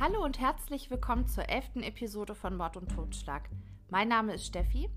Hallo 0.00 0.24
und 0.24 0.38
herzlich 0.38 0.92
willkommen 0.92 1.26
zur 1.26 1.48
elften 1.48 1.82
Episode 1.82 2.36
von 2.36 2.56
Mord 2.56 2.76
und 2.76 2.88
Totschlag. 2.88 3.50
Mein 3.90 4.06
Name 4.06 4.32
ist 4.32 4.46
Steffi 4.46 4.88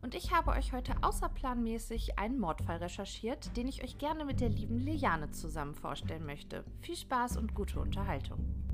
und 0.00 0.14
ich 0.14 0.32
habe 0.32 0.52
euch 0.52 0.72
heute 0.72 0.94
außerplanmäßig 1.02 2.18
einen 2.18 2.38
Mordfall 2.38 2.78
recherchiert, 2.78 3.54
den 3.58 3.68
ich 3.68 3.84
euch 3.84 3.98
gerne 3.98 4.24
mit 4.24 4.40
der 4.40 4.48
lieben 4.48 4.78
Liliane 4.78 5.30
zusammen 5.30 5.74
vorstellen 5.74 6.24
möchte. 6.24 6.64
Viel 6.80 6.96
Spaß 6.96 7.36
und 7.36 7.54
gute 7.54 7.78
Unterhaltung. 7.80 8.65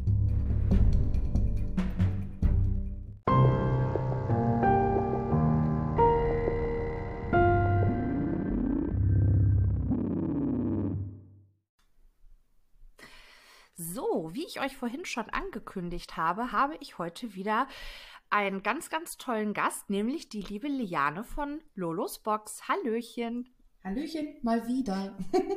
Ich 14.53 14.61
euch 14.61 14.77
vorhin 14.77 15.05
schon 15.05 15.31
angekündigt 15.31 16.17
habe, 16.17 16.53
habe 16.53 16.77
ich 16.81 16.99
heute 16.99 17.35
wieder 17.35 17.67
einen 18.31 18.63
ganz, 18.63 18.91
ganz 18.91 19.17
tollen 19.17 19.55
Gast, 19.55 19.91
nämlich 19.91 20.29
die 20.29 20.43
liebe 20.43 20.69
Liane 20.69 21.25
von 21.25 21.61
Lolos 21.75 22.19
Box. 22.19 22.69
Hallöchen. 22.69 23.49
Hallöchen, 23.83 24.37
mal 24.43 24.67
wieder. 24.67 25.17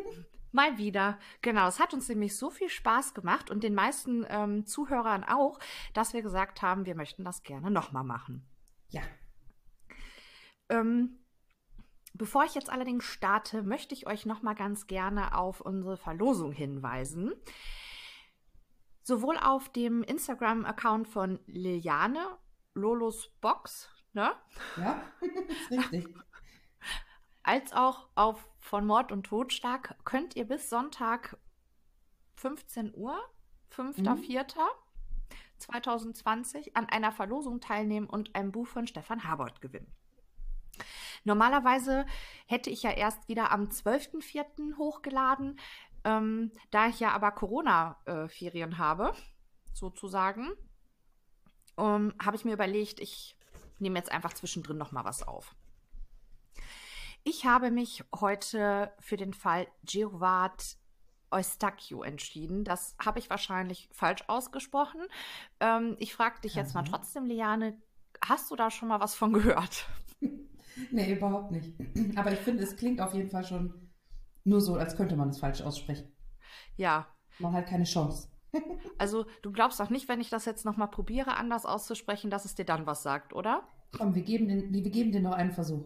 Mal 0.52 0.77
wieder. 0.77 1.20
Genau, 1.41 1.68
es 1.68 1.81
hat 1.81 1.94
uns 1.94 2.08
nämlich 2.08 2.38
so 2.38 2.49
viel 2.49 2.70
Spaß 2.70 3.13
gemacht 3.13 3.52
und 3.52 3.62
den 3.62 3.76
meisten 3.76 4.26
ähm, 4.30 4.66
Zuhörern 4.66 5.26
auch, 5.26 5.59
dass 5.93 6.13
wir 6.13 6.21
gesagt 6.21 6.62
haben, 6.62 6.85
wir 6.85 6.96
möchten 6.96 7.26
das 7.26 7.43
gerne 7.43 7.70
nochmal 7.70 8.05
machen. 8.05 8.48
Ja. 8.88 9.02
Ähm, 10.70 11.20
bevor 12.13 12.46
ich 12.46 12.55
jetzt 12.55 12.70
allerdings 12.70 13.04
starte, 13.04 13.63
möchte 13.63 13.93
ich 13.93 14.07
euch 14.07 14.26
nochmal 14.26 14.55
ganz 14.55 14.88
gerne 14.88 15.38
auf 15.38 15.59
unsere 15.59 15.98
Verlosung 15.98 16.54
hinweisen. 16.54 17.34
Sowohl 19.07 19.37
auf 19.37 19.69
dem 19.69 20.01
Instagram-Account 20.01 21.07
von 21.07 21.39
Liliane, 21.45 22.25
Lolos 22.73 23.29
Box, 23.39 23.87
ne? 24.13 24.31
Ja, 24.77 24.99
ist 25.47 25.70
richtig. 25.70 26.07
als 27.43 27.71
auch 27.73 28.09
auf 28.15 28.49
von 28.57 28.87
Mord 28.87 29.12
und 29.12 29.27
Totschlag 29.27 29.95
könnt 30.05 30.35
ihr 30.35 30.45
bis 30.45 30.71
Sonntag 30.71 31.37
15 32.37 32.95
Uhr, 32.95 33.15
5.4.2020, 33.75 36.71
an 36.73 36.87
einer 36.87 37.12
Verlosung 37.12 37.62
teilnehmen 37.62 38.07
und 38.07 38.34
ein 38.34 38.51
Buch 38.51 38.65
von 38.65 38.87
Stefan 38.87 39.23
Habold 39.23 39.62
gewinnen. 39.62 39.93
Normalerweise 41.25 42.05
hätte 42.47 42.69
ich 42.69 42.84
ja 42.84 42.91
erst 42.91 43.27
wieder 43.27 43.51
am 43.51 43.65
12.04. 43.65 44.77
hochgeladen, 44.77 45.59
ähm, 46.05 46.51
da 46.71 46.87
ich 46.87 46.99
ja 47.01 47.11
aber 47.11 47.31
Corona-Ferien 47.31 48.77
habe, 48.77 49.13
sozusagen, 49.73 50.51
ähm, 51.77 52.13
habe 52.23 52.37
ich 52.37 52.45
mir 52.45 52.53
überlegt, 52.53 52.99
ich 53.01 53.37
nehme 53.79 53.97
jetzt 53.99 54.12
einfach 54.12 54.34
zwischendrin 54.34 54.77
noch 54.77 54.93
mal 54.93 55.03
was 55.03 55.27
auf. 55.27 55.53
Ich 57.23 57.45
habe 57.45 57.71
mich 57.71 58.03
heute 58.20 58.93
für 58.99 59.17
den 59.17 59.34
Fall 59.34 59.67
Giovat 59.84 60.77
Eustachio 61.31 62.03
entschieden. 62.03 62.63
Das 62.63 62.95
habe 63.03 63.19
ich 63.19 63.29
wahrscheinlich 63.29 63.90
falsch 63.91 64.23
ausgesprochen. 64.28 65.01
Ähm, 65.59 65.95
ich 66.00 66.13
frage 66.13 66.40
dich 66.41 66.56
jetzt 66.56 66.75
mal 66.75 66.84
Mhm. 66.84 66.85
trotzdem, 66.85 67.25
Liane, 67.25 67.81
hast 68.23 68.51
du 68.51 68.56
da 68.56 68.69
schon 68.72 68.88
mal 68.90 69.00
was 69.00 69.16
von 69.16 69.34
gehört? 69.34 69.88
Nee, 70.91 71.13
überhaupt 71.13 71.51
nicht. 71.51 71.73
Aber 72.17 72.34
ich 72.34 72.40
finde, 72.40 72.62
es 72.63 72.75
klingt 72.75 73.00
auf 73.00 73.13
jeden 73.13 73.29
Fall 73.29 73.45
schon 73.45 73.84
nur 74.46 74.62
so, 74.62 74.75
als 74.75 74.96
könnte 74.96 75.16
man 75.16 75.29
es 75.29 75.40
falsch 75.40 75.62
aussprechen. 75.62 76.12
Ja, 76.78 77.07
Man 77.40 77.53
hat 77.53 77.68
keine 77.68 77.84
Chance. 77.84 78.29
also 78.97 79.25
du 79.41 79.52
glaubst 79.52 79.79
doch 79.79 79.90
nicht, 79.90 80.07
wenn 80.07 80.22
ich 80.22 80.29
das 80.29 80.46
jetzt 80.46 80.63
noch 80.66 80.78
mal 80.78 80.88
probiere, 80.88 81.35
anders 81.35 81.66
auszusprechen, 81.66 82.29
dass 82.29 82.46
es 82.46 82.56
dir 82.56 82.66
dann 82.66 82.85
was 82.85 83.03
sagt, 83.03 83.34
oder? 83.34 83.68
Komm, 83.97 84.16
wir 84.16 84.22
geben 84.22 84.47
den, 84.47 84.72
wir 84.74 84.81
geben 84.90 85.12
dir 85.12 85.22
noch 85.22 85.34
einen 85.34 85.52
Versuch. 85.52 85.86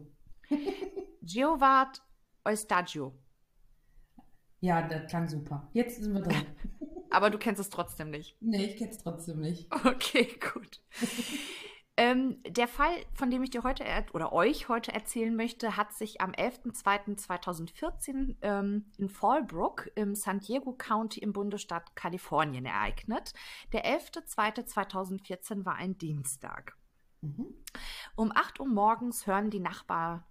Giovat 1.24 2.02
Eustachio. 2.46 3.14
Ja, 4.62 4.88
das 4.88 5.10
klang 5.10 5.28
super. 5.28 5.70
Jetzt 5.74 6.02
sind 6.02 6.14
wir 6.14 6.22
drin. 6.22 6.46
Aber 7.12 7.30
du 7.30 7.38
kennst 7.38 7.60
es 7.62 7.70
trotzdem 7.70 8.12
nicht. 8.12 8.38
Nee, 8.42 8.66
ich 8.66 8.78
kenn's 8.78 8.98
trotzdem 9.00 9.40
nicht. 9.40 9.74
Okay, 9.86 10.28
gut. 10.54 10.82
Ähm, 12.00 12.42
der 12.48 12.70
Fall, 12.70 12.94
von 13.14 13.30
dem 13.30 13.44
ich 13.44 13.50
dir 13.50 13.64
heute 13.64 13.84
er- 13.84 14.06
oder 14.14 14.32
euch 14.32 14.70
heute 14.70 14.94
erzählen 14.94 15.36
möchte, 15.36 15.76
hat 15.76 15.92
sich 15.92 16.22
am 16.22 16.32
11.02.2014 16.32 18.38
ähm, 18.42 18.90
in 18.98 19.10
Fallbrook 19.10 19.92
im 19.96 20.16
San 20.16 20.40
Diego 20.40 20.72
County 20.72 21.20
im 21.20 21.34
Bundesstaat 21.34 21.98
Kalifornien 21.98 22.66
ereignet. 22.66 23.34
Der 23.74 23.86
11.02.2014 23.86 25.66
war 25.66 25.76
ein 25.76 25.98
Dienstag. 25.98 26.78
Mhm. 27.20 27.54
Um 28.16 28.32
8 28.34 28.62
Uhr 28.62 28.70
morgens 28.70 29.28
hören 29.28 29.50
die, 29.50 29.60
Nachbar, 29.60 30.26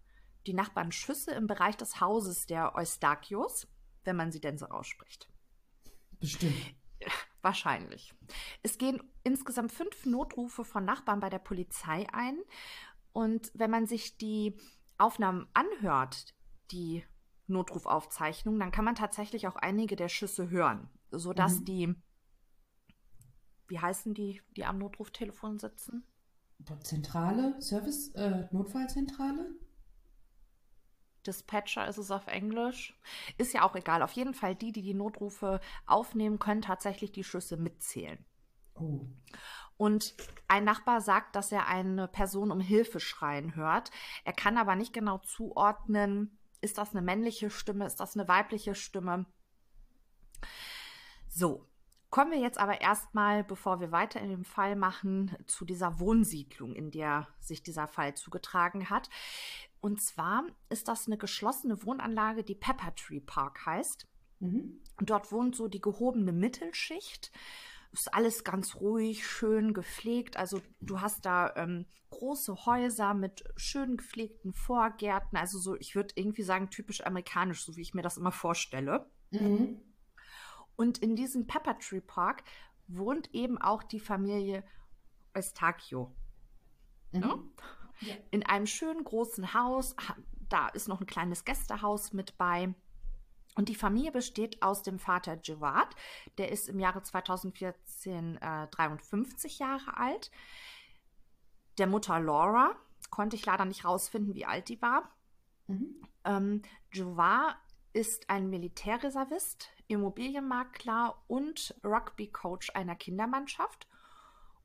die 0.46 0.54
Nachbarn 0.54 0.90
Schüsse 0.90 1.32
im 1.32 1.46
Bereich 1.46 1.76
des 1.76 2.00
Hauses 2.00 2.46
der 2.46 2.76
Eustachios, 2.76 3.68
wenn 4.04 4.16
man 4.16 4.32
sie 4.32 4.40
denn 4.40 4.56
so 4.56 4.68
ausspricht. 4.68 5.28
Bestimmt. 6.18 6.74
Wahrscheinlich. 7.40 8.14
Es 8.62 8.78
gehen 8.78 9.00
insgesamt 9.22 9.72
fünf 9.72 10.06
Notrufe 10.06 10.64
von 10.64 10.84
Nachbarn 10.84 11.20
bei 11.20 11.30
der 11.30 11.38
Polizei 11.38 12.06
ein. 12.12 12.38
Und 13.12 13.50
wenn 13.54 13.70
man 13.70 13.86
sich 13.86 14.16
die 14.16 14.56
Aufnahmen 14.98 15.46
anhört, 15.54 16.34
die 16.70 17.04
Notrufaufzeichnung, 17.46 18.58
dann 18.58 18.72
kann 18.72 18.84
man 18.84 18.94
tatsächlich 18.94 19.46
auch 19.46 19.56
einige 19.56 19.96
der 19.96 20.08
Schüsse 20.08 20.50
hören, 20.50 20.90
sodass 21.10 21.60
Mhm. 21.60 21.64
die, 21.64 21.94
wie 23.68 23.78
heißen 23.78 24.14
die, 24.14 24.42
die 24.56 24.64
am 24.64 24.78
Notruftelefon 24.78 25.58
sitzen? 25.58 26.04
Zentrale, 26.82 27.60
Service, 27.60 28.08
äh, 28.14 28.48
Notfallzentrale? 28.50 29.54
Dispatcher 31.28 31.86
ist 31.86 31.98
es 31.98 32.10
auf 32.10 32.26
Englisch. 32.26 32.98
Ist 33.36 33.54
ja 33.54 33.62
auch 33.62 33.76
egal. 33.76 34.02
Auf 34.02 34.12
jeden 34.12 34.34
Fall 34.34 34.56
die, 34.56 34.72
die 34.72 34.82
die 34.82 34.94
Notrufe 34.94 35.60
aufnehmen, 35.86 36.38
können 36.38 36.62
tatsächlich 36.62 37.12
die 37.12 37.22
Schüsse 37.22 37.56
mitzählen. 37.56 38.24
Oh. 38.74 39.06
Und 39.76 40.14
ein 40.48 40.64
Nachbar 40.64 41.00
sagt, 41.00 41.36
dass 41.36 41.52
er 41.52 41.68
eine 41.68 42.08
Person 42.08 42.50
um 42.50 42.60
Hilfe 42.60 42.98
schreien 42.98 43.54
hört. 43.54 43.90
Er 44.24 44.32
kann 44.32 44.56
aber 44.56 44.74
nicht 44.74 44.92
genau 44.92 45.18
zuordnen, 45.18 46.36
ist 46.60 46.78
das 46.78 46.90
eine 46.90 47.02
männliche 47.02 47.50
Stimme, 47.50 47.86
ist 47.86 48.00
das 48.00 48.16
eine 48.16 48.26
weibliche 48.26 48.74
Stimme. 48.74 49.26
So, 51.28 51.67
kommen 52.10 52.30
wir 52.30 52.38
jetzt 52.38 52.58
aber 52.58 52.80
erstmal, 52.80 53.44
bevor 53.44 53.80
wir 53.80 53.92
weiter 53.92 54.20
in 54.20 54.30
dem 54.30 54.44
Fall 54.44 54.76
machen, 54.76 55.36
zu 55.46 55.64
dieser 55.64 56.00
Wohnsiedlung, 56.00 56.74
in 56.74 56.90
der 56.90 57.28
sich 57.40 57.62
dieser 57.62 57.86
Fall 57.86 58.14
zugetragen 58.14 58.90
hat. 58.90 59.10
Und 59.80 60.00
zwar 60.00 60.44
ist 60.70 60.88
das 60.88 61.06
eine 61.06 61.18
geschlossene 61.18 61.84
Wohnanlage, 61.84 62.42
die 62.42 62.54
Pepper 62.54 62.94
Tree 62.94 63.20
Park 63.20 63.66
heißt. 63.66 64.06
Mhm. 64.40 64.80
Dort 65.00 65.32
wohnt 65.32 65.54
so 65.54 65.68
die 65.68 65.80
gehobene 65.80 66.32
Mittelschicht. 66.32 67.30
Ist 67.92 68.12
alles 68.12 68.44
ganz 68.44 68.76
ruhig, 68.76 69.26
schön 69.26 69.72
gepflegt. 69.74 70.36
Also 70.36 70.60
du 70.80 71.00
hast 71.00 71.24
da 71.26 71.54
ähm, 71.56 71.86
große 72.10 72.66
Häuser 72.66 73.14
mit 73.14 73.44
schön 73.56 73.96
gepflegten 73.96 74.52
Vorgärten. 74.52 75.36
Also 75.36 75.58
so, 75.58 75.76
ich 75.76 75.94
würde 75.94 76.14
irgendwie 76.16 76.42
sagen, 76.42 76.70
typisch 76.70 77.04
amerikanisch, 77.04 77.64
so 77.64 77.76
wie 77.76 77.82
ich 77.82 77.94
mir 77.94 78.02
das 78.02 78.16
immer 78.16 78.32
vorstelle. 78.32 79.10
Mhm. 79.30 79.80
Und 80.78 80.98
in 80.98 81.16
diesem 81.16 81.46
Pepper 81.48 81.76
Tree 81.80 82.00
Park 82.00 82.44
wohnt 82.86 83.34
eben 83.34 83.58
auch 83.60 83.82
die 83.82 83.98
Familie 84.00 84.62
Eustachio. 85.34 86.14
Mhm. 87.12 87.20
Ne? 87.20 87.38
Ja. 88.00 88.14
in 88.30 88.46
einem 88.46 88.66
schönen 88.66 89.02
großen 89.02 89.54
Haus. 89.54 89.96
Ha- 90.08 90.16
Da 90.48 90.68
ist 90.68 90.86
noch 90.88 91.00
ein 91.00 91.06
kleines 91.06 91.44
Gästehaus 91.44 92.12
mit 92.12 92.38
bei. 92.38 92.72
Und 93.56 93.68
die 93.68 93.74
Familie 93.74 94.12
besteht 94.12 94.62
aus 94.62 94.82
dem 94.84 95.00
Vater 95.00 95.36
Javad, 95.42 95.96
der 96.38 96.52
ist 96.52 96.68
im 96.68 96.78
Jahre 96.78 97.02
2014 97.02 98.36
äh, 98.36 98.68
53 98.68 99.58
Jahre 99.58 99.96
alt. 99.96 100.30
Der 101.78 101.88
Mutter 101.88 102.20
Laura, 102.20 102.76
konnte 103.10 103.34
ich 103.34 103.44
leider 103.46 103.64
nicht 103.64 103.84
rausfinden, 103.84 104.34
wie 104.34 104.46
alt 104.46 104.68
die 104.68 104.80
war. 104.80 105.10
Mhm. 105.66 106.00
Ähm, 106.24 106.62
Javad 106.92 107.56
ist 107.94 108.30
ein 108.30 108.48
Militärreservist, 108.48 109.70
Immobilienmakler 109.88 111.22
und 111.26 111.74
Rugby-Coach 111.82 112.70
einer 112.74 112.94
Kindermannschaft. 112.94 113.88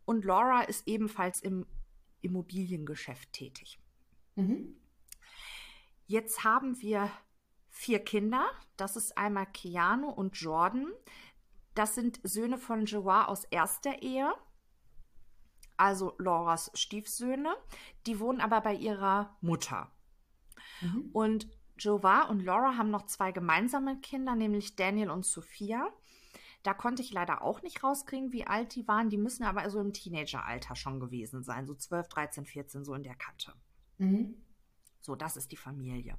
Und 0.05 0.25
Laura 0.25 0.61
ist 0.61 0.87
ebenfalls 0.87 1.41
im 1.41 1.65
Immobiliengeschäft 2.21 3.31
tätig. 3.33 3.79
Mhm. 4.35 4.75
Jetzt 6.05 6.43
haben 6.43 6.79
wir 6.81 7.09
vier 7.69 7.99
Kinder. 7.99 8.49
Das 8.77 8.95
ist 8.95 9.17
einmal 9.17 9.47
Keanu 9.47 10.09
und 10.09 10.35
Jordan. 10.37 10.91
Das 11.73 11.95
sind 11.95 12.19
Söhne 12.23 12.57
von 12.57 12.85
Joa 12.85 13.25
aus 13.25 13.45
erster 13.45 14.01
Ehe. 14.01 14.31
Also 15.77 16.15
Lauras 16.19 16.71
Stiefsöhne. 16.75 17.55
Die 18.05 18.19
wohnen 18.19 18.41
aber 18.41 18.61
bei 18.61 18.75
ihrer 18.75 19.35
Mutter. 19.41 19.91
Mhm. 20.81 21.09
Und 21.13 21.47
Joa 21.83 22.23
und 22.23 22.43
Laura 22.43 22.77
haben 22.77 22.91
noch 22.91 23.05
zwei 23.05 23.31
gemeinsame 23.31 23.99
Kinder, 23.99 24.35
nämlich 24.35 24.75
Daniel 24.75 25.09
und 25.09 25.25
Sophia. 25.25 25.89
Da 26.63 26.73
konnte 26.73 27.01
ich 27.01 27.11
leider 27.11 27.41
auch 27.41 27.61
nicht 27.61 27.83
rauskriegen, 27.83 28.31
wie 28.31 28.47
alt 28.47 28.75
die 28.75 28.87
waren. 28.87 29.09
Die 29.09 29.17
müssen 29.17 29.43
aber 29.43 29.69
so 29.69 29.81
im 29.81 29.91
Teenageralter 29.91 30.75
schon 30.75 30.99
gewesen 30.99 31.43
sein, 31.43 31.67
so 31.67 31.75
12, 31.75 32.07
13, 32.07 32.45
14, 32.45 32.85
so 32.85 32.93
in 32.93 33.03
der 33.03 33.15
Kante. 33.15 33.53
Mhm. 33.97 34.35
So, 35.01 35.15
das 35.15 35.35
ist 35.35 35.51
die 35.51 35.57
Familie. 35.57 36.15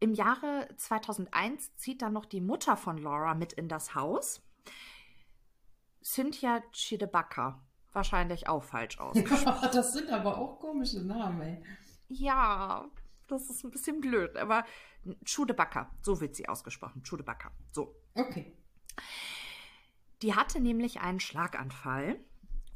Im 0.00 0.14
Jahre 0.14 0.68
2001 0.76 1.76
zieht 1.76 2.00
dann 2.00 2.14
noch 2.14 2.24
die 2.24 2.40
Mutter 2.40 2.76
von 2.76 2.96
Laura 2.96 3.34
mit 3.34 3.52
in 3.52 3.68
das 3.68 3.94
Haus. 3.94 4.40
Cynthia 6.02 6.62
Chidebaka. 6.72 7.60
Wahrscheinlich 7.92 8.48
auch 8.48 8.62
falsch 8.62 8.98
ausgesprochen. 9.00 9.68
das 9.72 9.92
sind 9.92 10.10
aber 10.10 10.38
auch 10.38 10.58
komische 10.58 11.02
Namen, 11.02 11.40
ey. 11.42 11.62
Ja, 12.08 12.88
das 13.28 13.50
ist 13.50 13.64
ein 13.64 13.70
bisschen 13.70 14.00
blöd, 14.00 14.36
aber 14.36 14.64
Chudebacker, 15.24 15.90
so 16.02 16.20
wird 16.20 16.36
sie 16.36 16.48
ausgesprochen. 16.48 17.02
Chudebacker. 17.02 17.52
So. 17.72 17.94
Okay. 18.14 18.56
Die 20.22 20.34
hatte 20.34 20.60
nämlich 20.60 21.00
einen 21.00 21.20
Schlaganfall 21.20 22.18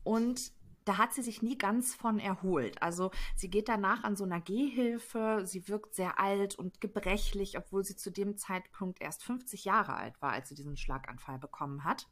und 0.04 0.52
da 0.84 0.98
hat 0.98 1.12
sie 1.12 1.22
sich 1.22 1.42
nie 1.42 1.56
ganz 1.56 1.94
von 1.94 2.18
erholt. 2.18 2.82
Also 2.82 3.10
sie 3.36 3.50
geht 3.50 3.68
danach 3.68 4.02
an 4.04 4.16
so 4.16 4.24
einer 4.24 4.40
Gehhilfe. 4.40 5.42
Sie 5.44 5.68
wirkt 5.68 5.94
sehr 5.94 6.18
alt 6.18 6.56
und 6.56 6.80
gebrechlich, 6.80 7.56
obwohl 7.56 7.84
sie 7.84 7.96
zu 7.96 8.10
dem 8.10 8.36
Zeitpunkt 8.36 9.00
erst 9.00 9.22
50 9.22 9.64
Jahre 9.64 9.94
alt 9.94 10.20
war, 10.20 10.32
als 10.32 10.48
sie 10.48 10.54
diesen 10.54 10.76
Schlaganfall 10.76 11.38
bekommen 11.38 11.84
hat. 11.84 12.08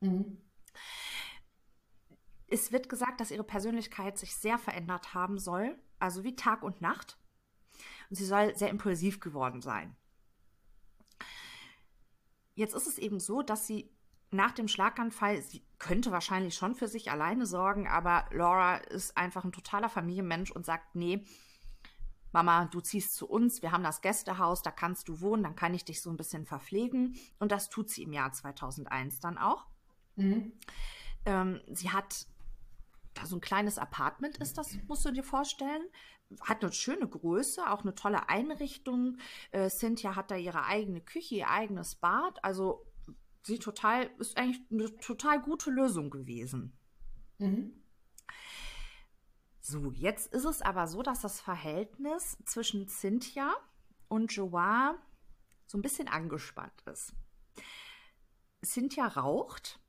Mhm. 0.00 0.38
Es 2.46 2.72
wird 2.72 2.88
gesagt, 2.88 3.20
dass 3.20 3.30
ihre 3.30 3.44
Persönlichkeit 3.44 4.18
sich 4.18 4.36
sehr 4.36 4.58
verändert 4.58 5.14
haben 5.14 5.38
soll, 5.38 5.78
also 5.98 6.24
wie 6.24 6.36
Tag 6.36 6.62
und 6.62 6.80
Nacht. 6.80 7.18
Und 8.14 8.18
sie 8.18 8.26
soll 8.26 8.54
sehr 8.54 8.70
impulsiv 8.70 9.18
geworden 9.18 9.60
sein. 9.60 9.96
Jetzt 12.54 12.72
ist 12.72 12.86
es 12.86 12.96
eben 12.96 13.18
so, 13.18 13.42
dass 13.42 13.66
sie 13.66 13.90
nach 14.30 14.52
dem 14.52 14.68
Schlaganfall, 14.68 15.42
sie 15.42 15.66
könnte 15.80 16.12
wahrscheinlich 16.12 16.54
schon 16.54 16.76
für 16.76 16.86
sich 16.86 17.10
alleine 17.10 17.44
sorgen, 17.44 17.88
aber 17.88 18.26
Laura 18.30 18.76
ist 18.76 19.16
einfach 19.16 19.42
ein 19.42 19.50
totaler 19.50 19.88
Familienmensch 19.88 20.52
und 20.52 20.64
sagt, 20.64 20.94
nee, 20.94 21.24
Mama, 22.30 22.66
du 22.66 22.80
ziehst 22.80 23.16
zu 23.16 23.28
uns, 23.28 23.62
wir 23.62 23.72
haben 23.72 23.82
das 23.82 24.00
Gästehaus, 24.00 24.62
da 24.62 24.70
kannst 24.70 25.08
du 25.08 25.20
wohnen, 25.20 25.42
dann 25.42 25.56
kann 25.56 25.74
ich 25.74 25.84
dich 25.84 26.00
so 26.00 26.08
ein 26.08 26.16
bisschen 26.16 26.46
verpflegen. 26.46 27.16
Und 27.40 27.50
das 27.50 27.68
tut 27.68 27.90
sie 27.90 28.04
im 28.04 28.12
Jahr 28.12 28.30
2001 28.30 29.18
dann 29.18 29.38
auch. 29.38 29.66
Mhm. 30.14 30.52
Ähm, 31.26 31.60
sie 31.72 31.90
hat 31.90 32.28
da 33.14 33.26
so 33.26 33.36
ein 33.36 33.40
kleines 33.40 33.78
Apartment 33.78 34.36
ist 34.38 34.56
das, 34.56 34.76
musst 34.86 35.04
du 35.04 35.10
dir 35.10 35.24
vorstellen. 35.24 35.82
Hat 36.40 36.62
eine 36.62 36.72
schöne 36.72 37.08
Größe, 37.08 37.70
auch 37.70 37.82
eine 37.82 37.94
tolle 37.94 38.28
Einrichtung. 38.28 39.18
Äh, 39.50 39.68
Cynthia 39.68 40.16
hat 40.16 40.30
da 40.30 40.36
ihre 40.36 40.64
eigene 40.64 41.00
Küche, 41.00 41.36
ihr 41.36 41.50
eigenes 41.50 41.96
Bad. 41.96 42.42
Also 42.44 42.86
sie 43.42 43.58
total, 43.58 44.10
ist 44.18 44.36
eigentlich 44.36 44.62
eine 44.70 44.96
total 44.96 45.40
gute 45.40 45.70
Lösung 45.70 46.10
gewesen. 46.10 46.76
Mhm. 47.38 47.82
So, 49.60 49.92
jetzt 49.92 50.32
ist 50.34 50.44
es 50.44 50.60
aber 50.60 50.86
so, 50.86 51.02
dass 51.02 51.22
das 51.22 51.40
Verhältnis 51.40 52.36
zwischen 52.44 52.86
Cynthia 52.88 53.54
und 54.08 54.32
Joa 54.32 54.96
so 55.66 55.78
ein 55.78 55.82
bisschen 55.82 56.08
angespannt 56.08 56.82
ist. 56.86 57.14
Cynthia 58.64 59.06
raucht 59.06 59.80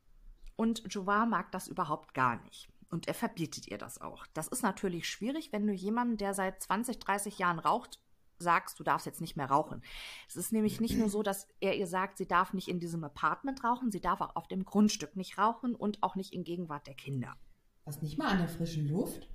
und 0.55 0.83
Joa 0.93 1.25
mag 1.25 1.51
das 1.51 1.67
überhaupt 1.67 2.13
gar 2.13 2.41
nicht. 2.43 2.69
Und 2.95 3.09
er 3.09 3.13
verbietet 3.13 3.67
ihr 3.67 3.77
das 3.77 3.99
auch. 3.99 4.25
Das 4.27 4.47
ist 4.47 4.63
natürlich 4.63 5.09
schwierig, 5.09 5.51
wenn 5.51 5.67
du 5.67 5.73
jemanden, 5.73 6.15
der 6.15 6.33
seit 6.33 6.63
20, 6.63 6.97
30 6.97 7.37
Jahren 7.39 7.59
raucht, 7.59 7.99
sagst, 8.39 8.79
du 8.79 8.85
darfst 8.85 9.05
jetzt 9.05 9.19
nicht 9.19 9.35
mehr 9.35 9.47
rauchen. 9.47 9.83
Es 10.29 10.37
ist 10.37 10.53
nämlich 10.53 10.79
nicht 10.79 10.97
nur 10.97 11.09
so, 11.09 11.21
dass 11.21 11.49
er 11.59 11.75
ihr 11.75 11.87
sagt, 11.87 12.17
sie 12.17 12.25
darf 12.25 12.53
nicht 12.53 12.69
in 12.69 12.79
diesem 12.79 13.03
Apartment 13.03 13.65
rauchen, 13.65 13.91
sie 13.91 13.99
darf 13.99 14.21
auch 14.21 14.37
auf 14.37 14.47
dem 14.47 14.63
Grundstück 14.63 15.17
nicht 15.17 15.37
rauchen 15.37 15.75
und 15.75 16.03
auch 16.03 16.15
nicht 16.15 16.31
in 16.31 16.45
Gegenwart 16.45 16.87
der 16.87 16.93
Kinder. 16.93 17.35
Was 17.83 18.01
nicht 18.01 18.17
mal 18.17 18.29
an 18.29 18.37
der 18.37 18.47
frischen 18.47 18.87
Luft? 18.87 19.27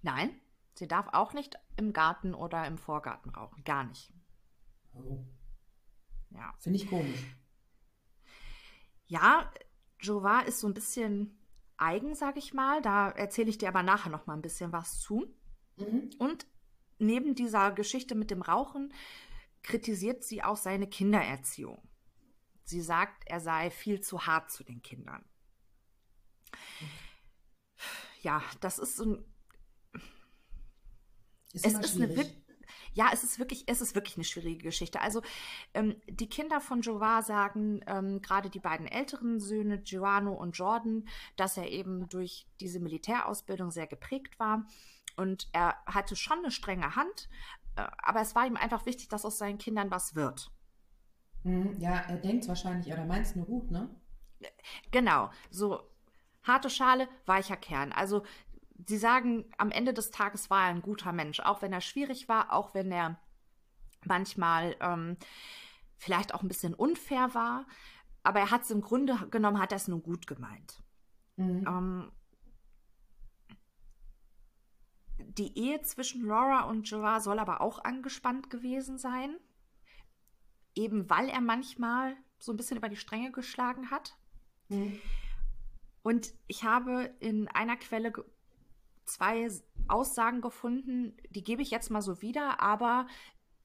Nein, 0.00 0.30
sie 0.72 0.88
darf 0.88 1.08
auch 1.12 1.34
nicht 1.34 1.54
im 1.76 1.92
Garten 1.92 2.32
oder 2.32 2.66
im 2.66 2.78
Vorgarten 2.78 3.30
rauchen, 3.30 3.62
gar 3.62 3.84
nicht. 3.84 4.10
Oh. 4.94 5.22
Ja. 6.30 6.54
Finde 6.60 6.78
ich 6.78 6.88
komisch. 6.88 7.36
Ja, 9.06 9.52
Jova 10.00 10.40
ist 10.40 10.60
so 10.60 10.66
ein 10.66 10.72
bisschen 10.72 11.37
eigen, 11.78 12.14
sage 12.14 12.38
ich 12.38 12.52
mal. 12.52 12.82
Da 12.82 13.10
erzähle 13.10 13.50
ich 13.50 13.58
dir 13.58 13.68
aber 13.68 13.82
nachher 13.82 14.10
noch 14.10 14.26
mal 14.26 14.34
ein 14.34 14.42
bisschen 14.42 14.72
was 14.72 15.00
zu. 15.00 15.26
Mhm. 15.76 16.10
Und 16.18 16.46
neben 16.98 17.34
dieser 17.34 17.72
Geschichte 17.72 18.14
mit 18.14 18.30
dem 18.30 18.42
Rauchen 18.42 18.92
kritisiert 19.62 20.24
sie 20.24 20.42
auch 20.42 20.56
seine 20.56 20.88
Kindererziehung. 20.88 21.88
Sie 22.64 22.80
sagt, 22.80 23.24
er 23.26 23.40
sei 23.40 23.70
viel 23.70 24.00
zu 24.00 24.26
hart 24.26 24.50
zu 24.50 24.62
den 24.64 24.82
Kindern. 24.82 25.24
Ja, 28.22 28.42
das 28.60 28.78
ist 28.78 28.96
so 28.96 29.04
ein. 29.04 29.24
Ist 31.52 31.64
es 31.64 31.72
ist 31.72 31.96
eine 31.96 32.08
ja, 32.94 33.10
es 33.12 33.24
ist 33.24 33.38
wirklich, 33.38 33.64
es 33.66 33.80
ist 33.80 33.94
wirklich 33.94 34.16
eine 34.16 34.24
schwierige 34.24 34.64
Geschichte. 34.64 35.00
Also 35.00 35.22
ähm, 35.74 35.96
die 36.08 36.28
Kinder 36.28 36.60
von 36.60 36.80
Jovar 36.80 37.22
sagen, 37.22 37.80
ähm, 37.86 38.20
gerade 38.22 38.50
die 38.50 38.60
beiden 38.60 38.86
älteren 38.86 39.40
Söhne, 39.40 39.78
Giovanni 39.78 40.30
und 40.30 40.56
Jordan, 40.56 41.06
dass 41.36 41.56
er 41.56 41.68
eben 41.70 42.08
durch 42.08 42.46
diese 42.60 42.80
Militärausbildung 42.80 43.70
sehr 43.70 43.86
geprägt 43.86 44.38
war. 44.38 44.66
Und 45.16 45.48
er 45.52 45.76
hatte 45.86 46.16
schon 46.16 46.38
eine 46.38 46.50
strenge 46.50 46.96
Hand, 46.96 47.28
äh, 47.76 47.86
aber 47.98 48.20
es 48.20 48.34
war 48.34 48.46
ihm 48.46 48.56
einfach 48.56 48.86
wichtig, 48.86 49.08
dass 49.08 49.24
aus 49.24 49.38
seinen 49.38 49.58
Kindern 49.58 49.90
was 49.90 50.14
wird. 50.14 50.50
Mhm, 51.44 51.80
ja, 51.80 51.96
er 51.96 52.16
denkt 52.16 52.48
wahrscheinlich, 52.48 52.92
oder 52.92 53.04
meint 53.04 53.26
es 53.26 53.36
nur 53.36 53.46
gut, 53.46 53.70
ne? 53.70 53.88
Genau, 54.90 55.30
so 55.50 55.82
harte 56.42 56.70
Schale, 56.70 57.08
weicher 57.26 57.56
Kern. 57.56 57.92
Also 57.92 58.24
sie 58.86 58.98
sagen, 58.98 59.44
am 59.58 59.70
Ende 59.70 59.92
des 59.92 60.10
Tages 60.10 60.50
war 60.50 60.64
er 60.64 60.68
ein 60.68 60.82
guter 60.82 61.12
Mensch, 61.12 61.40
auch 61.40 61.62
wenn 61.62 61.72
er 61.72 61.80
schwierig 61.80 62.28
war, 62.28 62.52
auch 62.52 62.74
wenn 62.74 62.92
er 62.92 63.20
manchmal 64.04 64.76
ähm, 64.80 65.16
vielleicht 65.96 66.34
auch 66.34 66.42
ein 66.42 66.48
bisschen 66.48 66.74
unfair 66.74 67.34
war. 67.34 67.66
Aber 68.22 68.40
er 68.40 68.50
hat 68.50 68.62
es 68.62 68.70
im 68.70 68.80
Grunde 68.80 69.28
genommen, 69.30 69.60
hat 69.60 69.72
er 69.72 69.76
es 69.76 69.88
nur 69.88 70.00
gut 70.00 70.26
gemeint. 70.26 70.82
Mhm. 71.36 71.64
Ähm, 71.66 72.12
die 75.18 75.58
Ehe 75.58 75.80
zwischen 75.82 76.24
Laura 76.24 76.62
und 76.64 76.88
Gerard 76.88 77.22
soll 77.22 77.38
aber 77.38 77.60
auch 77.60 77.84
angespannt 77.84 78.50
gewesen 78.50 78.98
sein. 78.98 79.36
Eben 80.74 81.10
weil 81.10 81.28
er 81.28 81.40
manchmal 81.40 82.16
so 82.38 82.52
ein 82.52 82.56
bisschen 82.56 82.76
über 82.76 82.88
die 82.88 82.96
Stränge 82.96 83.32
geschlagen 83.32 83.90
hat. 83.90 84.16
Mhm. 84.68 85.00
Und 86.02 86.32
ich 86.46 86.64
habe 86.64 87.14
in 87.18 87.48
einer 87.48 87.76
Quelle 87.76 88.12
zwei 89.08 89.48
Aussagen 89.88 90.40
gefunden, 90.40 91.16
die 91.30 91.42
gebe 91.42 91.62
ich 91.62 91.70
jetzt 91.70 91.90
mal 91.90 92.02
so 92.02 92.22
wieder, 92.22 92.60
aber 92.60 93.06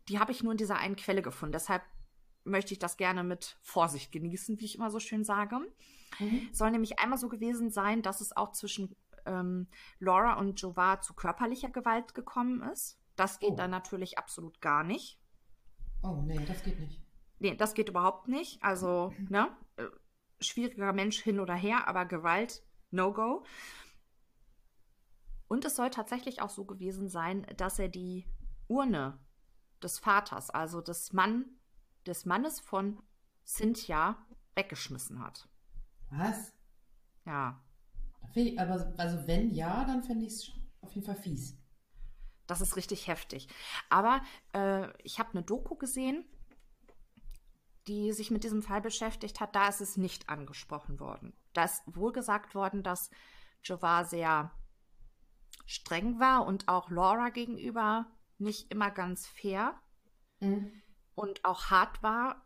die 0.10 0.20
habe 0.20 0.32
ich 0.32 0.44
nur 0.44 0.52
in 0.52 0.58
dieser 0.58 0.78
einen 0.78 0.96
Quelle 0.96 1.22
gefunden. 1.22 1.54
Deshalb 1.54 1.84
möchte 2.44 2.74
ich 2.74 2.80
das 2.80 2.98
gerne 2.98 3.24
mit 3.24 3.58
Vorsicht 3.62 4.12
genießen, 4.12 4.60
wie 4.60 4.66
ich 4.66 4.76
immer 4.76 4.92
so 4.92 5.00
schön 5.00 5.24
sage. 5.24 5.60
Mhm. 6.20 6.50
Soll 6.52 6.72
nämlich 6.72 7.00
einmal 7.00 7.18
so 7.18 7.30
gewesen 7.30 7.70
sein, 7.70 8.02
dass 8.02 8.22
es 8.22 8.36
auch 8.36 8.52
zwischen 8.52 8.96
ähm, 9.26 9.68
Laura 10.00 10.34
und 10.34 10.60
Jovar 10.60 11.02
zu 11.02 11.14
körperlicher 11.14 11.70
Gewalt 11.70 12.14
gekommen 12.14 12.62
ist. 12.64 13.00
Das 13.16 13.40
geht 13.40 13.52
oh. 13.52 13.56
dann 13.56 13.72
natürlich 13.72 14.18
absolut 14.18 14.60
gar 14.62 14.84
nicht. 14.84 15.20
Oh, 16.02 16.22
nee, 16.26 16.44
das 16.46 16.64
geht 16.64 16.80
nicht. 16.80 17.02
Nee, 17.40 17.56
das 17.56 17.74
geht 17.74 17.90
überhaupt 17.90 18.28
nicht. 18.28 18.62
Also, 18.64 19.14
ne? 19.30 19.56
Äh, 19.78 19.86
schwieriger 20.40 20.94
Mensch 20.94 21.22
hin 21.22 21.40
oder 21.40 21.56
her, 21.56 21.88
aber 21.88 22.06
Gewalt, 22.06 22.64
no 22.92 23.14
go. 23.14 23.46
Und 25.54 25.66
es 25.66 25.76
soll 25.76 25.92
tatsächlich 25.92 26.42
auch 26.42 26.50
so 26.50 26.66
gewesen 26.66 27.10
sein, 27.10 27.46
dass 27.58 27.78
er 27.78 27.88
die 27.88 28.26
Urne 28.68 29.20
des 29.84 30.00
Vaters, 30.00 30.50
also 30.50 30.82
des 30.82 31.14
Mann, 31.14 31.46
des 32.08 32.26
Mannes 32.26 32.60
von 32.60 33.00
Cynthia, 33.46 34.18
weggeschmissen 34.56 35.20
hat. 35.24 35.48
Was? 36.10 36.54
Ja. 37.24 37.64
Aber 38.58 38.94
also 38.98 39.28
wenn 39.28 39.52
ja, 39.52 39.86
dann 39.86 40.02
fände 40.02 40.26
ich 40.26 40.34
es 40.34 40.52
auf 40.82 40.92
jeden 40.96 41.06
Fall 41.06 41.18
fies. 41.18 41.56
Das 42.48 42.60
ist 42.60 42.76
richtig 42.76 43.08
heftig. 43.08 43.48
Aber 43.92 44.24
äh, 44.54 44.88
ich 45.04 45.20
habe 45.20 45.34
eine 45.34 45.44
Doku 45.44 45.76
gesehen, 45.76 46.26
die 47.86 48.12
sich 48.12 48.32
mit 48.32 48.44
diesem 48.44 48.64
Fall 48.64 48.82
beschäftigt 48.82 49.40
hat. 49.40 49.56
Da 49.56 49.68
ist 49.68 49.82
es 49.82 49.98
nicht 49.98 50.30
angesprochen 50.30 51.00
worden. 51.00 51.32
Da 51.54 51.66
ist 51.66 51.84
wohl 51.86 52.12
gesagt 52.12 52.56
worden, 52.56 52.82
dass 52.82 53.12
Jovar 53.62 54.06
sehr 54.06 54.52
streng 55.66 56.20
war 56.20 56.46
und 56.46 56.68
auch 56.68 56.90
Laura 56.90 57.30
gegenüber 57.30 58.08
nicht 58.38 58.72
immer 58.72 58.92
ganz 58.92 59.28
fair 59.28 59.80
mhm. 60.40 60.72
und 61.16 61.46
auch 61.46 61.70
hart 61.70 62.04
war, 62.04 62.46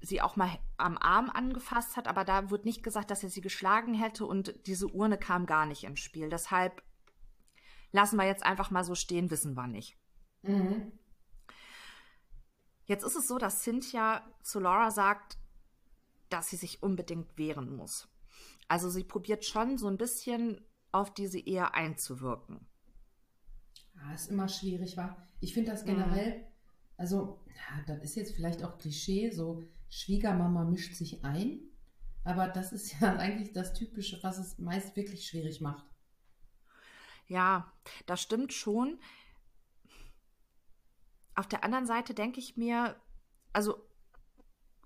sie 0.00 0.20
auch 0.20 0.36
mal 0.36 0.50
am 0.76 0.96
Arm 0.98 1.30
angefasst 1.30 1.96
hat, 1.96 2.06
aber 2.06 2.24
da 2.24 2.50
wird 2.50 2.64
nicht 2.64 2.82
gesagt, 2.82 3.10
dass 3.10 3.22
er 3.22 3.30
sie 3.30 3.40
geschlagen 3.40 3.94
hätte 3.94 4.26
und 4.26 4.54
diese 4.66 4.86
Urne 4.86 5.18
kam 5.18 5.46
gar 5.46 5.66
nicht 5.66 5.84
ins 5.84 6.00
Spiel. 6.00 6.28
Deshalb 6.28 6.82
lassen 7.90 8.16
wir 8.16 8.26
jetzt 8.26 8.44
einfach 8.44 8.70
mal 8.70 8.84
so 8.84 8.94
stehen, 8.94 9.30
wissen 9.30 9.54
wir 9.54 9.66
nicht. 9.66 9.98
Mhm. 10.42 10.92
Jetzt 12.84 13.04
ist 13.04 13.16
es 13.16 13.28
so, 13.28 13.38
dass 13.38 13.62
Cynthia 13.62 14.24
zu 14.42 14.60
Laura 14.60 14.90
sagt, 14.90 15.36
dass 16.30 16.48
sie 16.48 16.56
sich 16.56 16.82
unbedingt 16.82 17.36
wehren 17.36 17.74
muss. 17.76 18.08
Also 18.68 18.88
sie 18.88 19.04
probiert 19.04 19.44
schon 19.44 19.78
so 19.78 19.88
ein 19.88 19.98
bisschen 19.98 20.64
auf 20.92 21.12
diese 21.12 21.38
Ehe 21.38 21.74
einzuwirken. 21.74 22.66
Ah, 23.96 24.14
ist 24.14 24.30
immer 24.30 24.48
schwierig, 24.48 24.96
war. 24.96 25.28
Ich 25.40 25.54
finde 25.54 25.70
das 25.70 25.84
generell, 25.84 26.46
also, 26.96 27.44
ja, 27.46 27.82
das 27.86 28.02
ist 28.02 28.16
jetzt 28.16 28.34
vielleicht 28.34 28.62
auch 28.64 28.78
Klischee, 28.78 29.30
so 29.30 29.62
Schwiegermama 29.88 30.64
mischt 30.64 30.94
sich 30.94 31.24
ein, 31.24 31.60
aber 32.24 32.48
das 32.48 32.72
ist 32.72 32.92
ja 33.00 33.16
eigentlich 33.16 33.52
das 33.52 33.74
Typische, 33.74 34.18
was 34.22 34.38
es 34.38 34.58
meist 34.58 34.96
wirklich 34.96 35.26
schwierig 35.26 35.60
macht. 35.60 35.86
Ja, 37.26 37.72
das 38.06 38.22
stimmt 38.22 38.52
schon. 38.52 38.98
Auf 41.34 41.46
der 41.46 41.62
anderen 41.62 41.86
Seite 41.86 42.14
denke 42.14 42.40
ich 42.40 42.56
mir, 42.56 42.96
also 43.52 43.86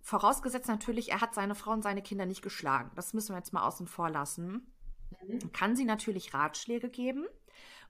vorausgesetzt 0.02 0.68
natürlich, 0.68 1.12
er 1.12 1.20
hat 1.20 1.34
seine 1.34 1.54
Frau 1.54 1.70
und 1.70 1.82
seine 1.82 2.02
Kinder 2.02 2.26
nicht 2.26 2.42
geschlagen. 2.42 2.90
Das 2.96 3.14
müssen 3.14 3.32
wir 3.32 3.38
jetzt 3.38 3.52
mal 3.52 3.66
außen 3.66 3.86
vor 3.86 4.10
lassen. 4.10 4.72
Mhm. 5.26 5.52
Kann 5.52 5.76
sie 5.76 5.84
natürlich 5.84 6.34
Ratschläge 6.34 6.88
geben 6.88 7.26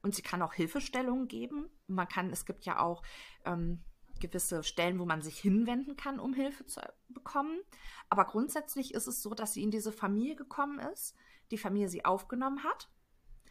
und 0.03 0.15
sie 0.15 0.23
kann 0.23 0.43
auch 0.43 0.55
Hilfestellungen 0.55 1.29
geben. 1.29 1.69
Man 1.87 2.09
kann, 2.09 2.31
es 2.31 2.45
gibt 2.45 2.65
ja 2.65 2.81
auch 2.81 3.03
ähm, 3.45 3.85
gewisse 4.21 4.63
Stellen, 4.63 4.99
wo 4.99 5.05
man 5.05 5.23
sich 5.23 5.39
hinwenden 5.39 5.97
kann, 5.97 6.21
um 6.21 6.35
Hilfe 6.35 6.65
zu 6.67 6.81
bekommen. 7.09 7.61
Aber 8.09 8.25
grundsätzlich 8.25 8.95
ist 8.95 9.07
es 9.07 9.23
so, 9.23 9.35
dass 9.35 9.55
sie 9.55 9.63
in 9.63 9.71
diese 9.71 9.93
Familie 9.93 10.37
gekommen 10.37 10.79
ist, 10.79 11.15
die 11.51 11.59
Familie 11.59 11.89
sie 11.89 12.05
aufgenommen 12.05 12.65
hat. 12.65 12.89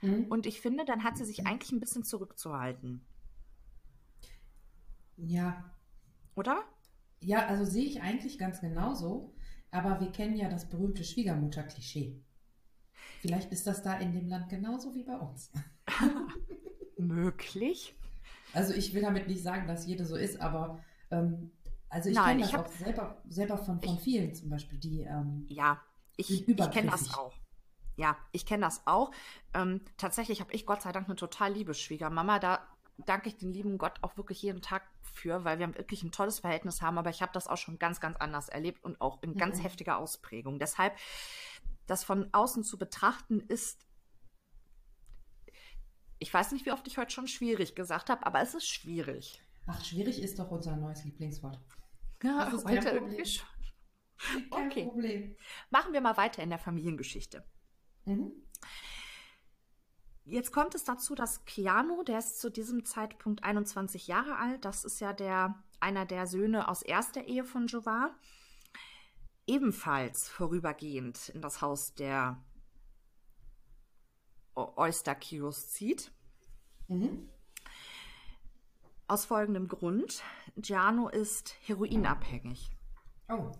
Mhm. 0.01 0.25
Und 0.25 0.45
ich 0.45 0.61
finde, 0.61 0.85
dann 0.85 1.03
hat 1.03 1.17
sie 1.17 1.25
sich 1.25 1.45
eigentlich 1.45 1.71
ein 1.71 1.79
bisschen 1.79 2.03
zurückzuhalten. 2.03 3.05
Ja. 5.17 5.71
Oder? 6.35 6.63
Ja, 7.19 7.45
also 7.45 7.65
sehe 7.65 7.85
ich 7.85 8.01
eigentlich 8.01 8.39
ganz 8.39 8.61
genauso. 8.61 9.35
Aber 9.69 9.99
wir 9.99 10.11
kennen 10.11 10.35
ja 10.35 10.49
das 10.49 10.67
berühmte 10.69 11.03
Schwiegermutter-Klischee. 11.03 12.21
Vielleicht 13.21 13.51
ist 13.51 13.67
das 13.67 13.83
da 13.83 13.99
in 13.99 14.13
dem 14.13 14.27
Land 14.27 14.49
genauso 14.49 14.95
wie 14.95 15.03
bei 15.03 15.15
uns. 15.15 15.51
Möglich. 16.97 17.95
Also 18.51 18.73
ich 18.73 18.95
will 18.95 19.03
damit 19.03 19.27
nicht 19.27 19.43
sagen, 19.43 19.67
dass 19.67 19.85
jede 19.85 20.05
so 20.05 20.15
ist, 20.15 20.41
aber 20.41 20.79
ähm, 21.11 21.51
also 21.87 22.09
ich 22.09 22.17
kenne 22.17 22.41
das 22.41 22.53
hab, 22.53 22.65
auch 22.65 22.71
selber, 22.71 23.21
selber 23.29 23.57
von, 23.59 23.79
von 23.79 23.93
ich, 23.95 24.01
vielen 24.01 24.33
zum 24.33 24.49
Beispiel, 24.49 24.79
die 24.79 25.01
ähm, 25.01 25.45
Ja, 25.49 25.79
ich, 26.17 26.47
ich 26.47 26.71
kenne 26.71 26.89
das 26.89 27.13
auch. 27.13 27.33
Ja, 27.95 28.17
ich 28.31 28.47
kenne 28.47 28.65
das 28.65 28.81
auch. 28.87 29.11
Ähm, 29.53 29.81
tatsächlich 29.97 30.41
habe 30.41 30.51
ich 30.53 30.65
Gott 30.65 30.81
sei 30.81 30.91
Dank 30.91 31.07
eine 31.07 31.15
total 31.15 31.53
liebe 31.53 31.75
Schwiegermama. 31.75 32.39
Da 32.39 32.67
danke 33.05 33.29
ich 33.29 33.37
den 33.37 33.53
lieben 33.53 33.77
Gott 33.77 33.99
auch 34.01 34.17
wirklich 34.17 34.41
jeden 34.41 34.63
Tag 34.63 34.83
für, 35.01 35.43
weil 35.43 35.59
wir 35.59 35.75
wirklich 35.75 36.03
ein 36.03 36.11
tolles 36.11 36.39
Verhältnis 36.39 36.81
haben. 36.81 36.97
Aber 36.97 37.11
ich 37.11 37.21
habe 37.21 37.33
das 37.33 37.47
auch 37.47 37.57
schon 37.57 37.77
ganz, 37.77 37.99
ganz 37.99 38.17
anders 38.17 38.49
erlebt 38.49 38.83
und 38.83 38.99
auch 38.99 39.21
in 39.21 39.35
ganz 39.35 39.59
mhm. 39.59 39.63
heftiger 39.63 39.97
Ausprägung. 39.97 40.57
Deshalb, 40.57 40.95
das 41.91 42.03
von 42.03 42.33
außen 42.33 42.63
zu 42.63 42.77
betrachten, 42.77 43.41
ist 43.41 43.85
ich 46.21 46.31
weiß 46.31 46.51
nicht, 46.51 46.67
wie 46.67 46.71
oft 46.71 46.87
ich 46.87 46.99
heute 46.99 47.11
schon 47.11 47.27
schwierig 47.27 47.73
gesagt 47.73 48.11
habe, 48.11 48.25
aber 48.27 48.41
es 48.41 48.53
ist 48.53 48.67
schwierig. 48.67 49.41
Ach, 49.65 49.83
schwierig 49.83 50.21
ist 50.21 50.37
doch 50.37 50.51
unser 50.51 50.75
neues 50.75 51.03
Lieblingswort. 51.03 51.59
Ja, 52.21 52.45
das 52.45 52.53
ist 52.53 52.65
heute 52.65 52.89
irgendwie 52.89 53.25
schon. 53.25 53.47
Kein 54.51 54.67
okay. 54.67 54.85
Problem. 54.85 55.35
Machen 55.71 55.93
wir 55.93 56.01
mal 56.01 56.17
weiter 56.17 56.43
in 56.43 56.51
der 56.51 56.59
Familiengeschichte. 56.59 57.43
Mhm. 58.05 58.31
Jetzt 60.25 60.51
kommt 60.51 60.75
es 60.75 60.83
dazu, 60.83 61.15
dass 61.15 61.43
Keanu, 61.45 62.03
der 62.03 62.19
ist 62.19 62.39
zu 62.39 62.51
diesem 62.51 62.85
Zeitpunkt 62.85 63.43
21 63.43 64.07
Jahre 64.07 64.37
alt, 64.37 64.63
das 64.63 64.85
ist 64.85 64.99
ja 64.99 65.13
der, 65.13 65.55
einer 65.79 66.05
der 66.05 66.27
Söhne 66.27 66.67
aus 66.67 66.83
erster 66.83 67.25
Ehe 67.25 67.43
von 67.43 67.65
Jovar, 67.65 68.15
ebenfalls 69.47 70.29
vorübergehend 70.29 71.29
in 71.29 71.41
das 71.41 71.61
Haus 71.61 71.93
der 71.93 72.43
Eustachius 74.55 75.69
zieht. 75.69 76.11
Mhm. 76.87 77.29
Aus 79.07 79.25
folgendem 79.25 79.67
Grund. 79.67 80.23
Giano 80.55 81.09
ist 81.09 81.55
heroinabhängig. 81.63 82.71
Oh. 83.29 83.51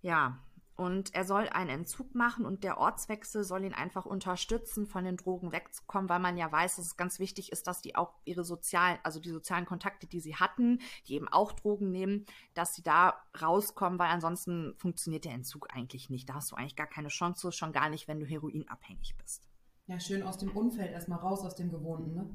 Ja, 0.00 0.38
und 0.82 1.14
er 1.14 1.24
soll 1.24 1.48
einen 1.48 1.70
Entzug 1.70 2.14
machen 2.14 2.44
und 2.44 2.64
der 2.64 2.78
Ortswechsel 2.78 3.44
soll 3.44 3.64
ihn 3.64 3.72
einfach 3.72 4.04
unterstützen, 4.04 4.86
von 4.86 5.04
den 5.04 5.16
Drogen 5.16 5.52
wegzukommen, 5.52 6.08
weil 6.08 6.18
man 6.18 6.36
ja 6.36 6.50
weiß, 6.50 6.76
dass 6.76 6.86
es 6.86 6.96
ganz 6.96 7.18
wichtig 7.18 7.52
ist, 7.52 7.66
dass 7.66 7.80
die 7.80 7.94
auch 7.94 8.14
ihre 8.24 8.44
sozialen, 8.44 8.98
also 9.02 9.20
die 9.20 9.30
sozialen 9.30 9.64
Kontakte, 9.64 10.06
die 10.06 10.20
sie 10.20 10.36
hatten, 10.36 10.80
die 11.06 11.14
eben 11.14 11.28
auch 11.28 11.52
Drogen 11.52 11.90
nehmen, 11.90 12.26
dass 12.54 12.74
sie 12.74 12.82
da 12.82 13.14
rauskommen, 13.40 13.98
weil 13.98 14.10
ansonsten 14.10 14.74
funktioniert 14.76 15.24
der 15.24 15.32
Entzug 15.32 15.68
eigentlich 15.72 16.10
nicht. 16.10 16.28
Da 16.28 16.34
hast 16.34 16.50
du 16.50 16.56
eigentlich 16.56 16.76
gar 16.76 16.88
keine 16.88 17.08
Chance, 17.08 17.52
schon 17.52 17.72
gar 17.72 17.88
nicht, 17.88 18.08
wenn 18.08 18.20
du 18.20 18.26
heroinabhängig 18.26 19.16
bist. 19.16 19.48
Ja, 19.86 20.00
schön 20.00 20.22
aus 20.22 20.38
dem 20.38 20.50
Umfeld 20.50 20.90
erstmal 20.90 21.18
raus 21.18 21.44
aus 21.44 21.54
dem 21.54 21.70
Gewohnten, 21.70 22.14
ne? 22.14 22.30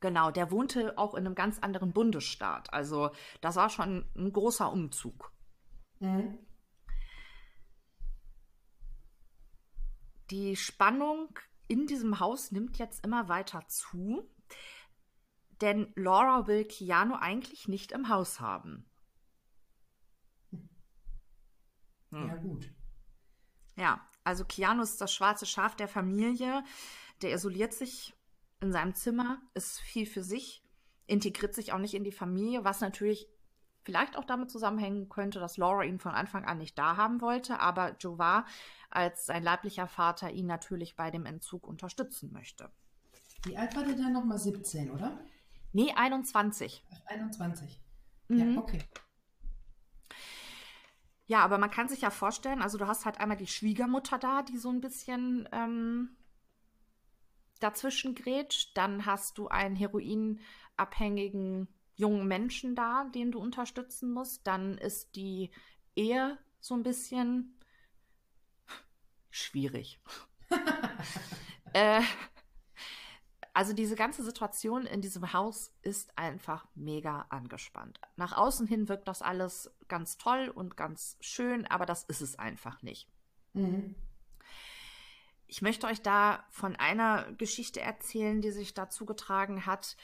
Genau, 0.00 0.30
der 0.30 0.50
wohnte 0.50 0.96
auch 0.98 1.14
in 1.14 1.26
einem 1.26 1.34
ganz 1.34 1.58
anderen 1.58 1.92
Bundesstaat. 1.92 2.72
Also 2.72 3.10
das 3.40 3.56
war 3.56 3.70
schon 3.70 4.04
ein 4.16 4.32
großer 4.32 4.70
Umzug. 4.70 5.32
Mhm. 6.00 6.38
Die 10.30 10.56
Spannung 10.56 11.38
in 11.68 11.86
diesem 11.86 12.20
Haus 12.20 12.52
nimmt 12.52 12.78
jetzt 12.78 13.04
immer 13.04 13.28
weiter 13.28 13.66
zu, 13.68 14.28
denn 15.60 15.92
Laura 15.94 16.46
will 16.46 16.64
Keanu 16.64 17.14
eigentlich 17.14 17.68
nicht 17.68 17.92
im 17.92 18.08
Haus 18.08 18.40
haben. 18.40 18.88
Hm. 22.10 22.28
Ja, 22.28 22.36
gut. 22.36 22.72
Ja, 23.76 24.08
also 24.24 24.44
Keanu 24.44 24.82
ist 24.82 25.00
das 25.00 25.12
schwarze 25.12 25.46
Schaf 25.46 25.76
der 25.76 25.88
Familie. 25.88 26.64
Der 27.22 27.32
isoliert 27.32 27.72
sich 27.72 28.14
in 28.60 28.72
seinem 28.72 28.94
Zimmer, 28.94 29.40
ist 29.54 29.80
viel 29.80 30.06
für 30.06 30.22
sich, 30.22 30.62
integriert 31.06 31.54
sich 31.54 31.72
auch 31.72 31.78
nicht 31.78 31.94
in 31.94 32.04
die 32.04 32.12
Familie, 32.12 32.64
was 32.64 32.80
natürlich 32.80 33.28
vielleicht 33.86 34.18
auch 34.18 34.24
damit 34.24 34.50
zusammenhängen 34.50 35.08
könnte, 35.08 35.38
dass 35.38 35.56
Laura 35.56 35.84
ihn 35.84 36.00
von 36.00 36.10
Anfang 36.12 36.44
an 36.44 36.58
nicht 36.58 36.76
da 36.76 36.96
haben 36.96 37.20
wollte, 37.20 37.60
aber 37.60 37.96
Jovar 38.00 38.44
als 38.90 39.26
sein 39.26 39.44
leiblicher 39.44 39.86
Vater 39.86 40.30
ihn 40.32 40.46
natürlich 40.46 40.96
bei 40.96 41.12
dem 41.12 41.24
Entzug 41.24 41.66
unterstützen 41.66 42.32
möchte. 42.32 42.68
Wie 43.44 43.56
alt 43.56 43.76
war 43.76 43.84
der 43.84 43.94
dann 43.94 44.12
nochmal? 44.12 44.38
17, 44.38 44.90
oder? 44.90 45.20
Nee, 45.72 45.92
21. 45.94 46.84
Ach, 46.92 47.06
21. 47.06 47.80
Mhm. 48.28 48.54
Ja, 48.54 48.58
okay. 48.60 48.82
Ja, 51.26 51.44
aber 51.44 51.58
man 51.58 51.70
kann 51.70 51.88
sich 51.88 52.00
ja 52.00 52.10
vorstellen, 52.10 52.62
also 52.62 52.78
du 52.78 52.88
hast 52.88 53.04
halt 53.04 53.20
einmal 53.20 53.36
die 53.36 53.46
Schwiegermutter 53.46 54.18
da, 54.18 54.42
die 54.42 54.58
so 54.58 54.70
ein 54.70 54.80
bisschen 54.80 55.48
ähm, 55.52 56.16
dazwischen 57.60 58.16
grätscht. 58.16 58.76
Dann 58.76 59.06
hast 59.06 59.38
du 59.38 59.46
einen 59.46 59.76
heroinabhängigen 59.76 61.68
jungen 61.96 62.28
Menschen 62.28 62.74
da, 62.74 63.04
den 63.14 63.32
du 63.32 63.40
unterstützen 63.40 64.12
musst. 64.12 64.46
Dann 64.46 64.78
ist 64.78 65.16
die 65.16 65.50
Ehe 65.94 66.38
so 66.60 66.74
ein 66.74 66.82
bisschen 66.82 67.58
schwierig. 69.30 70.00
äh, 71.72 72.02
also 73.56 73.72
diese 73.72 73.96
ganze 73.96 74.22
Situation 74.22 74.84
in 74.84 75.00
diesem 75.00 75.32
Haus 75.32 75.72
ist 75.80 76.16
einfach 76.18 76.66
mega 76.74 77.24
angespannt. 77.30 77.98
Nach 78.16 78.36
außen 78.36 78.66
hin 78.66 78.88
wirkt 78.88 79.08
das 79.08 79.22
alles 79.22 79.70
ganz 79.88 80.18
toll 80.18 80.52
und 80.54 80.76
ganz 80.76 81.16
schön, 81.20 81.66
aber 81.66 81.86
das 81.86 82.04
ist 82.04 82.20
es 82.20 82.38
einfach 82.38 82.82
nicht. 82.82 83.08
Mhm. 83.54 83.94
Ich 85.46 85.62
möchte 85.62 85.86
euch 85.86 86.02
da 86.02 86.44
von 86.50 86.76
einer 86.76 87.32
Geschichte 87.32 87.80
erzählen, 87.80 88.42
die 88.42 88.50
sich 88.50 88.74
dazu 88.74 89.06
getragen 89.06 89.64
hat. 89.64 89.96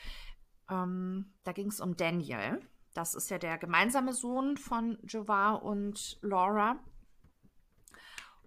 Ähm, 0.73 1.26
da 1.45 1.52
ging 1.52 1.69
es 1.69 1.81
um 1.81 1.97
Daniel. 1.97 2.61
Das 2.95 3.14
ist 3.14 3.31
ja 3.31 3.38
der 3.38 3.59
gemeinsame 3.59 4.12
Sohn 4.12 4.57
von 4.57 4.99
Jovar 5.02 5.62
und 5.62 6.19
Laura. 6.23 6.79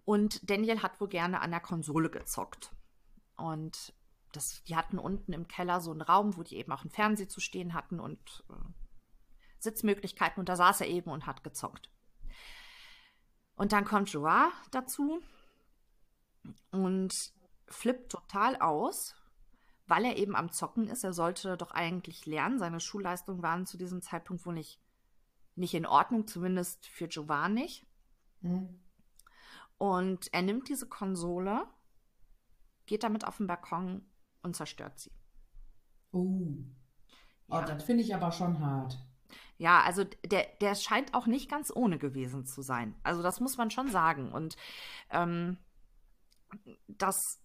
Und 0.06 0.50
Daniel 0.50 0.82
hat 0.82 1.00
wohl 1.00 1.08
gerne 1.08 1.42
an 1.42 1.52
der 1.52 1.60
Konsole 1.60 2.10
gezockt. 2.10 2.72
Und 3.38 3.94
das, 4.32 4.64
die 4.64 4.76
hatten 4.76 5.00
unten 5.00 5.34
im 5.34 5.48
Keller 5.48 5.82
so 5.82 5.92
einen 5.92 6.02
Raum, 6.02 6.36
wo 6.36 6.44
die 6.44 6.58
eben 6.58 6.72
auch 6.72 6.82
einen 6.82 6.92
Fernseher 6.92 7.30
zu 7.30 7.40
stehen 7.40 7.74
hatten 7.74 8.00
und 8.00 8.44
äh, 8.50 8.54
Sitzmöglichkeiten. 9.60 10.40
Und 10.40 10.50
da 10.50 10.56
saß 10.56 10.82
er 10.82 10.88
eben 10.88 11.12
und 11.12 11.26
hat 11.26 11.44
gezockt. 11.44 11.92
Und 13.56 13.72
dann 13.72 13.86
kommt 13.86 14.10
Joa 14.10 14.52
dazu 14.72 15.22
und 16.72 17.34
flippt 17.68 18.12
total 18.12 18.58
aus, 18.58 19.16
weil 19.88 20.06
er 20.06 20.18
eben 20.18 20.36
am 20.36 20.52
Zocken 20.52 20.88
ist. 20.88 21.04
Er 21.04 21.14
sollte 21.14 21.58
doch 21.58 21.72
eigentlich 21.72 22.26
lernen. 22.26 22.60
Seine 22.60 22.80
Schulleistungen 22.80 23.44
waren 23.44 23.66
zu 23.66 23.78
diesem 23.78 24.02
Zeitpunkt 24.02 24.46
wohl 24.46 24.54
nicht, 24.54 24.82
nicht 25.56 25.74
in 25.74 25.86
Ordnung, 25.86 26.28
zumindest 26.28 26.88
für 26.88 27.06
Jovan 27.06 27.54
nicht. 27.54 27.86
Mhm. 28.42 28.80
Und 29.78 30.34
er 30.34 30.42
nimmt 30.42 30.70
diese 30.70 30.88
Konsole, 30.88 31.68
geht 32.86 33.04
damit 33.04 33.26
auf 33.26 33.38
den 33.38 33.48
Balkon 33.48 34.06
und 34.42 34.56
zerstört 34.56 35.00
sie. 35.00 35.12
Oh. 36.12 36.48
oh 37.50 37.56
ja. 37.56 37.62
das 37.66 37.84
finde 37.84 38.04
ich 38.04 38.16
aber 38.16 38.32
schon 38.32 38.60
hart. 38.60 38.98
Ja, 39.58 39.82
also 39.84 40.04
der, 40.04 40.48
der 40.62 40.76
scheint 40.76 41.14
auch 41.14 41.28
nicht 41.28 41.50
ganz 41.50 41.72
ohne 41.74 41.98
gewesen 41.98 42.46
zu 42.46 42.62
sein. 42.62 42.96
Also 43.04 43.22
das 43.22 43.40
muss 43.40 43.58
man 43.58 43.72
schon 43.72 43.90
sagen. 43.90 44.32
Und 44.32 44.58
ähm, 45.12 45.58
das 46.88 47.45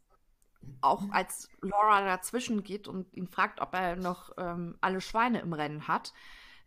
auch 0.81 1.05
als 1.11 1.49
Laura 1.61 2.05
dazwischen 2.05 2.63
geht 2.63 2.89
und 2.89 3.13
ihn 3.15 3.29
fragt, 3.29 3.61
ob 3.61 3.75
er 3.75 3.97
noch 3.97 4.33
ähm, 4.37 4.77
alle 4.81 5.01
Schweine 5.01 5.41
im 5.41 5.53
Rennen 5.53 5.89
hat. 5.89 6.13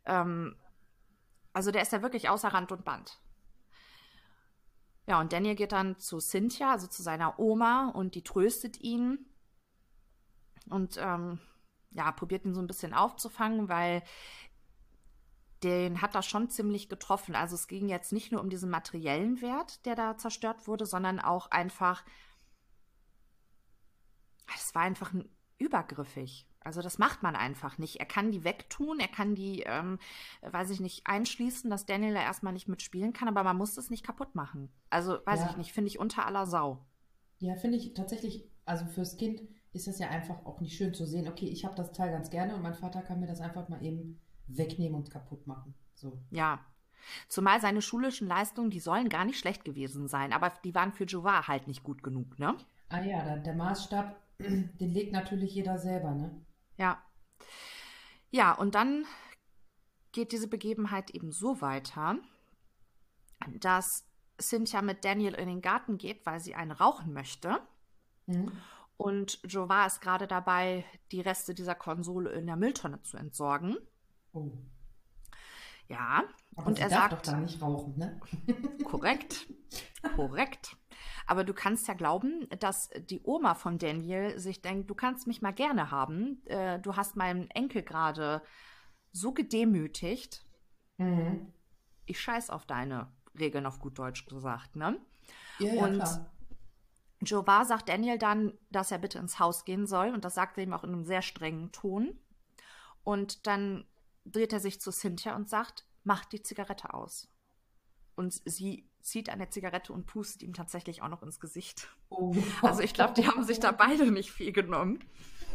Ähm, 0.06 0.56
also 1.54 1.72
der 1.72 1.82
ist 1.82 1.92
ja 1.92 2.02
wirklich 2.02 2.30
außer 2.30 2.50
Rand 2.50 2.72
und 2.72 2.86
Band. 2.86 3.20
Ja, 5.08 5.20
und 5.20 5.34
Daniel 5.34 5.56
geht 5.56 5.74
dann 5.74 6.00
zu 6.00 6.20
Cynthia, 6.20 6.72
also 6.72 6.88
zu 6.88 7.04
seiner 7.04 7.38
Oma, 7.38 7.90
und 7.90 8.16
die 8.16 8.24
tröstet 8.24 8.80
ihn 8.80 9.26
und 10.70 10.98
ähm, 10.98 11.40
ja, 11.92 12.12
probiert 12.12 12.46
ihn 12.46 12.54
so 12.54 12.62
ein 12.62 12.68
bisschen 12.68 12.94
aufzufangen, 12.94 13.68
weil 13.68 14.02
den 15.64 16.02
hat 16.02 16.16
das 16.16 16.26
schon 16.26 16.50
ziemlich 16.50 16.90
getroffen. 16.90 17.36
Also 17.36 17.56
es 17.56 17.68
ging 17.68 17.88
jetzt 17.88 18.12
nicht 18.12 18.32
nur 18.32 18.42
um 18.42 18.50
diesen 18.50 18.70
materiellen 18.70 19.42
Wert, 19.42 19.86
der 19.86 19.96
da 19.96 20.18
zerstört 20.18 20.68
wurde, 20.68 20.86
sondern 20.86 21.20
auch 21.20 21.52
einfach, 21.52 22.04
es 24.56 24.76
war 24.76 24.84
einfach 24.84 25.14
übergriffig. 25.58 26.48
Also 26.60 26.82
das 26.82 26.98
macht 26.98 27.24
man 27.24 27.36
einfach 27.36 27.78
nicht. 27.78 27.98
Er 27.98 28.06
kann 28.06 28.32
die 28.32 28.44
wegtun, 28.44 29.00
er 29.00 29.10
kann 29.10 29.36
die, 29.36 29.64
ähm, 29.64 30.00
weiß 30.42 30.70
ich 30.70 30.80
nicht, 30.80 31.06
einschließen, 31.06 31.70
dass 31.70 31.86
Daniel 31.86 32.14
da 32.14 32.22
erstmal 32.22 32.54
nicht 32.54 32.70
mitspielen 32.70 33.12
kann, 33.12 33.28
aber 33.28 33.44
man 33.44 33.58
muss 33.58 33.76
das 33.76 33.90
nicht 33.90 34.06
kaputt 34.06 34.34
machen. 34.34 34.70
Also 34.90 35.18
weiß 35.26 35.42
ja. 35.42 35.50
ich 35.50 35.58
nicht, 35.58 35.74
finde 35.74 35.90
ich 35.90 36.00
unter 36.00 36.26
aller 36.26 36.46
Sau. 36.46 36.86
Ja, 37.40 37.56
finde 37.56 37.78
ich 37.78 37.94
tatsächlich, 37.94 38.50
also 38.66 38.86
fürs 38.86 39.18
Kind 39.18 39.42
ist 39.74 39.88
das 39.88 40.00
ja 40.00 40.10
einfach 40.10 40.46
auch 40.46 40.62
nicht 40.62 40.78
schön 40.78 40.94
zu 40.94 41.06
sehen, 41.06 41.28
okay, 41.28 41.48
ich 41.48 41.66
habe 41.66 41.76
das 41.76 41.92
Teil 41.92 42.12
ganz 42.12 42.30
gerne 42.30 42.56
und 42.56 42.62
mein 42.62 42.76
Vater 42.76 43.02
kann 43.02 43.20
mir 43.20 43.28
das 43.28 43.42
einfach 43.42 43.68
mal 43.68 43.84
eben 43.84 44.22
wegnehmen 44.48 44.96
und 44.96 45.12
kaputt 45.12 45.46
machen. 45.48 45.74
So. 45.96 46.22
Ja. 46.30 46.60
Zumal 47.28 47.60
seine 47.60 47.82
schulischen 47.82 48.30
Leistungen, 48.30 48.70
die 48.70 48.80
sollen 48.80 49.10
gar 49.10 49.26
nicht 49.26 49.38
schlecht 49.38 49.66
gewesen 49.66 50.08
sein, 50.08 50.32
aber 50.32 50.54
die 50.64 50.74
waren 50.74 50.94
für 50.94 51.04
Jovar 51.04 51.50
halt 51.50 51.68
nicht 51.68 51.84
gut 51.84 52.02
genug, 52.02 52.40
ne? 52.40 52.56
Ah 52.88 53.02
ja, 53.02 53.24
der, 53.24 53.38
der 53.40 53.56
Maßstab, 53.56 54.16
den 54.40 54.92
legt 54.92 55.12
natürlich 55.12 55.54
jeder 55.54 55.78
selber, 55.78 56.14
ne? 56.14 56.46
Ja. 56.78 57.04
Ja, 58.32 58.54
und 58.54 58.76
dann 58.76 59.06
geht 60.12 60.32
diese 60.32 60.48
Begebenheit 60.48 61.12
eben 61.12 61.32
so 61.32 61.62
weiter, 61.62 62.18
dass 63.60 64.08
Cynthia 64.42 64.82
mit 64.82 65.06
Daniel 65.06 65.34
in 65.34 65.48
den 65.48 65.62
Garten 65.62 65.98
geht, 65.98 66.26
weil 66.26 66.40
sie 66.40 66.56
eine 66.56 66.78
rauchen 66.78 67.14
möchte. 67.14 67.60
Mhm. 68.26 68.52
Und 68.98 69.40
Jovar 69.44 69.88
ist 69.88 70.02
gerade 70.02 70.28
dabei, 70.28 70.86
die 71.12 71.22
Reste 71.22 71.54
dieser 71.54 71.76
Konsole 71.76 72.32
in 72.32 72.46
der 72.46 72.56
Mülltonne 72.56 73.02
zu 73.02 73.18
entsorgen. 73.18 73.78
Oh. 74.32 74.52
Ja, 75.88 76.24
Aber 76.56 76.68
und 76.68 76.80
er 76.80 76.90
darf 76.90 77.12
sagt. 77.12 77.28
doch 77.28 77.34
da 77.34 77.40
nicht 77.40 77.62
rauchen, 77.62 77.98
ne? 77.98 78.20
korrekt. 78.86 79.48
Korrekt. 80.16 80.78
Aber 81.28 81.44
du 81.44 81.54
kannst 81.54 81.88
ja 81.88 81.94
glauben, 81.94 82.48
dass 82.60 82.90
die 83.10 83.22
Oma 83.24 83.56
von 83.56 83.78
Daniel 83.78 84.38
sich 84.40 84.62
denkt, 84.62 84.90
du 84.90 84.96
kannst 84.96 85.28
mich 85.28 85.42
mal 85.42 85.54
gerne 85.54 85.92
haben. 85.92 86.46
Äh, 86.46 86.80
du 86.80 86.96
hast 86.96 87.16
meinen 87.16 87.50
Enkel 87.52 87.84
gerade 87.84 88.42
so 89.12 89.32
gedemütigt. 89.34 90.46
Mhm. 90.98 91.54
Ich 92.06 92.20
scheiß 92.20 92.50
auf 92.50 92.66
deine 92.66 93.12
Regeln 93.38 93.66
auf 93.66 93.80
gut 93.80 93.98
Deutsch 93.98 94.26
gesagt, 94.26 94.76
ne? 94.76 95.00
Ja, 95.60 95.74
ja, 95.74 95.84
und 95.86 95.96
klar. 95.96 96.34
Jovar 97.22 97.66
sagt 97.66 97.88
Daniel 97.90 98.18
dann, 98.18 98.58
dass 98.70 98.92
er 98.92 98.98
bitte 98.98 99.20
ins 99.20 99.40
Haus 99.40 99.64
gehen 99.64 99.88
soll. 99.88 100.10
Und 100.10 100.26
das 100.26 100.36
sagt 100.36 100.58
er 100.58 100.64
ihm 100.64 100.74
auch 100.74 100.84
in 100.84 100.92
einem 100.92 101.06
sehr 101.06 101.22
strengen 101.22 101.72
Ton. 101.72 102.20
Und 103.04 103.48
dann 103.48 103.86
dreht 104.26 104.54
er 104.54 104.60
sich 104.60 104.80
zu 104.80 104.92
Cynthia 104.92 105.36
und 105.36 105.50
sagt, 105.50 105.86
mach 106.04 106.26
die 106.26 106.42
Zigarette 106.42 106.94
aus. 106.94 107.28
Und 108.16 108.42
sie 108.46 108.90
zieht 109.02 109.30
eine 109.30 109.50
Zigarette 109.50 109.92
und 109.92 110.06
pustet 110.06 110.44
ihm 110.44 110.54
tatsächlich 110.54 111.02
auch 111.02 111.10
noch 111.10 111.24
ins 111.24 111.40
Gesicht. 111.40 111.90
Oh. 112.10 112.36
Also 112.62 112.82
ich 112.82 112.94
glaube, 112.94 113.14
die 113.14 113.28
haben 113.28 113.44
sich 113.44 113.60
da 113.60 113.72
beide 113.72 114.12
nicht 114.12 114.32
viel 114.32 114.52
genommen. 114.52 115.04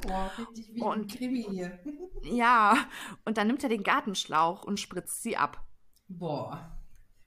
Boah, 0.02 0.30
richtig 0.38 0.74
wie 0.74 0.82
und, 0.82 0.98
ein 0.98 1.06
Krimi 1.06 1.46
hier. 1.48 1.78
ja, 2.22 2.76
und 3.24 3.38
dann 3.38 3.46
nimmt 3.46 3.62
er 3.62 3.68
den 3.68 3.82
Gartenschlauch 3.82 4.64
und 4.64 4.78
spritzt 4.78 5.22
sie 5.22 5.36
ab. 5.36 5.64
Boah. 6.08 6.74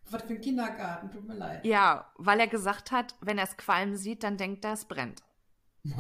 Was 0.09 0.23
für 0.23 0.33
ein 0.33 0.41
Kindergarten, 0.41 1.09
tut 1.09 1.25
mir 1.25 1.35
leid. 1.35 1.65
Ja, 1.65 2.11
weil 2.17 2.39
er 2.39 2.47
gesagt 2.47 2.91
hat, 2.91 3.15
wenn 3.21 3.37
er 3.37 3.45
es 3.45 3.55
qualmen 3.55 3.95
sieht, 3.95 4.23
dann 4.23 4.37
denkt 4.37 4.65
er, 4.65 4.73
es 4.73 4.85
brennt. 4.85 5.23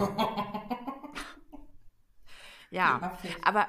ja, 2.69 3.17
aber 3.43 3.67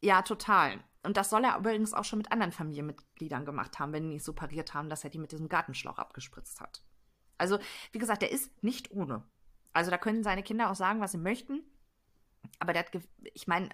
ja, 0.00 0.22
total. 0.22 0.78
Und 1.08 1.16
das 1.16 1.30
soll 1.30 1.42
er 1.42 1.56
übrigens 1.56 1.94
auch 1.94 2.04
schon 2.04 2.18
mit 2.18 2.30
anderen 2.32 2.52
Familienmitgliedern 2.52 3.46
gemacht 3.46 3.78
haben, 3.78 3.94
wenn 3.94 4.02
die 4.02 4.10
nicht 4.10 4.24
so 4.26 4.34
pariert 4.34 4.74
haben, 4.74 4.90
dass 4.90 5.04
er 5.04 5.08
die 5.08 5.18
mit 5.18 5.32
diesem 5.32 5.48
Gartenschlauch 5.48 5.96
abgespritzt 5.96 6.60
hat. 6.60 6.82
Also, 7.38 7.58
wie 7.92 7.98
gesagt, 7.98 8.22
er 8.22 8.30
ist 8.30 8.62
nicht 8.62 8.90
ohne. 8.90 9.24
Also, 9.72 9.90
da 9.90 9.96
können 9.96 10.22
seine 10.22 10.42
Kinder 10.42 10.70
auch 10.70 10.74
sagen, 10.74 11.00
was 11.00 11.12
sie 11.12 11.18
möchten. 11.18 11.62
Aber 12.58 12.74
der 12.74 12.84
hat, 12.84 12.90
ich 13.32 13.46
meine, 13.46 13.70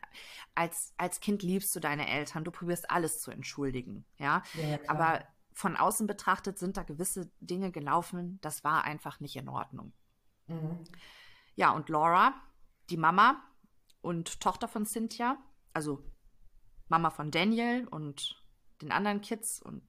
als, 0.54 0.94
als 0.96 1.18
Kind 1.18 1.42
liebst 1.42 1.74
du 1.74 1.80
deine 1.80 2.08
Eltern, 2.08 2.44
du 2.44 2.52
probierst 2.52 2.88
alles 2.88 3.20
zu 3.20 3.32
entschuldigen, 3.32 4.04
ja, 4.16 4.44
ja 4.52 4.78
Aber 4.86 5.26
von 5.54 5.76
außen 5.76 6.06
betrachtet 6.06 6.56
sind 6.60 6.76
da 6.76 6.84
gewisse 6.84 7.32
Dinge 7.40 7.72
gelaufen, 7.72 8.38
das 8.42 8.62
war 8.62 8.84
einfach 8.84 9.18
nicht 9.18 9.34
in 9.34 9.48
Ordnung. 9.48 9.92
Mhm. 10.46 10.84
Ja, 11.56 11.72
und 11.72 11.88
Laura, 11.88 12.32
die 12.90 12.96
Mama 12.96 13.42
und 14.02 14.40
Tochter 14.40 14.68
von 14.68 14.86
Cynthia, 14.86 15.36
also 15.72 16.04
Mama 16.94 17.10
von 17.10 17.30
Daniel 17.32 17.88
und 17.88 18.40
den 18.80 18.92
anderen 18.92 19.20
Kids 19.20 19.60
und 19.60 19.82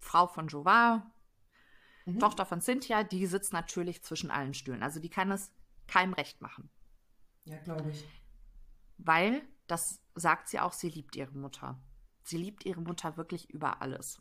Frau 0.00 0.26
von 0.26 0.48
Jovar, 0.48 1.14
mhm. 2.06 2.18
Tochter 2.18 2.44
von 2.44 2.60
Cynthia, 2.60 3.04
die 3.04 3.26
sitzt 3.26 3.52
natürlich 3.52 4.02
zwischen 4.02 4.30
allen 4.30 4.54
Stühlen. 4.54 4.82
Also 4.82 4.98
die 4.98 5.10
kann 5.10 5.30
es 5.30 5.52
keinem 5.86 6.14
recht 6.14 6.40
machen. 6.40 6.70
Ja, 7.44 7.58
glaube 7.58 7.90
ich. 7.90 8.04
Weil, 8.96 9.42
das 9.68 10.02
sagt 10.16 10.48
sie 10.48 10.58
auch, 10.58 10.72
sie 10.72 10.88
liebt 10.88 11.14
ihre 11.14 11.36
Mutter. 11.38 11.80
Sie 12.24 12.36
liebt 12.36 12.66
ihre 12.66 12.80
Mutter 12.80 13.16
wirklich 13.16 13.48
über 13.50 13.80
alles 13.80 14.20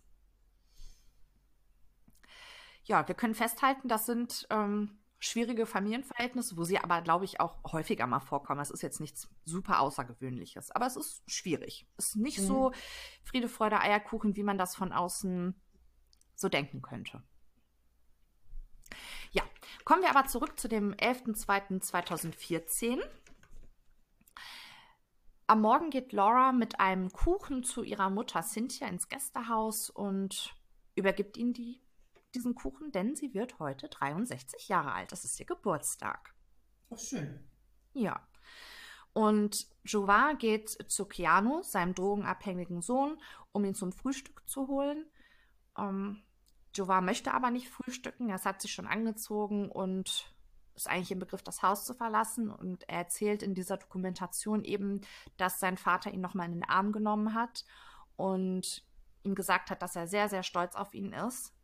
ja, 2.88 3.06
wir 3.08 3.16
können 3.16 3.36
festhalten, 3.36 3.90
das 3.90 4.06
sind 4.06 4.48
ähm, 4.50 4.98
schwierige 5.20 5.66
Familienverhältnisse, 5.66 6.58
wo 6.58 6.64
sie 6.64 6.80
aber, 6.80 7.02
glaube 7.02 7.26
ich, 7.26 7.40
auch 7.40 7.58
häufiger 7.72 8.08
mal 8.08 8.20
vorkommen. 8.20 8.60
Das 8.60 8.70
ist 8.70 8.84
jetzt 8.84 9.00
nichts 9.00 9.30
super 9.46 9.80
Außergewöhnliches, 9.80 10.72
aber 10.72 10.86
es 10.86 10.96
ist 10.96 11.24
schwierig. 11.30 11.88
Es 11.98 12.10
ist 12.10 12.18
nicht 12.18 12.40
mhm. 12.40 12.46
so 12.46 12.72
Friede, 13.24 13.50
Freude, 13.50 13.80
Eierkuchen, 13.80 14.36
wie 14.36 14.44
man 14.44 14.58
das 14.58 14.76
von 14.76 14.94
außen 14.94 15.56
so 16.36 16.50
denken 16.50 16.82
könnte. 16.82 17.24
Ja, 19.32 19.44
kommen 19.84 20.02
wir 20.02 20.16
aber 20.16 20.28
zurück 20.28 20.60
zu 20.60 20.68
dem 20.68 20.94
11.02.2014. 20.94 23.00
Am 25.48 25.62
Morgen 25.62 25.90
geht 25.90 26.14
Laura 26.14 26.52
mit 26.52 26.80
einem 26.80 27.12
Kuchen 27.12 27.64
zu 27.64 27.84
ihrer 27.84 28.10
Mutter 28.10 28.44
Cynthia 28.44 28.88
ins 28.88 29.08
Gästehaus 29.08 29.90
und 29.90 30.54
übergibt 30.96 31.38
ihnen 31.38 31.54
die 31.54 31.82
diesen 32.38 32.56
Kuchen, 32.56 32.92
denn 32.92 33.16
sie 33.16 33.34
wird 33.34 33.60
heute 33.60 33.90
63 33.90 34.70
Jahre 34.70 34.94
alt. 34.94 35.12
Das 35.12 35.26
ist 35.26 35.40
ihr 35.40 35.46
Geburtstag. 35.46 36.36
Ach, 36.94 37.00
schön. 37.00 37.44
Ja. 37.94 38.26
Und 39.14 39.68
Jovar 39.84 40.36
geht 40.36 40.70
zu 40.92 41.06
Keanu, 41.06 41.64
seinem 41.64 41.96
drogenabhängigen 41.96 42.82
Sohn, 42.82 43.20
um 43.52 43.66
ihn 43.66 43.74
zum 43.74 43.92
Frühstück 43.92 44.48
zu 44.48 44.68
holen. 44.68 45.06
Ähm, 45.78 46.22
Jovar 46.76 47.02
möchte 47.02 47.34
aber 47.34 47.50
nicht 47.50 47.70
frühstücken. 47.70 48.30
Er 48.30 48.44
hat 48.44 48.62
sich 48.62 48.72
schon 48.72 48.86
angezogen 48.86 49.72
und 49.72 50.32
ist 50.76 50.88
eigentlich 50.88 51.12
im 51.12 51.20
Begriff, 51.20 51.42
das 51.42 51.64
Haus 51.64 51.86
zu 51.86 51.96
verlassen. 51.96 52.52
Und 52.52 52.88
er 52.88 53.00
erzählt 53.00 53.42
in 53.42 53.56
dieser 53.56 53.78
Dokumentation 53.78 54.64
eben, 54.64 55.02
dass 55.38 55.60
sein 55.60 55.78
Vater 55.78 56.14
ihn 56.14 56.22
nochmal 56.22 56.46
in 56.46 56.54
den 56.54 56.70
Arm 56.70 56.92
genommen 56.92 57.34
hat 57.34 57.66
und 58.16 58.86
ihm 59.24 59.34
gesagt 59.34 59.72
hat, 59.72 59.82
dass 59.82 59.96
er 59.96 60.08
sehr, 60.08 60.30
sehr 60.30 60.44
stolz 60.44 60.76
auf 60.76 60.94
ihn 60.94 61.12
ist 61.14 61.57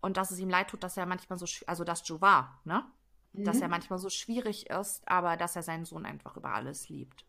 und 0.00 0.16
dass 0.16 0.30
es 0.30 0.38
ihm 0.38 0.50
leid 0.50 0.68
tut, 0.68 0.82
dass 0.82 0.96
er 0.96 1.06
manchmal 1.06 1.38
so, 1.38 1.46
also 1.66 1.84
dass 1.84 2.06
Jovar, 2.06 2.60
ne? 2.64 2.84
Mhm. 3.32 3.44
Dass 3.44 3.60
er 3.60 3.68
manchmal 3.68 3.98
so 3.98 4.08
schwierig 4.08 4.70
ist, 4.70 5.06
aber 5.08 5.36
dass 5.36 5.56
er 5.56 5.62
seinen 5.62 5.84
Sohn 5.84 6.06
einfach 6.06 6.36
über 6.36 6.54
alles 6.54 6.88
liebt. 6.88 7.24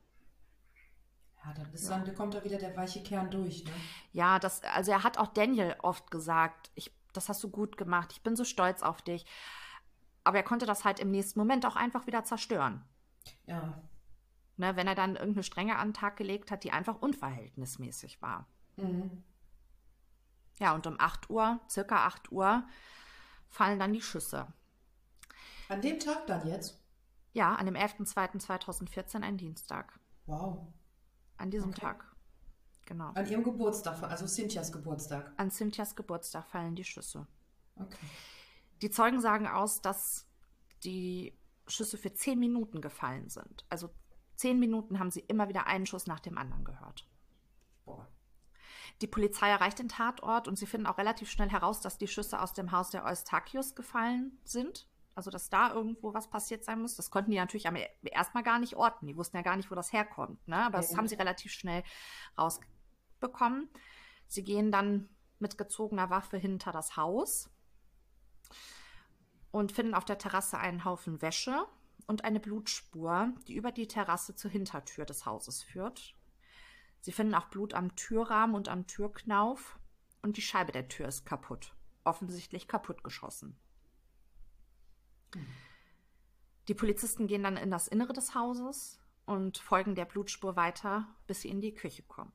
Ja, 1.44 1.54
dann, 1.54 1.74
ist 1.74 1.90
ja. 1.90 1.98
dann 1.98 2.16
kommt 2.16 2.34
da 2.34 2.44
wieder 2.44 2.58
der 2.58 2.76
weiche 2.76 3.02
Kern 3.02 3.32
durch, 3.32 3.64
ne? 3.64 3.72
Ja, 4.12 4.40
das, 4.40 4.64
also 4.64 4.92
er 4.92 5.04
hat 5.04 5.18
auch 5.18 5.28
Daniel 5.28 5.76
oft 5.82 6.12
gesagt, 6.12 6.72
ich, 6.76 6.94
das 7.14 7.30
hast 7.30 7.44
du 7.44 7.50
gut 7.50 7.78
gemacht, 7.78 8.12
ich 8.12 8.22
bin 8.22 8.36
so 8.36 8.44
stolz 8.44 8.84
auf 8.84 9.02
dich. 9.02 9.26
Aber 10.24 10.38
er 10.38 10.44
konnte 10.44 10.66
das 10.66 10.84
halt 10.86 11.00
im 11.00 11.12
nächsten 11.12 11.40
Moment 11.40 11.66
auch 11.66 11.76
einfach 11.76 12.06
wieder 12.08 12.24
zerstören. 12.24 12.84
Ja. 13.48 13.82
Ne, 14.58 14.76
wenn 14.76 14.88
er 14.88 14.96
dann 14.96 15.16
irgendeine 15.16 15.44
Strenge 15.44 15.78
an 15.78 15.90
den 15.90 15.94
Tag 15.94 16.18
gelegt 16.18 16.52
hat, 16.52 16.66
die 16.66 16.72
einfach 16.72 17.02
unverhältnismäßig 17.02 18.22
war. 18.22 18.46
Mhm. 18.76 19.24
Ja, 20.60 20.76
und 20.76 20.86
um 20.86 21.00
8 21.00 21.30
Uhr, 21.30 21.60
circa 21.70 22.06
8 22.06 22.32
Uhr, 22.32 22.64
fallen 23.48 23.80
dann 23.80 23.94
die 23.94 24.02
Schüsse. 24.02 24.48
An 25.70 25.82
dem 25.82 26.00
Tag 26.00 26.28
dann 26.28 26.48
jetzt? 26.48 26.80
Ja, 27.34 27.56
an 27.56 27.66
dem 27.66 27.76
11.02.2014, 27.76 29.22
ein 29.22 29.38
Dienstag. 29.38 30.00
Wow. 30.26 30.68
An 31.38 31.50
diesem 31.52 31.70
okay. 31.70 31.82
Tag. 31.82 32.06
Genau. 32.86 33.12
An 33.14 33.28
ihrem 33.28 33.44
Geburtstag, 33.44 34.02
also 34.04 34.26
Cynthias 34.28 34.72
Geburtstag. 34.72 35.32
An 35.38 35.52
Cynthias 35.52 35.96
Geburtstag 35.96 36.48
fallen 36.48 36.76
die 36.76 36.84
Schüsse. 36.84 37.28
Okay. 37.76 38.08
Die 38.82 38.90
Zeugen 38.90 39.22
sagen 39.22 39.48
aus, 39.48 39.82
dass 39.82 40.28
die 40.84 41.38
Schüsse 41.68 41.98
für 41.98 42.14
zehn 42.14 42.40
Minuten 42.40 42.82
gefallen 42.82 43.30
sind. 43.30 43.66
Also 43.70 43.92
zehn 44.36 44.60
Minuten 44.60 45.00
haben 45.00 45.12
sie 45.12 45.20
immer 45.20 45.50
wieder 45.50 45.68
einen 45.68 45.86
Schuss 45.86 46.08
nach 46.08 46.20
dem 46.20 46.38
anderen 46.38 46.64
gehört. 46.64 47.08
Boah. 47.86 48.08
Die 49.02 49.08
Polizei 49.08 49.50
erreicht 49.50 49.80
den 49.80 49.90
Tatort 49.90 50.48
und 50.48 50.58
sie 50.58 50.66
finden 50.66 50.88
auch 50.88 50.98
relativ 50.98 51.32
schnell 51.32 51.50
heraus, 51.50 51.80
dass 51.82 51.98
die 51.98 52.08
Schüsse 52.08 52.42
aus 52.42 52.54
dem 52.54 52.72
Haus 52.72 52.90
der 52.90 53.06
Eustachius 53.06 53.76
gefallen 53.76 54.38
sind. 54.44 54.88
Also, 55.16 55.32
dass 55.32 55.50
da 55.50 55.74
irgendwo 55.74 56.14
was 56.14 56.30
passiert 56.30 56.64
sein 56.64 56.82
muss. 56.82 56.96
Das 56.96 57.12
konnten 57.12 57.32
die 57.32 57.38
natürlich 57.38 57.66
e- 57.66 57.90
erstmal 58.04 58.44
gar 58.44 58.60
nicht 58.60 58.76
orten. 58.76 59.08
Die 59.08 59.18
wussten 59.18 59.38
ja 59.38 59.44
gar 59.44 59.58
nicht, 59.58 59.70
wo 59.70 59.76
das 59.76 59.92
herkommt. 59.92 60.46
Ne? 60.48 60.58
Aber 60.58 60.78
das 60.78 60.96
haben 60.96 61.08
sie 61.08 61.16
relativ 61.16 61.52
schnell 61.52 61.84
rausbekommen. 62.38 63.70
Sie 64.28 64.44
gehen 64.44 64.72
dann 64.72 65.10
mit 65.40 65.58
gezogener 65.58 66.10
Waffe 66.10 66.38
hinter 66.38 66.72
das 66.72 66.96
Haus 66.96 67.50
und 69.52 69.72
finden 69.72 69.94
auf 69.94 70.06
der 70.06 70.18
Terrasse 70.18 70.58
einen 70.58 70.86
Haufen 70.86 71.22
Wäsche 71.22 71.66
und 72.08 72.24
eine 72.24 72.40
Blutspur, 72.40 73.34
die 73.48 73.56
über 73.56 73.72
die 73.72 73.88
Terrasse 73.88 74.36
zur 74.36 74.52
Hintertür 74.52 75.06
des 75.06 75.26
Hauses 75.26 75.64
führt. 75.64 76.16
Sie 77.02 77.12
finden 77.12 77.36
auch 77.36 77.48
Blut 77.48 77.74
am 77.74 77.96
Türrahmen 77.96 78.56
und 78.56 78.70
am 78.70 78.88
Türknauf 78.88 79.80
und 80.22 80.38
die 80.38 80.42
Scheibe 80.42 80.72
der 80.72 80.88
Tür 80.88 81.08
ist 81.08 81.26
kaputt. 81.26 81.74
Offensichtlich 82.04 82.68
kaputtgeschossen. 82.68 83.58
Die 86.68 86.74
Polizisten 86.74 87.28
gehen 87.28 87.44
dann 87.44 87.58
in 87.58 87.72
das 87.72 87.88
Innere 87.88 88.14
des 88.14 88.36
Hauses 88.36 89.00
und 89.26 89.58
folgen 89.58 89.96
der 89.96 90.06
Blutspur 90.06 90.56
weiter, 90.56 91.08
bis 91.28 91.42
sie 91.42 91.50
in 91.50 91.62
die 91.62 91.74
Küche 91.74 92.04
kommen. 92.04 92.32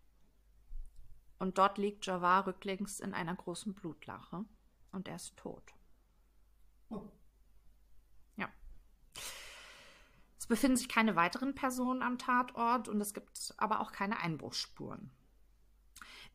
Und 1.39 1.59
dort 1.59 1.79
liegt 1.79 2.07
Javar 2.07 2.47
rücklings 2.47 3.01
in 3.01 3.15
einer 3.15 3.35
großen 3.35 3.75
Blutlache 3.75 4.45
und 4.93 5.09
er 5.09 5.17
ist 5.17 5.37
tot. 5.37 5.75
Oh. 6.89 7.11
Ja. 8.37 8.49
Es 10.45 10.49
befinden 10.49 10.77
sich 10.77 10.91
keine 10.91 11.17
weiteren 11.17 11.55
Personen 11.55 12.03
am 12.03 12.19
Tatort 12.19 12.91
und 12.91 13.01
es 13.01 13.15
gibt 13.15 13.55
aber 13.57 13.81
auch 13.81 13.93
keine 13.93 14.21
Einbruchsspuren. 14.21 15.11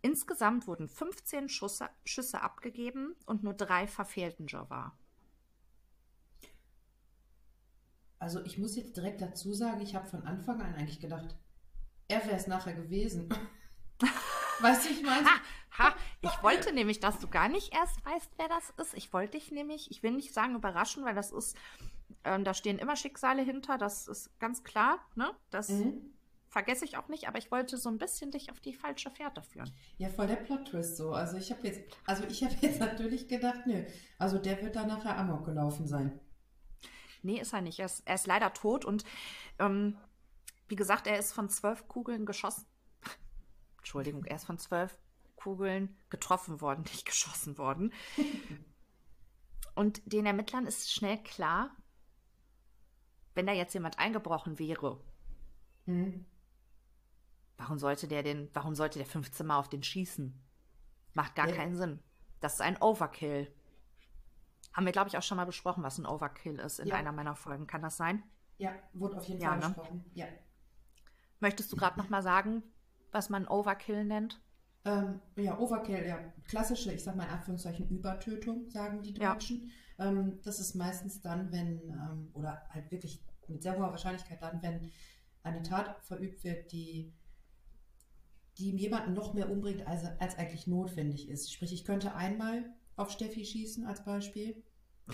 Insgesamt 0.02 0.65
wurden 0.65 0.88
15 0.88 1.48
Schüsse, 1.48 1.91
Schüsse 2.06 2.41
abgegeben 2.41 3.15
und 3.28 3.43
nur 3.43 3.54
drei 3.54 3.86
verfehlten 3.86 4.48
Javar. 4.48 4.98
Also 8.17 8.43
ich 8.45 8.58
muss 8.58 8.76
jetzt 8.76 8.98
direkt 8.98 9.22
dazu 9.22 9.54
sagen, 9.54 9.82
ich 9.82 9.93
habe 9.93 10.08
von 10.08 10.24
Anfang 10.24 10.60
an 10.60 10.74
eigentlich 10.74 11.00
gedacht, 11.00 11.38
er 12.08 12.26
wäre 12.26 12.36
es 12.36 12.48
nachher 12.48 12.74
gewesen. 12.74 13.30
weißt 14.60 14.86
du, 14.86 14.89
ich 14.89 15.04
meine? 15.04 15.28
Ha, 15.28 15.41
ha, 15.78 15.95
ich 16.22 16.41
wollte 16.41 16.74
nämlich, 16.74 17.00
dass 17.00 17.19
du 17.19 17.28
gar 17.28 17.48
nicht 17.48 17.76
erst 17.76 18.04
weißt, 18.04 18.32
wer 18.38 18.48
das 18.48 18.72
ist. 18.72 18.95
Ich 18.95 19.13
wollte 19.13 19.38
dich 19.38 19.52
nämlich, 19.52 19.91
ich 19.91 20.02
will 20.02 20.13
nicht 20.13 20.34
sagen 20.34 20.56
überraschen, 20.56 21.06
weil 21.06 21.13
das 21.13 21.32
ist, 21.32 21.56
ähm, 22.24 22.43
da 22.43 22.54
stehen 22.54 22.78
immer 22.80 22.95
Schicksale 22.95 23.41
hinter, 23.41 23.78
das 23.78 24.08
ist 24.08 24.38
ganz 24.39 24.63
klar, 24.63 25.00
ne? 25.15 25.32
Das 25.50 25.69
Mhm. 25.69 26.13
vergesse 26.50 26.84
ich 26.86 26.98
auch 26.98 27.08
nicht, 27.08 27.28
aber 27.28 27.38
ich 27.38 27.52
wollte 27.52 27.78
so 27.78 27.89
ein 27.89 27.98
bisschen 27.98 28.32
dich 28.32 28.52
auf 28.52 28.60
die 28.60 28.74
falsche 28.74 29.12
Fährte 29.12 29.41
führen. 29.43 29.72
Ja, 29.98 30.10
voll 30.10 30.28
der 30.28 30.36
Plot-Twist 30.38 30.98
so. 30.98 31.13
Also 31.13 31.38
ich 31.38 31.52
habe 31.52 31.65
jetzt, 31.67 31.82
also 32.06 32.24
ich 32.26 32.43
habe 32.43 32.56
jetzt 32.62 32.80
natürlich 32.80 33.28
gedacht, 33.28 33.62
nö, 33.65 33.84
also 34.17 34.38
der 34.39 34.62
wird 34.62 34.76
da 34.76 34.86
nachher 34.86 35.17
Amok 35.17 35.45
gelaufen 35.45 35.88
sein. 35.88 36.19
Nee, 37.22 37.39
ist 37.39 37.54
er 37.54 37.62
nicht. 37.62 37.80
Er 37.80 37.86
ist, 37.86 38.02
er 38.06 38.15
ist 38.15 38.28
leider 38.28 38.54
tot 38.54 38.86
und 38.86 39.04
ähm, 39.60 39.98
wie 40.67 40.76
gesagt, 40.76 41.06
er 41.08 41.19
ist 41.19 41.34
von 41.34 41.50
zwölf 41.50 41.88
Kugeln 41.88 42.26
geschossen. 42.26 42.65
Entschuldigung, 43.78 44.24
er 44.26 44.36
ist 44.38 44.45
von 44.45 44.58
zwölf 44.58 44.98
Kugeln 45.36 45.98
getroffen 46.10 46.62
worden, 46.62 46.82
nicht 46.91 47.06
geschossen 47.06 47.58
worden. 47.58 47.93
Und 49.76 50.02
den 50.06 50.26
Ermittlern 50.26 50.65
ist 50.65 50.91
schnell 50.91 51.17
klar, 51.24 51.72
wenn 53.39 53.47
da 53.47 53.54
jetzt 53.54 53.73
jemand 53.73 53.97
eingebrochen 53.99 54.60
wäre, 54.60 54.99
Mhm. 55.86 56.25
warum 57.58 57.80
sollte 57.80 58.06
der 58.10 58.21
den, 58.21 58.49
warum 58.54 58.75
sollte 58.75 58.99
der 58.99 59.06
15 59.06 59.47
Mal 59.47 59.58
auf 59.58 59.69
den 59.69 59.82
schießen? 59.82 60.38
Macht 61.13 61.36
gar 61.36 61.47
Ja. 61.47 61.56
keinen 61.56 61.78
Sinn. 61.78 61.99
Das 62.41 62.56
ist 62.56 62.62
ein 62.62 62.82
Overkill. 62.82 63.49
Haben 64.73 64.86
wir, 64.86 64.91
glaube 64.91 65.08
ich, 65.08 65.17
auch 65.17 65.23
schon 65.23 65.38
mal 65.38 65.45
besprochen, 65.45 65.84
was 65.84 65.97
ein 65.97 66.06
Overkill 66.06 66.60
ist 66.60 66.80
in 66.80 66.89
Ja. 66.89 66.95
einer 66.95 67.13
meiner 67.13 67.34
Folgen. 67.38 67.65
Kann 67.65 67.82
das 67.82 67.95
sein? 67.95 68.23
Ja, 68.58 68.73
wurde 68.91 69.15
auf 69.17 69.25
jeden 69.25 69.39
Ja, 69.39 69.52
Fall 69.52 69.60
ne? 69.60 69.65
besprochen. 69.67 70.06
Ja. 70.15 70.25
Möchtest 71.39 71.71
du 71.71 71.78
gerade 71.78 71.97
noch 71.97 72.10
mal 72.10 72.21
sagen, 72.21 72.62
was 73.13 73.30
man 73.30 73.47
Overkill 73.47 74.04
nennt? 74.04 74.41
Ähm, 74.84 75.21
ja, 75.38 75.58
Overkill, 75.58 76.06
ja, 76.06 76.19
klassische, 76.45 76.91
ich 76.91 77.06
sag 77.06 77.15
mal 77.15 77.23
in 77.23 77.30
Anführungszeichen 77.32 77.88
Übertötung, 77.89 78.69
sagen 78.69 79.02
die 79.02 79.13
Ja. 79.13 79.32
Deutschen. 79.34 79.71
Ähm, 79.97 80.39
das 80.43 80.60
ist 80.60 80.75
meistens 80.75 81.21
dann, 81.21 81.52
wenn, 81.54 81.89
ähm, 81.89 82.30
oder 82.34 82.67
halt 82.69 82.91
wirklich 82.91 83.21
mit 83.50 83.64
sehr 83.64 83.78
hoher 83.78 83.92
Wahrscheinlichkeit 83.92 84.42
dann, 84.42 84.62
wenn 84.62 84.92
eine 85.44 85.64
Tat 85.64 86.04
verübt 86.04 86.44
wird, 86.44 86.72
die, 86.72 87.14
die 88.58 88.76
jemanden 88.76 89.14
noch 89.14 89.34
mehr 89.34 89.50
umbringt, 89.50 89.88
als, 89.88 90.06
als 90.20 90.38
eigentlich 90.38 90.68
notwendig 90.68 91.30
ist. 91.30 91.52
Sprich, 91.52 91.74
ich 91.74 91.86
könnte 91.86 92.16
einmal 92.16 92.66
auf 92.96 93.12
Steffi 93.12 93.46
schießen 93.46 93.86
als 93.86 94.04
Beispiel, 94.04 94.64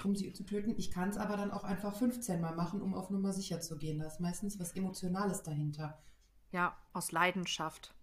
um 0.03 0.15
sie 0.15 0.33
zu 0.33 0.43
töten. 0.43 0.73
Ich 0.77 0.91
kann 0.91 1.09
es 1.09 1.17
aber 1.17 1.37
dann 1.37 1.51
auch 1.51 1.63
einfach 1.63 1.95
15 1.95 2.41
Mal 2.41 2.55
machen, 2.55 2.81
um 2.81 2.93
auf 2.93 3.09
Nummer 3.09 3.31
sicher 3.31 3.61
zu 3.61 3.77
gehen. 3.77 3.99
Da 3.99 4.07
ist 4.07 4.19
meistens 4.19 4.59
was 4.59 4.75
Emotionales 4.75 5.43
dahinter. 5.43 6.01
Ja, 6.51 6.75
aus 6.93 7.11
Leidenschaft. 7.11 7.93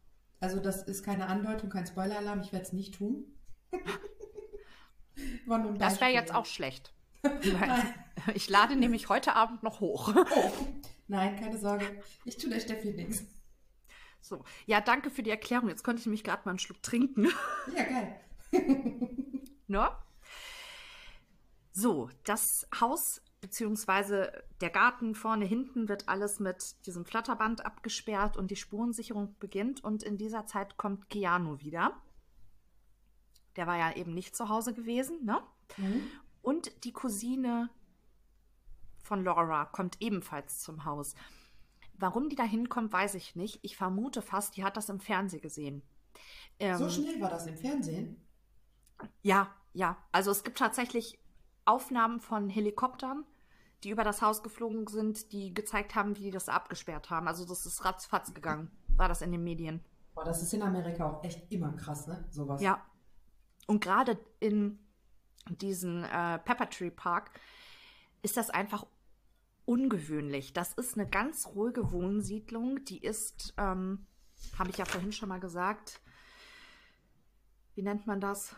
Also 0.40 0.60
das 0.60 0.82
ist 0.82 1.02
keine 1.02 1.26
Andeutung, 1.26 1.70
kein 1.70 1.86
Spoiler-Alarm. 1.86 2.40
Ich 2.40 2.52
werde 2.52 2.66
es 2.66 2.72
nicht 2.72 2.94
tun. 2.94 3.24
Das 5.78 6.00
wäre 6.00 6.10
jetzt 6.10 6.34
auch 6.34 6.46
schlecht. 6.46 6.94
ich 8.34 8.48
lade 8.48 8.76
nämlich 8.76 9.08
heute 9.08 9.34
Abend 9.34 9.62
noch 9.62 9.80
hoch. 9.80 10.14
Oh, 10.14 10.52
nein, 11.08 11.38
keine 11.38 11.58
Sorge. 11.58 12.02
Ich 12.24 12.36
tue 12.36 12.50
der 12.50 12.60
Steffi 12.60 12.92
nichts. 12.92 13.24
So. 14.20 14.44
Ja, 14.66 14.80
danke 14.80 15.10
für 15.10 15.22
die 15.22 15.30
Erklärung. 15.30 15.68
Jetzt 15.68 15.82
konnte 15.82 16.00
ich 16.00 16.06
nämlich 16.06 16.24
gerade 16.24 16.42
mal 16.44 16.52
einen 16.52 16.58
Schluck 16.58 16.82
trinken. 16.82 17.28
Ja, 17.76 17.84
geil. 17.84 18.20
Ne? 19.68 19.88
So, 21.72 22.10
das 22.24 22.68
Haus 22.78 23.22
beziehungsweise 23.40 24.44
der 24.60 24.68
Garten 24.68 25.14
vorne 25.14 25.46
hinten 25.46 25.88
wird 25.88 26.08
alles 26.08 26.40
mit 26.40 26.86
diesem 26.86 27.06
Flatterband 27.06 27.64
abgesperrt 27.64 28.36
und 28.36 28.50
die 28.50 28.56
Spurensicherung 28.56 29.34
beginnt 29.38 29.82
und 29.82 30.02
in 30.02 30.18
dieser 30.18 30.46
Zeit 30.46 30.76
kommt 30.76 31.08
Keanu 31.08 31.58
wieder. 31.60 32.00
Der 33.56 33.66
war 33.66 33.78
ja 33.78 33.96
eben 33.96 34.12
nicht 34.12 34.36
zu 34.36 34.50
Hause 34.50 34.74
gewesen, 34.74 35.24
ne? 35.24 35.42
Mhm. 35.78 36.02
Und 36.42 36.84
die 36.84 36.92
Cousine 36.92 37.70
von 39.12 39.24
Laura 39.24 39.66
kommt 39.66 40.00
ebenfalls 40.00 40.60
zum 40.60 40.86
Haus. 40.86 41.14
Warum 41.98 42.30
die 42.30 42.34
da 42.34 42.44
hinkommt, 42.44 42.94
weiß 42.94 43.14
ich 43.14 43.36
nicht. 43.36 43.58
Ich 43.60 43.76
vermute 43.76 44.22
fast, 44.22 44.56
die 44.56 44.64
hat 44.64 44.78
das 44.78 44.88
im 44.88 45.00
Fernsehen 45.00 45.42
gesehen. 45.42 45.82
Ähm, 46.58 46.78
So 46.78 46.88
schnell 46.88 47.20
war 47.20 47.28
das 47.28 47.46
im 47.46 47.58
Fernsehen. 47.58 48.16
ja, 49.20 49.54
ja. 49.74 49.98
Also 50.12 50.30
es 50.30 50.44
gibt 50.44 50.56
tatsächlich 50.56 51.18
Aufnahmen 51.66 52.20
von 52.20 52.48
Helikoptern, 52.48 53.26
die 53.84 53.90
über 53.90 54.02
das 54.02 54.22
Haus 54.22 54.42
geflogen 54.42 54.86
sind, 54.86 55.30
die 55.34 55.52
gezeigt 55.52 55.94
haben, 55.94 56.16
wie 56.16 56.22
die 56.22 56.30
das 56.30 56.48
abgesperrt 56.48 57.10
haben. 57.10 57.28
Also 57.28 57.44
das 57.44 57.66
ist 57.66 57.84
ratzfatz 57.84 58.32
gegangen, 58.32 58.70
war 58.96 59.08
das 59.08 59.20
in 59.20 59.30
den 59.30 59.44
Medien. 59.44 59.84
Boah, 60.14 60.24
das 60.24 60.42
ist 60.42 60.54
in 60.54 60.62
Amerika 60.62 61.04
auch 61.06 61.22
echt 61.22 61.52
immer 61.52 61.72
krass, 61.74 62.06
ne? 62.06 62.24
Sowas. 62.30 62.62
Ja. 62.62 62.82
Und 63.66 63.84
gerade 63.84 64.18
in 64.40 64.78
diesem 65.50 66.02
äh, 66.02 66.38
Pepper 66.38 66.70
Tree 66.70 66.90
Park 66.90 67.30
ist 68.22 68.36
das 68.36 68.48
einfach 68.50 68.86
ungewöhnlich. 69.64 70.52
Das 70.52 70.72
ist 70.74 70.94
eine 70.98 71.08
ganz 71.08 71.46
ruhige 71.48 71.92
Wohnsiedlung. 71.92 72.84
Die 72.84 72.98
ist, 73.02 73.54
ähm, 73.56 74.06
habe 74.58 74.70
ich 74.70 74.78
ja 74.78 74.84
vorhin 74.84 75.12
schon 75.12 75.28
mal 75.28 75.40
gesagt, 75.40 76.00
wie 77.74 77.82
nennt 77.82 78.06
man 78.06 78.20
das? 78.20 78.54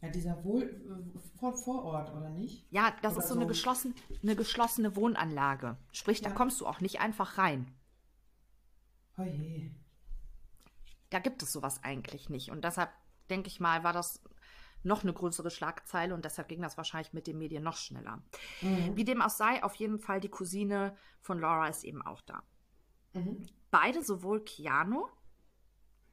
Ja, 0.00 0.08
dieser 0.08 0.42
Wohl 0.44 1.14
vor, 1.38 1.54
Vorort, 1.54 2.12
oder 2.12 2.28
nicht? 2.30 2.66
Ja, 2.70 2.92
das 3.02 3.14
Oder 3.14 3.22
ist 3.22 3.28
so 3.28 3.34
eine, 3.34 3.44
so. 3.44 3.48
geschlossen, 3.48 3.94
eine 4.22 4.34
geschlossene 4.36 4.96
Wohnanlage. 4.96 5.76
Sprich, 5.92 6.20
da 6.20 6.30
Ja. 6.30 6.34
kommst 6.34 6.60
du 6.60 6.66
auch 6.66 6.80
nicht 6.80 7.00
einfach 7.00 7.38
rein. 7.38 7.72
Oh 9.16 9.22
je. 9.22 9.70
Da 11.10 11.18
gibt 11.20 11.42
es 11.42 11.52
sowas 11.52 11.82
eigentlich 11.84 12.30
nicht. 12.30 12.50
Und 12.50 12.64
deshalb 12.64 12.90
denke 13.30 13.46
ich 13.48 13.60
mal, 13.60 13.84
war 13.84 13.92
das 13.92 14.20
noch 14.84 15.02
eine 15.02 15.12
größere 15.12 15.50
Schlagzeile 15.50 16.14
und 16.14 16.24
deshalb 16.24 16.48
ging 16.48 16.62
das 16.62 16.76
wahrscheinlich 16.76 17.12
mit 17.12 17.26
den 17.26 17.38
Medien 17.38 17.62
noch 17.62 17.76
schneller. 17.76 18.22
Mhm. 18.60 18.96
Wie 18.96 19.04
dem 19.04 19.22
auch 19.22 19.30
sei, 19.30 19.62
auf 19.62 19.74
jeden 19.76 19.98
Fall 19.98 20.20
die 20.20 20.28
Cousine 20.28 20.96
von 21.20 21.38
Laura 21.38 21.68
ist 21.68 21.84
eben 21.84 22.02
auch 22.02 22.20
da. 22.22 22.42
Mhm. 23.14 23.46
Beide, 23.70 24.02
sowohl 24.02 24.44
Keanu 24.44 25.06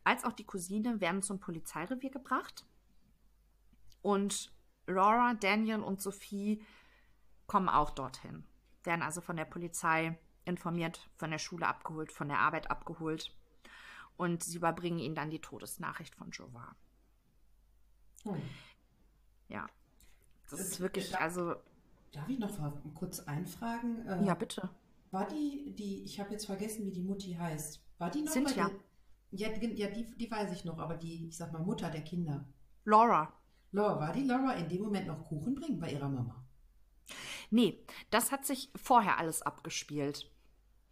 als 0.03 0.23
auch 0.23 0.34
die 0.34 0.45
Cousine, 0.45 1.01
werden 1.01 1.21
zum 1.21 1.39
Polizeirevier 1.39 2.10
gebracht. 2.10 2.65
Und 4.01 4.51
Laura, 4.88 5.34
Daniel 5.34 5.82
und 5.82 6.01
Sophie 6.01 6.63
kommen 7.47 7.69
auch 7.69 7.91
dorthin. 7.91 8.43
Werden 8.84 9.01
also 9.01 9.21
von 9.21 9.36
der 9.36 9.45
Polizei 9.45 10.17
informiert, 10.45 11.10
von 11.15 11.32
der 11.32 11.38
Schule 11.38 11.67
abgeholt, 11.67 12.12
von 12.12 12.29
der 12.29 12.39
Arbeit 12.39 12.71
abgeholt. 12.71 13.36
Und 14.17 14.43
sie 14.43 14.58
überbringen 14.58 14.99
ihnen 14.99 15.15
dann 15.15 15.29
die 15.29 15.41
Todesnachricht 15.41 16.15
von 16.15 16.32
Jovar. 16.32 16.75
Hm. 18.23 18.41
Ja. 19.47 19.67
Das 20.49 20.60
ist 20.60 20.79
wirklich, 20.79 21.12
darf, 21.12 21.21
also. 21.21 21.55
Darf 22.12 22.27
ich 22.27 22.39
noch 22.39 22.58
kurz 22.95 23.19
einfragen? 23.21 24.08
Äh, 24.08 24.25
ja, 24.25 24.34
bitte. 24.34 24.69
War 25.12 25.27
die, 25.27 25.73
die, 25.75 26.03
ich 26.03 26.19
habe 26.19 26.32
jetzt 26.32 26.45
vergessen, 26.45 26.86
wie 26.86 26.91
die 26.91 27.03
Mutti 27.03 27.34
heißt. 27.34 27.82
War 27.97 28.10
die 28.10 28.21
noch 28.21 28.32
Cynthia. 28.32 28.69
Ja, 29.32 29.49
ja 29.51 29.89
die, 29.89 30.15
die 30.15 30.32
weiß 30.32 30.51
ich 30.53 30.65
noch, 30.65 30.79
aber 30.79 30.95
die, 30.95 31.27
ich 31.27 31.38
sag 31.38 31.51
mal, 31.51 31.62
Mutter 31.62 31.89
der 31.89 32.01
Kinder. 32.01 32.45
Laura. 32.86 33.34
Laura, 33.71 33.99
war 33.99 34.13
die 34.13 34.23
Laura 34.23 34.53
in 34.53 34.67
dem 34.67 34.82
Moment 34.82 35.08
noch 35.08 35.23
Kuchen 35.25 35.53
bringen 35.55 35.79
bei 35.79 35.91
ihrer 35.91 36.10
Mama? 36.10 36.43
Nee, 37.51 37.84
das 38.10 38.32
hat 38.32 38.45
sich 38.45 38.71
vorher 38.75 39.17
alles 39.17 39.41
abgespielt. 39.41 40.32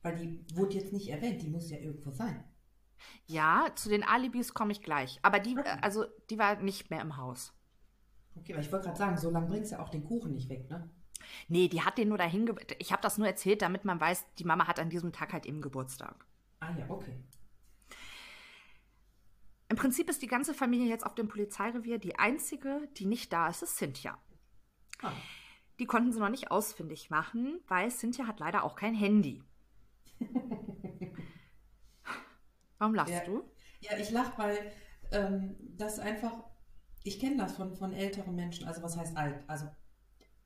Weil 0.01 0.15
die 0.15 0.55
wurde 0.55 0.75
jetzt 0.75 0.93
nicht 0.93 1.09
erwähnt, 1.09 1.41
die 1.41 1.49
muss 1.49 1.69
ja 1.69 1.77
irgendwo 1.77 2.11
sein. 2.11 2.43
Ja, 3.25 3.67
zu 3.75 3.89
den 3.89 4.03
Alibis 4.03 4.53
komme 4.53 4.71
ich 4.71 4.81
gleich. 4.81 5.19
Aber 5.21 5.39
die, 5.39 5.57
okay. 5.57 5.77
also, 5.81 6.05
die 6.29 6.37
war 6.37 6.55
nicht 6.57 6.89
mehr 6.89 7.01
im 7.01 7.17
Haus. 7.17 7.53
Okay, 8.35 8.53
aber 8.53 8.61
ich 8.61 8.71
wollte 8.71 8.85
gerade 8.85 8.97
sagen, 8.97 9.17
so 9.17 9.29
lange 9.29 9.47
bringst 9.47 9.71
du 9.71 9.75
ja 9.75 9.81
auch 9.81 9.89
den 9.89 10.03
Kuchen 10.03 10.33
nicht 10.33 10.49
weg, 10.49 10.69
ne? 10.69 10.89
Nee, 11.47 11.67
die 11.67 11.81
hat 11.81 11.97
den 11.97 12.09
nur 12.09 12.17
dahin. 12.17 12.53
Ich 12.77 12.91
habe 12.91 13.01
das 13.01 13.17
nur 13.17 13.27
erzählt, 13.27 13.61
damit 13.61 13.85
man 13.85 13.99
weiß, 13.99 14.25
die 14.35 14.45
Mama 14.45 14.67
hat 14.67 14.79
an 14.79 14.89
diesem 14.89 15.11
Tag 15.11 15.33
halt 15.33 15.45
eben 15.45 15.61
Geburtstag. 15.61 16.25
Ah 16.59 16.71
ja, 16.77 16.89
okay. 16.89 17.23
Im 19.69 19.75
Prinzip 19.75 20.09
ist 20.09 20.21
die 20.21 20.27
ganze 20.27 20.53
Familie 20.53 20.87
jetzt 20.87 21.05
auf 21.05 21.15
dem 21.15 21.27
Polizeirevier. 21.27 21.97
Die 21.99 22.17
einzige, 22.17 22.87
die 22.97 23.05
nicht 23.05 23.33
da 23.33 23.49
ist, 23.49 23.63
ist 23.63 23.77
Cynthia. 23.77 24.17
Ah. 25.01 25.11
Die 25.79 25.85
konnten 25.85 26.11
sie 26.11 26.19
noch 26.19 26.29
nicht 26.29 26.51
ausfindig 26.51 27.09
machen, 27.09 27.59
weil 27.67 27.91
Cynthia 27.91 28.27
hat 28.27 28.39
leider 28.39 28.63
auch 28.63 28.75
kein 28.75 28.95
Handy. 28.95 29.43
Warum 32.77 32.95
lachst 32.95 33.13
ja. 33.13 33.23
du? 33.23 33.43
Ja, 33.81 33.97
ich 33.97 34.11
lache, 34.11 34.37
weil 34.37 34.71
ähm, 35.11 35.55
das 35.77 35.99
einfach, 35.99 36.43
ich 37.03 37.19
kenne 37.19 37.37
das 37.37 37.55
von, 37.55 37.75
von 37.75 37.93
älteren 37.93 38.35
Menschen, 38.35 38.67
also 38.67 38.81
was 38.83 38.97
heißt 38.97 39.15
alt? 39.15 39.43
Also 39.47 39.67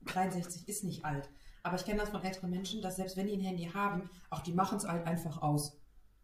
63 0.05 0.67
ist 0.67 0.83
nicht 0.83 1.05
alt, 1.05 1.29
aber 1.63 1.75
ich 1.75 1.85
kenne 1.85 1.99
das 1.99 2.09
von 2.09 2.23
älteren 2.23 2.49
Menschen, 2.49 2.81
dass 2.81 2.95
selbst 2.97 3.17
wenn 3.17 3.27
die 3.27 3.33
ein 3.33 3.41
Handy 3.41 3.65
haben, 3.73 4.09
auch 4.29 4.41
die 4.41 4.53
machen 4.53 4.77
es 4.77 4.87
halt 4.87 5.05
einfach 5.05 5.41
aus. 5.41 5.77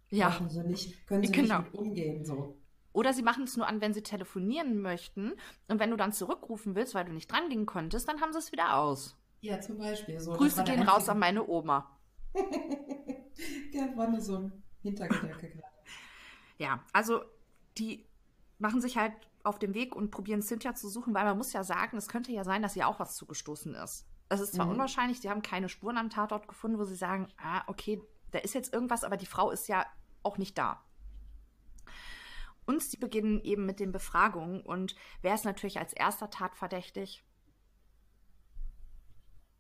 Ja. 0.10 0.30
Machen 0.30 0.50
sie 0.50 0.64
nicht, 0.64 1.06
können 1.08 1.24
sie 1.24 1.32
genau. 1.32 1.60
nicht 1.60 1.74
mit 1.74 1.82
umgehen, 1.82 2.26
so. 2.26 2.58
Oder 2.94 3.14
sie 3.14 3.22
machen 3.22 3.44
es 3.44 3.56
nur 3.56 3.68
an, 3.68 3.80
wenn 3.80 3.94
sie 3.94 4.02
telefonieren 4.02 4.82
möchten. 4.82 5.34
Und 5.68 5.80
wenn 5.80 5.92
du 5.92 5.98
dann 5.98 6.14
zurückrufen 6.14 6.74
willst, 6.74 6.96
weil 6.96 7.06
du 7.06 7.14
nicht 7.14 7.32
dran 7.32 7.48
gehen 7.50 7.68
konntest, 7.68 8.08
dann 8.08 8.22
haben 8.22 8.32
sie 8.32 8.40
es 8.40 8.52
wieder 8.52 8.76
aus. 8.76 9.16
Ja, 9.42 9.62
zum 9.62 9.78
Beispiel. 9.78 10.20
So, 10.20 10.34
Grüße 10.34 10.64
gehen 10.64 10.82
raus 10.82 11.08
an 11.08 11.20
meine 11.20 11.48
Oma. 11.48 11.96
ja, 13.72 13.96
war 13.96 14.10
nur 14.10 14.20
so 14.20 14.38
ein 14.38 14.64
Hintergedanke 14.82 15.50
gerade. 15.50 15.64
Ja, 16.58 16.84
also 16.94 17.22
die 17.78 18.06
machen 18.60 18.82
sich 18.82 18.98
halt 18.98 19.14
auf 19.44 19.60
dem 19.60 19.74
Weg 19.74 19.96
und 19.96 20.12
probieren 20.12 20.42
Cynthia 20.42 20.76
zu 20.76 20.90
suchen, 20.90 21.14
weil 21.14 21.26
man 21.26 21.38
muss 21.38 21.54
ja 21.54 21.64
sagen, 21.64 21.98
es 21.98 22.08
könnte 22.08 22.32
ja 22.32 22.44
sein, 22.44 22.62
dass 22.62 22.76
ihr 22.76 22.88
auch 22.88 23.00
was 23.00 23.16
zugestoßen 23.16 23.76
ist. 23.76 24.06
Es 24.30 24.42
ist 24.42 24.56
zwar 24.56 24.66
mhm. 24.66 24.74
unwahrscheinlich, 24.74 25.22
sie 25.22 25.30
haben 25.30 25.42
keine 25.42 25.70
Spuren 25.70 25.98
am 25.98 26.10
Tatort 26.10 26.48
gefunden, 26.48 26.80
wo 26.80 26.84
sie 26.84 26.96
sagen, 26.96 27.28
ah, 27.38 27.64
okay, 27.68 28.02
da 28.32 28.40
ist 28.40 28.54
jetzt 28.54 28.74
irgendwas, 28.74 29.04
aber 29.04 29.16
die 29.16 29.26
Frau 29.26 29.52
ist 29.52 29.68
ja 29.68 29.86
auch 30.24 30.38
nicht 30.38 30.58
da. 30.58 30.82
Und 32.66 32.84
sie 32.84 32.98
beginnen 32.98 33.40
eben 33.42 33.66
mit 33.66 33.80
den 33.80 33.94
Befragungen. 33.94 34.62
Und 34.62 34.96
wer 35.22 35.34
ist 35.34 35.46
natürlich 35.46 35.80
als 35.80 35.94
erster 35.94 36.30
tatverdächtig? 36.30 37.24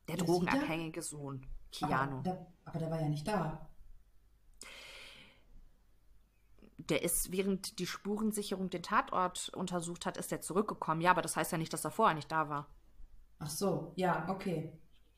Der 0.09 0.17
drogenabhängige 0.17 1.01
Sohn, 1.01 1.45
Keanu. 1.71 2.17
Aber 2.17 2.23
der, 2.23 2.47
aber 2.65 2.79
der 2.79 2.91
war 2.91 2.99
ja 2.99 3.07
nicht 3.07 3.25
da. 3.25 3.69
Der 6.89 7.03
ist, 7.03 7.31
während 7.31 7.79
die 7.79 7.87
Spurensicherung 7.87 8.69
den 8.69 8.83
Tatort 8.83 9.49
untersucht 9.49 10.05
hat, 10.05 10.17
ist 10.17 10.31
er 10.31 10.41
zurückgekommen. 10.41 11.01
Ja, 11.01 11.11
aber 11.11 11.21
das 11.21 11.35
heißt 11.35 11.51
ja 11.51 11.57
nicht, 11.57 11.73
dass 11.73 11.83
er 11.83 11.91
vorher 11.91 12.15
nicht 12.15 12.31
da 12.31 12.49
war. 12.49 12.67
Ach 13.39 13.49
so, 13.49 13.93
ja, 13.95 14.27
okay. 14.29 14.71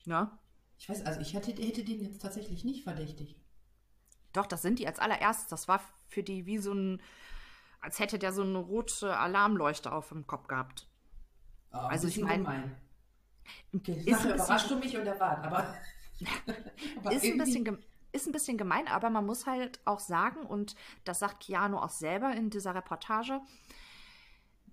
Ja? 0.04 0.38
Ich 0.78 0.88
weiß, 0.88 1.06
also 1.06 1.20
ich 1.20 1.34
hätte, 1.34 1.52
hätte 1.52 1.84
den 1.84 2.00
jetzt 2.00 2.20
tatsächlich 2.20 2.64
nicht 2.64 2.84
verdächtig. 2.84 3.36
Doch, 4.32 4.46
das 4.46 4.62
sind 4.62 4.78
die 4.78 4.86
als 4.86 4.98
allererstes. 4.98 5.48
Das 5.48 5.68
war 5.68 5.80
für 6.08 6.22
die 6.22 6.46
wie 6.46 6.58
so 6.58 6.72
ein 6.72 7.00
als 7.80 7.98
hätte 7.98 8.18
der 8.18 8.32
so 8.32 8.42
eine 8.42 8.58
rote 8.58 9.16
Alarmleuchte 9.16 9.90
auf 9.90 10.10
dem 10.10 10.26
Kopf 10.26 10.46
gehabt. 10.46 10.86
Oh, 11.72 11.78
also 11.78 12.08
ich 12.08 12.20
meine. 12.20 12.76
Okay, 13.74 14.02
ist 14.04 14.10
nachher 14.10 14.34
überrascht 14.34 14.70
du 14.70 14.76
mich 14.76 14.96
und 14.96 15.06
erwartet, 15.06 15.46
aber. 15.46 15.74
aber 16.98 17.12
ist, 17.12 17.24
ein 17.24 17.38
bisschen, 17.38 17.78
ist 18.12 18.26
ein 18.26 18.32
bisschen 18.32 18.58
gemein, 18.58 18.88
aber 18.88 19.10
man 19.10 19.26
muss 19.26 19.46
halt 19.46 19.80
auch 19.84 20.00
sagen, 20.00 20.46
und 20.46 20.74
das 21.04 21.18
sagt 21.20 21.44
Keanu 21.44 21.78
auch 21.78 21.90
selber 21.90 22.32
in 22.32 22.50
dieser 22.50 22.74
Reportage, 22.74 23.40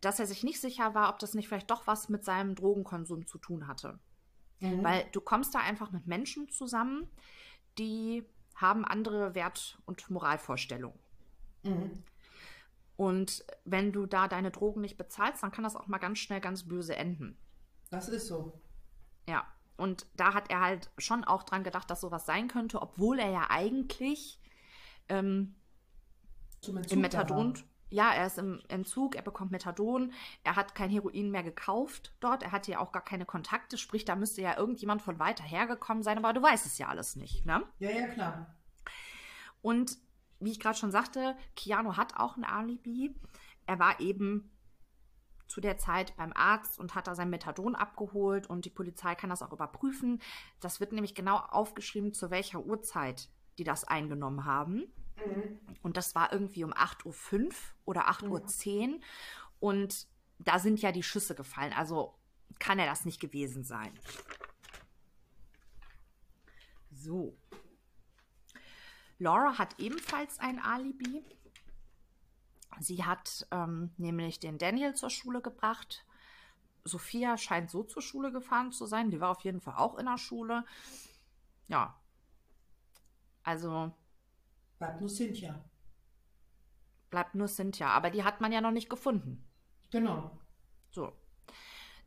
dass 0.01 0.19
er 0.19 0.27
sich 0.27 0.43
nicht 0.43 0.61
sicher 0.61 0.93
war, 0.93 1.09
ob 1.09 1.19
das 1.19 1.33
nicht 1.33 1.47
vielleicht 1.47 1.71
doch 1.71 1.87
was 1.87 2.09
mit 2.09 2.23
seinem 2.23 2.55
Drogenkonsum 2.55 3.25
zu 3.25 3.37
tun 3.37 3.67
hatte. 3.67 3.99
Mhm. 4.59 4.83
Weil 4.83 5.05
du 5.11 5.21
kommst 5.21 5.55
da 5.55 5.59
einfach 5.59 5.91
mit 5.91 6.07
Menschen 6.07 6.49
zusammen, 6.49 7.09
die 7.77 8.23
haben 8.55 8.85
andere 8.85 9.35
Wert- 9.35 9.79
und 9.85 10.09
Moralvorstellungen. 10.09 10.99
Mhm. 11.63 12.03
Und 12.95 13.45
wenn 13.63 13.91
du 13.91 14.07
da 14.07 14.27
deine 14.27 14.49
Drogen 14.49 14.81
nicht 14.81 14.97
bezahlst, 14.97 15.43
dann 15.43 15.51
kann 15.51 15.63
das 15.63 15.75
auch 15.75 15.87
mal 15.87 15.99
ganz 15.99 16.17
schnell 16.17 16.41
ganz 16.41 16.67
böse 16.67 16.95
enden. 16.95 17.37
Das 17.91 18.09
ist 18.09 18.27
so. 18.27 18.59
Ja. 19.27 19.45
Und 19.77 20.07
da 20.15 20.33
hat 20.33 20.49
er 20.49 20.61
halt 20.61 20.89
schon 20.97 21.23
auch 21.23 21.43
dran 21.43 21.63
gedacht, 21.63 21.89
dass 21.89 22.01
sowas 22.01 22.25
sein 22.25 22.47
könnte, 22.47 22.81
obwohl 22.81 23.19
er 23.19 23.29
ja 23.29 23.45
eigentlich 23.49 24.39
ähm, 25.07 25.55
im 26.89 27.01
Methadon. 27.01 27.53
Ja, 27.89 28.11
er 28.11 28.27
ist 28.27 28.37
im 28.37 28.59
Entzug, 28.67 29.15
er 29.15 29.21
bekommt 29.21 29.51
Methadon, 29.51 30.11
er 30.43 30.57
hat 30.57 30.75
kein 30.75 30.89
Heroin 30.89 31.31
mehr 31.31 31.43
gekauft 31.43 32.13
dort, 32.19 32.43
er 32.43 32.51
hatte 32.51 32.71
ja 32.71 32.79
auch 32.79 32.91
gar 32.91 33.03
keine 33.03 33.25
Kontakte, 33.25 33.77
sprich, 33.77 34.03
da 34.03 34.17
müsste 34.17 34.41
ja 34.41 34.57
irgendjemand 34.57 35.01
von 35.01 35.19
weiter 35.19 35.45
hergekommen 35.45 36.03
sein, 36.03 36.17
aber 36.17 36.33
du 36.33 36.41
weißt 36.41 36.65
es 36.65 36.77
ja 36.79 36.89
alles 36.89 37.15
nicht, 37.15 37.45
ne? 37.45 37.63
Ja, 37.79 37.89
ja, 37.89 38.07
klar. 38.07 38.57
Und 39.61 39.97
wie 40.41 40.51
ich 40.51 40.59
gerade 40.59 40.77
schon 40.77 40.91
sagte, 40.91 41.37
Keanu 41.55 41.95
hat 41.95 42.17
auch 42.17 42.35
ein 42.35 42.43
Alibi. 42.43 43.15
Er 43.65 43.79
war 43.79 43.99
eben 44.01 44.51
zu 45.47 45.61
der 45.61 45.77
Zeit 45.77 46.15
beim 46.17 46.33
Arzt 46.33 46.79
und 46.79 46.95
hat 46.95 47.07
da 47.07 47.15
sein 47.15 47.29
Methadon 47.29 47.75
abgeholt 47.75 48.47
und 48.47 48.65
die 48.65 48.69
Polizei 48.69 49.15
kann 49.15 49.29
das 49.29 49.41
auch 49.41 49.53
überprüfen. 49.53 50.21
Das 50.59 50.79
wird 50.79 50.91
nämlich 50.91 51.15
genau 51.15 51.37
aufgeschrieben, 51.37 52.13
zu 52.13 52.29
welcher 52.29 52.59
Uhrzeit 52.59 53.29
die 53.57 53.63
das 53.63 53.83
eingenommen 53.83 54.45
haben. 54.45 54.93
Mhm. 55.25 55.59
Und 55.81 55.97
das 55.97 56.15
war 56.15 56.31
irgendwie 56.31 56.63
um 56.63 56.73
8.05 56.73 57.45
Uhr 57.45 57.51
oder 57.85 58.09
8.10 58.09 58.93
Uhr. 58.93 58.99
Und 59.59 60.07
da 60.39 60.59
sind 60.59 60.81
ja 60.81 60.91
die 60.91 61.03
Schüsse 61.03 61.35
gefallen. 61.35 61.73
Also 61.73 62.13
kann 62.59 62.79
er 62.79 62.85
das 62.85 63.05
nicht 63.05 63.19
gewesen 63.19 63.63
sein. 63.63 63.91
So. 66.91 67.37
Laura 69.19 69.57
hat 69.57 69.79
ebenfalls 69.79 70.39
ein 70.39 70.59
Alibi. 70.59 71.23
Sie 72.79 73.03
hat 73.03 73.47
ähm, 73.51 73.91
nämlich 73.97 74.39
den 74.39 74.57
Daniel 74.57 74.93
zur 74.93 75.09
Schule 75.09 75.41
gebracht. 75.41 76.05
Sophia 76.83 77.37
scheint 77.37 77.69
so 77.69 77.83
zur 77.83 78.01
Schule 78.01 78.31
gefahren 78.31 78.71
zu 78.71 78.85
sein. 78.85 79.11
Die 79.11 79.19
war 79.19 79.29
auf 79.29 79.41
jeden 79.41 79.61
Fall 79.61 79.75
auch 79.75 79.97
in 79.97 80.05
der 80.05 80.17
Schule. 80.17 80.65
Ja. 81.67 81.99
Also. 83.43 83.93
Bleibt 84.79 84.99
nur 84.99 85.09
Cynthia. 85.09 85.63
Bleibt 87.09 87.35
nur 87.35 87.47
Cynthia. 87.47 87.89
Aber 87.89 88.09
die 88.09 88.23
hat 88.23 88.41
man 88.41 88.51
ja 88.51 88.61
noch 88.61 88.71
nicht 88.71 88.89
gefunden. 88.89 89.43
Genau. 89.91 90.37
So. 90.91 91.13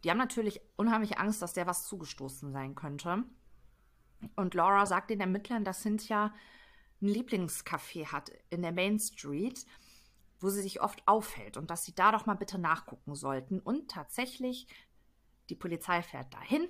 Die 0.03 0.11
haben 0.11 0.19
natürlich 0.19 0.61
unheimlich 0.77 1.19
Angst, 1.19 1.43
dass 1.43 1.53
der 1.53 1.67
was 1.67 1.87
zugestoßen 1.87 2.53
sein 2.53 2.75
könnte. 2.75 3.25
Und 4.37 4.55
Laura 4.55 4.87
sagt 4.87 5.11
den 5.11 5.21
Ermittlern, 5.21 5.65
dass 5.65 5.83
Cynthia 5.83 6.35
ein 7.01 7.09
Lieblingscafé 7.09 8.07
hat 8.07 8.31
in 8.51 8.63
der 8.63 8.73
Main 8.73 8.99
Street, 8.99 9.65
wo 10.41 10.49
sie 10.49 10.63
sich 10.63 10.81
oft 10.81 11.07
aufhält 11.07 11.57
und 11.57 11.71
dass 11.71 11.85
sie 11.85 11.95
da 11.95 12.13
doch 12.13 12.27
mal 12.27 12.35
bitte 12.35 12.59
nachgucken 12.59 13.15
sollten. 13.15 13.61
Und 13.61 13.91
tatsächlich, 13.91 14.67
die 15.49 15.55
Polizei 15.55 16.03
fährt 16.03 16.33
dahin 16.35 16.69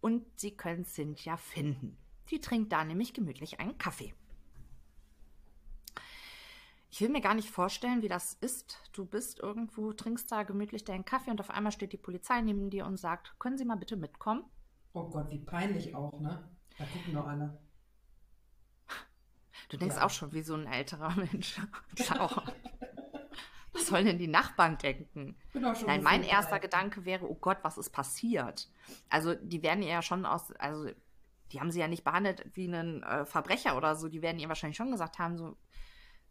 und 0.00 0.26
sie 0.38 0.56
können 0.56 0.84
Cynthia 0.84 1.36
finden. 1.36 1.96
Sie 2.26 2.40
trinkt 2.40 2.72
da 2.72 2.84
nämlich 2.84 3.14
gemütlich 3.14 3.60
einen 3.60 3.78
Kaffee. 3.78 4.14
Ich 6.90 7.00
will 7.00 7.10
mir 7.10 7.20
gar 7.20 7.34
nicht 7.34 7.50
vorstellen, 7.50 8.02
wie 8.02 8.08
das 8.08 8.34
ist. 8.40 8.78
Du 8.92 9.04
bist 9.04 9.40
irgendwo, 9.40 9.92
trinkst 9.92 10.32
da 10.32 10.42
gemütlich 10.42 10.84
deinen 10.84 11.04
Kaffee 11.04 11.30
und 11.30 11.40
auf 11.40 11.50
einmal 11.50 11.72
steht 11.72 11.92
die 11.92 11.98
Polizei 11.98 12.40
neben 12.40 12.70
dir 12.70 12.86
und 12.86 12.96
sagt, 12.96 13.38
können 13.38 13.58
Sie 13.58 13.64
mal 13.64 13.76
bitte 13.76 13.96
mitkommen? 13.96 14.44
Oh 14.94 15.08
Gott, 15.08 15.30
wie 15.30 15.38
peinlich 15.38 15.94
auch, 15.94 16.18
ne? 16.18 16.48
Da 16.78 16.84
gucken 16.84 17.14
doch 17.14 17.26
alle. 17.26 17.58
Du 19.68 19.76
denkst 19.76 19.96
ja. 19.96 20.06
auch 20.06 20.10
schon 20.10 20.32
wie 20.32 20.42
so 20.42 20.54
ein 20.54 20.66
älterer 20.66 21.14
Mensch. 21.16 21.60
Schau. 21.96 22.30
sollen 23.88 24.06
denn 24.06 24.18
die 24.18 24.28
Nachbarn 24.28 24.78
denken? 24.78 25.36
Nein, 25.54 26.02
mein 26.02 26.22
erster 26.22 26.54
alt. 26.54 26.62
Gedanke 26.62 27.04
wäre, 27.04 27.28
oh 27.28 27.34
Gott, 27.34 27.58
was 27.62 27.78
ist 27.78 27.90
passiert? 27.90 28.70
Also, 29.08 29.34
die 29.34 29.62
werden 29.62 29.82
ja 29.82 30.02
schon 30.02 30.24
aus, 30.26 30.52
also 30.52 30.90
die 31.52 31.60
haben 31.60 31.70
sie 31.70 31.80
ja 31.80 31.88
nicht 31.88 32.04
behandelt 32.04 32.44
wie 32.54 32.68
einen 32.68 33.02
äh, 33.02 33.24
Verbrecher 33.24 33.76
oder 33.76 33.96
so. 33.96 34.08
Die 34.08 34.22
werden 34.22 34.38
ihr 34.38 34.48
wahrscheinlich 34.48 34.76
schon 34.76 34.90
gesagt 34.90 35.18
haben, 35.18 35.36
so, 35.36 35.56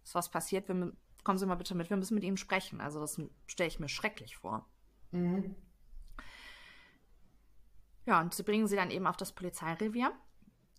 ist 0.04 0.16
was 0.16 0.30
passiert, 0.30 0.68
wir, 0.68 0.94
kommen 1.24 1.38
Sie 1.38 1.46
mal 1.46 1.56
bitte 1.56 1.76
mit, 1.76 1.90
wir 1.90 1.98
müssen 1.98 2.16
mit 2.16 2.24
Ihnen 2.24 2.38
sprechen. 2.38 2.80
Also 2.80 3.00
das 3.00 3.22
stelle 3.48 3.68
ich 3.68 3.80
mir 3.80 3.90
schrecklich 3.90 4.38
vor. 4.38 4.66
Mhm. 5.12 5.56
Ja, 8.06 8.22
und 8.22 8.34
sie 8.34 8.44
bringen 8.44 8.68
sie 8.68 8.78
dann 8.78 8.92
eben 8.92 9.06
auf 9.06 9.18
das 9.18 9.34
Polizeirevier. 9.34 10.14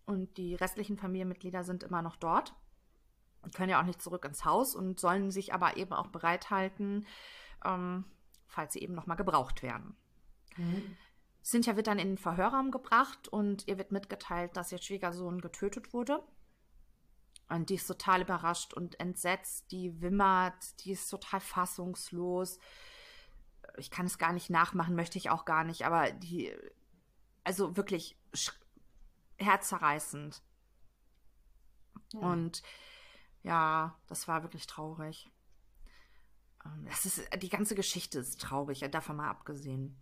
Und 0.07 0.39
die 0.39 0.55
restlichen 0.55 0.97
Familienmitglieder 0.97 1.65
sind 1.65 1.83
immer 1.83 2.01
noch 2.01 2.17
dort 2.17 2.55
können 3.55 3.71
ja 3.71 3.81
auch 3.81 3.87
nicht 3.87 4.03
zurück 4.03 4.25
ins 4.25 4.45
Haus 4.45 4.75
und 4.75 5.01
sollen 5.01 5.31
sich 5.31 5.55
aber 5.55 5.77
eben 5.77 5.93
auch 5.93 6.09
bereithalten, 6.09 7.07
ähm, 7.65 8.05
falls 8.47 8.73
sie 8.73 8.81
eben 8.81 8.95
nochmal 8.95 9.17
gebraucht 9.17 9.63
werden. 9.63 9.97
Mhm. 10.57 10.97
Cynthia 11.45 11.77
wird 11.77 11.87
dann 11.87 11.99
in 11.99 12.09
den 12.09 12.19
Verhörraum 12.19 12.71
gebracht 12.71 13.29
und 13.29 13.67
ihr 13.69 13.79
wird 13.79 13.93
mitgeteilt, 13.93 14.57
dass 14.57 14.73
ihr 14.73 14.83
Schwiegersohn 14.83 15.41
getötet 15.41 15.93
wurde. 15.93 16.23
Und 17.49 17.71
die 17.71 17.77
ist 17.77 17.87
total 17.87 18.21
überrascht 18.21 18.75
und 18.75 19.01
entsetzt, 19.01 19.73
die 19.73 20.03
wimmert, 20.03 20.85
die 20.85 20.93
ist 20.93 21.09
total 21.09 21.41
fassungslos. 21.41 22.59
Ich 23.79 23.91
kann 23.91 24.05
es 24.05 24.19
gar 24.19 24.33
nicht 24.35 24.51
nachmachen, 24.51 24.95
möchte 24.95 25.17
ich 25.17 25.31
auch 25.31 25.47
gar 25.47 25.65
nicht, 25.65 25.87
aber 25.87 26.11
die, 26.11 26.53
also 27.45 27.77
wirklich 27.79 28.19
herzerreißend. 29.39 30.43
Ja. 32.13 32.21
Und 32.21 32.63
ja, 33.49 33.99
das 34.07 34.29
war 34.29 34.43
wirklich 34.43 34.67
traurig. 34.67 35.31
Ähm, 36.65 36.85
das 36.87 37.07
ist, 37.07 37.29
die 37.43 37.49
ganze 37.49 37.75
Geschichte 37.75 38.19
ist 38.19 38.41
traurig, 38.41 38.81
davon 38.91 39.17
mal 39.17 39.31
abgesehen. 39.31 39.97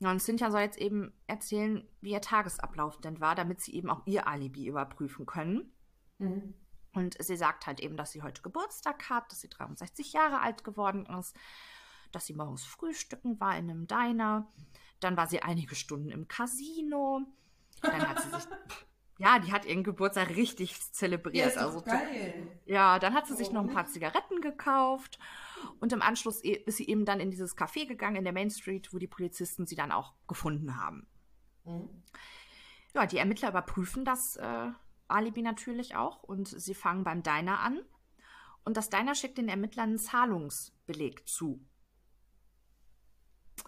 Und 0.00 0.20
Cynthia 0.20 0.50
soll 0.50 0.60
jetzt 0.60 0.78
eben 0.78 1.12
erzählen, 1.26 1.86
wie 2.00 2.12
ihr 2.12 2.20
Tagesablauf 2.20 3.00
denn 3.00 3.20
war, 3.20 3.34
damit 3.34 3.60
sie 3.60 3.74
eben 3.74 3.90
auch 3.90 4.06
ihr 4.06 4.26
Alibi 4.26 4.66
überprüfen 4.66 5.24
können. 5.26 5.72
Mhm. 6.18 6.54
Und 6.92 7.22
sie 7.22 7.36
sagt 7.36 7.66
halt 7.66 7.80
eben, 7.80 7.96
dass 7.96 8.12
sie 8.12 8.22
heute 8.22 8.42
Geburtstag 8.42 9.08
hat, 9.08 9.30
dass 9.30 9.40
sie 9.40 9.48
63 9.48 10.12
Jahre 10.12 10.40
alt 10.40 10.64
geworden 10.64 11.06
ist, 11.06 11.36
dass 12.12 12.26
sie 12.26 12.34
morgens 12.34 12.64
frühstücken 12.64 13.40
war 13.40 13.56
in 13.56 13.70
einem 13.70 13.86
Diner. 13.86 14.50
Dann 15.00 15.16
war 15.16 15.26
sie 15.26 15.42
einige 15.42 15.74
Stunden 15.74 16.10
im 16.10 16.28
Casino. 16.28 17.22
Dann 17.80 18.06
hat 18.06 18.22
sie 18.22 18.28
sich. 18.30 18.44
ja, 19.20 19.38
die 19.38 19.52
hat 19.52 19.66
ihren 19.66 19.84
Geburtstag 19.84 20.30
richtig 20.30 20.80
zelebriert. 20.92 21.54
Ja, 21.54 21.66
also, 21.66 21.82
geil. 21.82 22.48
Ja, 22.64 22.98
dann 22.98 23.12
hat 23.12 23.26
sie 23.26 23.34
sich 23.34 23.52
noch 23.52 23.60
ein 23.60 23.68
paar 23.68 23.84
Zigaretten 23.84 24.40
gekauft. 24.40 25.18
Und 25.78 25.92
im 25.92 26.00
Anschluss 26.00 26.40
ist 26.40 26.78
sie 26.78 26.88
eben 26.88 27.04
dann 27.04 27.20
in 27.20 27.30
dieses 27.30 27.54
Café 27.54 27.86
gegangen 27.86 28.16
in 28.16 28.24
der 28.24 28.32
Main 28.32 28.48
Street, 28.48 28.94
wo 28.94 28.98
die 28.98 29.06
Polizisten 29.06 29.66
sie 29.66 29.74
dann 29.76 29.92
auch 29.92 30.14
gefunden 30.26 30.82
haben. 30.82 31.06
Mhm. 31.66 32.02
Ja, 32.94 33.04
die 33.04 33.18
Ermittler 33.18 33.50
überprüfen 33.50 34.06
das 34.06 34.36
äh, 34.36 34.70
Alibi 35.06 35.42
natürlich 35.42 35.96
auch 35.96 36.22
und 36.22 36.48
sie 36.48 36.74
fangen 36.74 37.04
beim 37.04 37.22
Diner 37.22 37.60
an. 37.60 37.78
Und 38.64 38.78
das 38.78 38.88
Diner 38.88 39.14
schickt 39.14 39.36
den 39.36 39.50
Ermittlern 39.50 39.90
einen 39.90 39.98
Zahlungsbeleg 39.98 41.28
zu. 41.28 41.60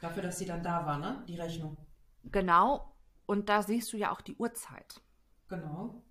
Dafür, 0.00 0.22
dass 0.22 0.38
sie 0.38 0.46
dann 0.46 0.62
da 0.62 0.86
war, 0.86 0.96
ne? 0.96 1.22
Die 1.28 1.36
Rechnung. 1.36 1.76
Genau. 2.24 2.96
Und 3.26 3.50
da 3.50 3.62
siehst 3.62 3.92
du 3.92 3.98
ja 3.98 4.12
auch 4.12 4.22
die 4.22 4.36
Uhrzeit. 4.36 5.02
Genau. 5.52 6.02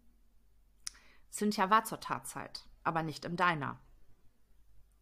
Cynthia 1.32 1.71
war 1.71 1.84
zur 1.84 1.99
Tatzeit, 1.99 2.69
aber 2.84 3.01
nicht 3.01 3.25
im 3.25 3.36
Diner. 3.36 3.80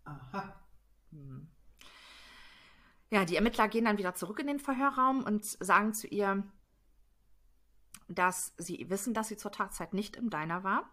Aha. 0.06 0.66
Hm. 1.12 1.52
Ja, 3.10 3.26
die 3.26 3.36
Ermittler 3.36 3.68
gehen 3.68 3.84
dann 3.84 3.98
wieder 3.98 4.16
zurück 4.16 4.40
in 4.40 4.48
den 4.48 4.60
Verhörraum 4.60 5.24
und 5.26 5.44
sagen 5.44 5.94
zu 5.94 6.08
ihr, 6.08 6.50
dass 8.08 8.54
sie 8.58 8.90
wissen, 8.90 9.14
dass 9.14 9.28
sie 9.28 9.36
zur 9.36 9.52
Tatzeit 9.52 9.94
nicht 9.94 10.16
im 10.16 10.30
Diner 10.30 10.64
war. 10.64 10.90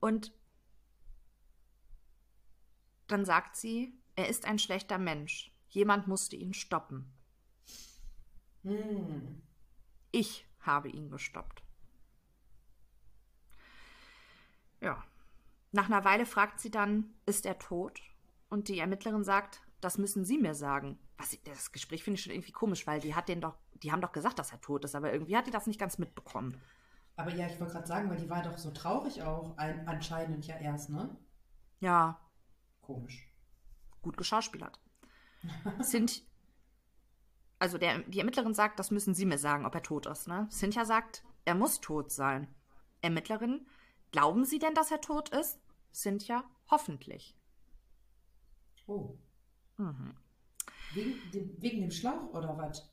Und 0.00 0.32
dann 3.06 3.24
sagt 3.24 3.54
sie, 3.54 4.02
er 4.16 4.28
ist 4.28 4.44
ein 4.44 4.58
schlechter 4.58 4.98
Mensch. 4.98 5.54
Jemand 5.68 6.08
musste 6.08 6.34
ihn 6.34 6.52
stoppen. 6.52 7.12
Hm. 8.64 9.40
Ich 10.10 10.48
habe 10.66 10.88
ihn 10.88 11.10
gestoppt. 11.10 11.62
Ja. 14.80 15.02
Nach 15.72 15.86
einer 15.86 16.04
Weile 16.04 16.26
fragt 16.26 16.60
sie 16.60 16.70
dann, 16.70 17.14
ist 17.26 17.46
er 17.46 17.58
tot? 17.58 18.00
Und 18.48 18.68
die 18.68 18.78
Ermittlerin 18.78 19.24
sagt, 19.24 19.62
das 19.80 19.98
müssen 19.98 20.24
Sie 20.24 20.38
mir 20.38 20.54
sagen. 20.54 20.98
Was, 21.18 21.36
das 21.44 21.72
Gespräch 21.72 22.04
finde 22.04 22.18
ich 22.18 22.24
schon 22.24 22.32
irgendwie 22.32 22.52
komisch, 22.52 22.86
weil 22.86 23.00
die 23.00 23.14
hat 23.14 23.28
den 23.28 23.40
doch 23.40 23.56
die 23.84 23.92
haben 23.92 24.00
doch 24.00 24.12
gesagt, 24.12 24.38
dass 24.38 24.52
er 24.52 24.60
tot 24.60 24.84
ist, 24.84 24.94
aber 24.94 25.12
irgendwie 25.12 25.36
hat 25.36 25.46
die 25.46 25.50
das 25.50 25.66
nicht 25.66 25.78
ganz 25.78 25.98
mitbekommen. 25.98 26.60
Aber 27.16 27.30
ja, 27.32 27.46
ich 27.46 27.60
wollte 27.60 27.74
gerade 27.74 27.86
sagen, 27.86 28.10
weil 28.10 28.16
die 28.16 28.30
war 28.30 28.42
doch 28.42 28.58
so 28.58 28.70
traurig 28.70 29.22
auch, 29.22 29.56
ein, 29.56 29.86
anscheinend 29.86 30.46
ja 30.46 30.56
erst, 30.56 30.90
ne? 30.90 31.16
Ja. 31.80 32.18
Komisch. 32.80 33.28
Gut 34.02 34.16
geschauspielert. 34.16 34.80
Sind, 35.80 36.22
also 37.64 37.78
der, 37.78 38.00
die 38.00 38.18
Ermittlerin 38.18 38.52
sagt, 38.52 38.78
das 38.78 38.90
müssen 38.90 39.14
Sie 39.14 39.24
mir 39.24 39.38
sagen, 39.38 39.64
ob 39.64 39.74
er 39.74 39.82
tot 39.82 40.04
ist, 40.04 40.28
ne? 40.28 40.46
Cynthia 40.50 40.84
sagt, 40.84 41.24
er 41.46 41.54
muss 41.54 41.80
tot 41.80 42.12
sein. 42.12 42.54
Ermittlerin, 43.00 43.66
glauben 44.12 44.44
Sie 44.44 44.58
denn, 44.58 44.74
dass 44.74 44.90
er 44.90 45.00
tot 45.00 45.30
ist? 45.30 45.58
Cynthia, 45.90 46.44
hoffentlich. 46.70 47.34
Oh. 48.86 49.16
Mhm. 49.78 50.14
Wegen, 50.92 51.30
dem, 51.32 51.62
wegen 51.62 51.80
dem 51.80 51.90
Schlauch 51.90 52.34
oder 52.34 52.54
was? 52.58 52.86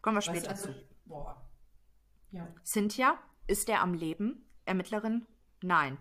Kommen 0.00 0.16
wir 0.16 0.22
später 0.22 0.48
also, 0.48 0.72
zu. 0.72 0.88
Boah. 1.04 1.46
Ja. 2.30 2.48
Cynthia, 2.64 3.18
ist 3.46 3.68
er 3.68 3.82
am 3.82 3.92
Leben? 3.92 4.48
Ermittlerin, 4.64 5.26
nein. 5.60 5.98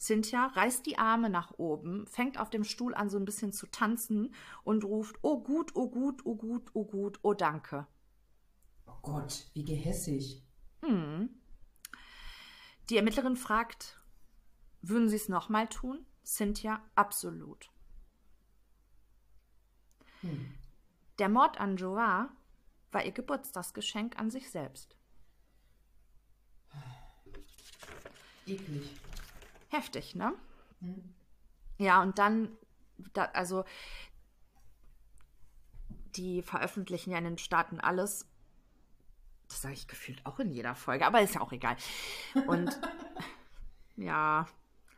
Cynthia 0.00 0.46
reißt 0.46 0.86
die 0.86 0.96
Arme 0.96 1.28
nach 1.28 1.52
oben, 1.58 2.06
fängt 2.06 2.38
auf 2.38 2.48
dem 2.48 2.64
Stuhl 2.64 2.94
an, 2.94 3.10
so 3.10 3.18
ein 3.18 3.26
bisschen 3.26 3.52
zu 3.52 3.66
tanzen 3.66 4.34
und 4.64 4.82
ruft: 4.82 5.16
Oh 5.20 5.42
gut, 5.42 5.72
oh 5.76 5.90
gut, 5.90 6.24
oh 6.24 6.36
gut, 6.36 6.70
oh 6.72 6.86
gut, 6.86 7.18
oh 7.22 7.34
danke. 7.34 7.86
Oh 8.86 8.96
Gott, 9.02 9.50
wie 9.52 9.64
gehässig. 9.64 10.42
Hm. 10.82 11.28
Die 12.88 12.96
Ermittlerin 12.96 13.36
fragt: 13.36 14.00
Würden 14.80 15.10
Sie 15.10 15.16
es 15.16 15.28
nochmal 15.28 15.68
tun? 15.68 16.06
Cynthia, 16.24 16.82
absolut. 16.94 17.70
Hm. 20.22 20.54
Der 21.18 21.28
Mord 21.28 21.60
an 21.60 21.76
Joa 21.76 22.30
war 22.90 23.04
ihr 23.04 23.12
Geburtstagsgeschenk 23.12 24.18
an 24.18 24.30
sich 24.30 24.50
selbst. 24.50 24.96
Eklig. 28.46 28.98
Heftig, 29.70 30.14
ne? 30.14 30.34
Hm. 30.80 31.14
Ja, 31.78 32.02
und 32.02 32.18
dann, 32.18 32.50
da, 33.14 33.24
also 33.32 33.64
die 36.16 36.42
veröffentlichen 36.42 37.10
ja 37.10 37.18
in 37.18 37.24
den 37.24 37.38
Staaten 37.38 37.80
alles. 37.80 38.26
Das 39.48 39.62
sage 39.62 39.74
ich 39.74 39.88
gefühlt 39.88 40.24
auch 40.26 40.38
in 40.38 40.50
jeder 40.50 40.74
Folge, 40.74 41.06
aber 41.06 41.22
ist 41.22 41.34
ja 41.34 41.40
auch 41.40 41.52
egal. 41.52 41.76
Und 42.46 42.78
ja, 43.96 44.46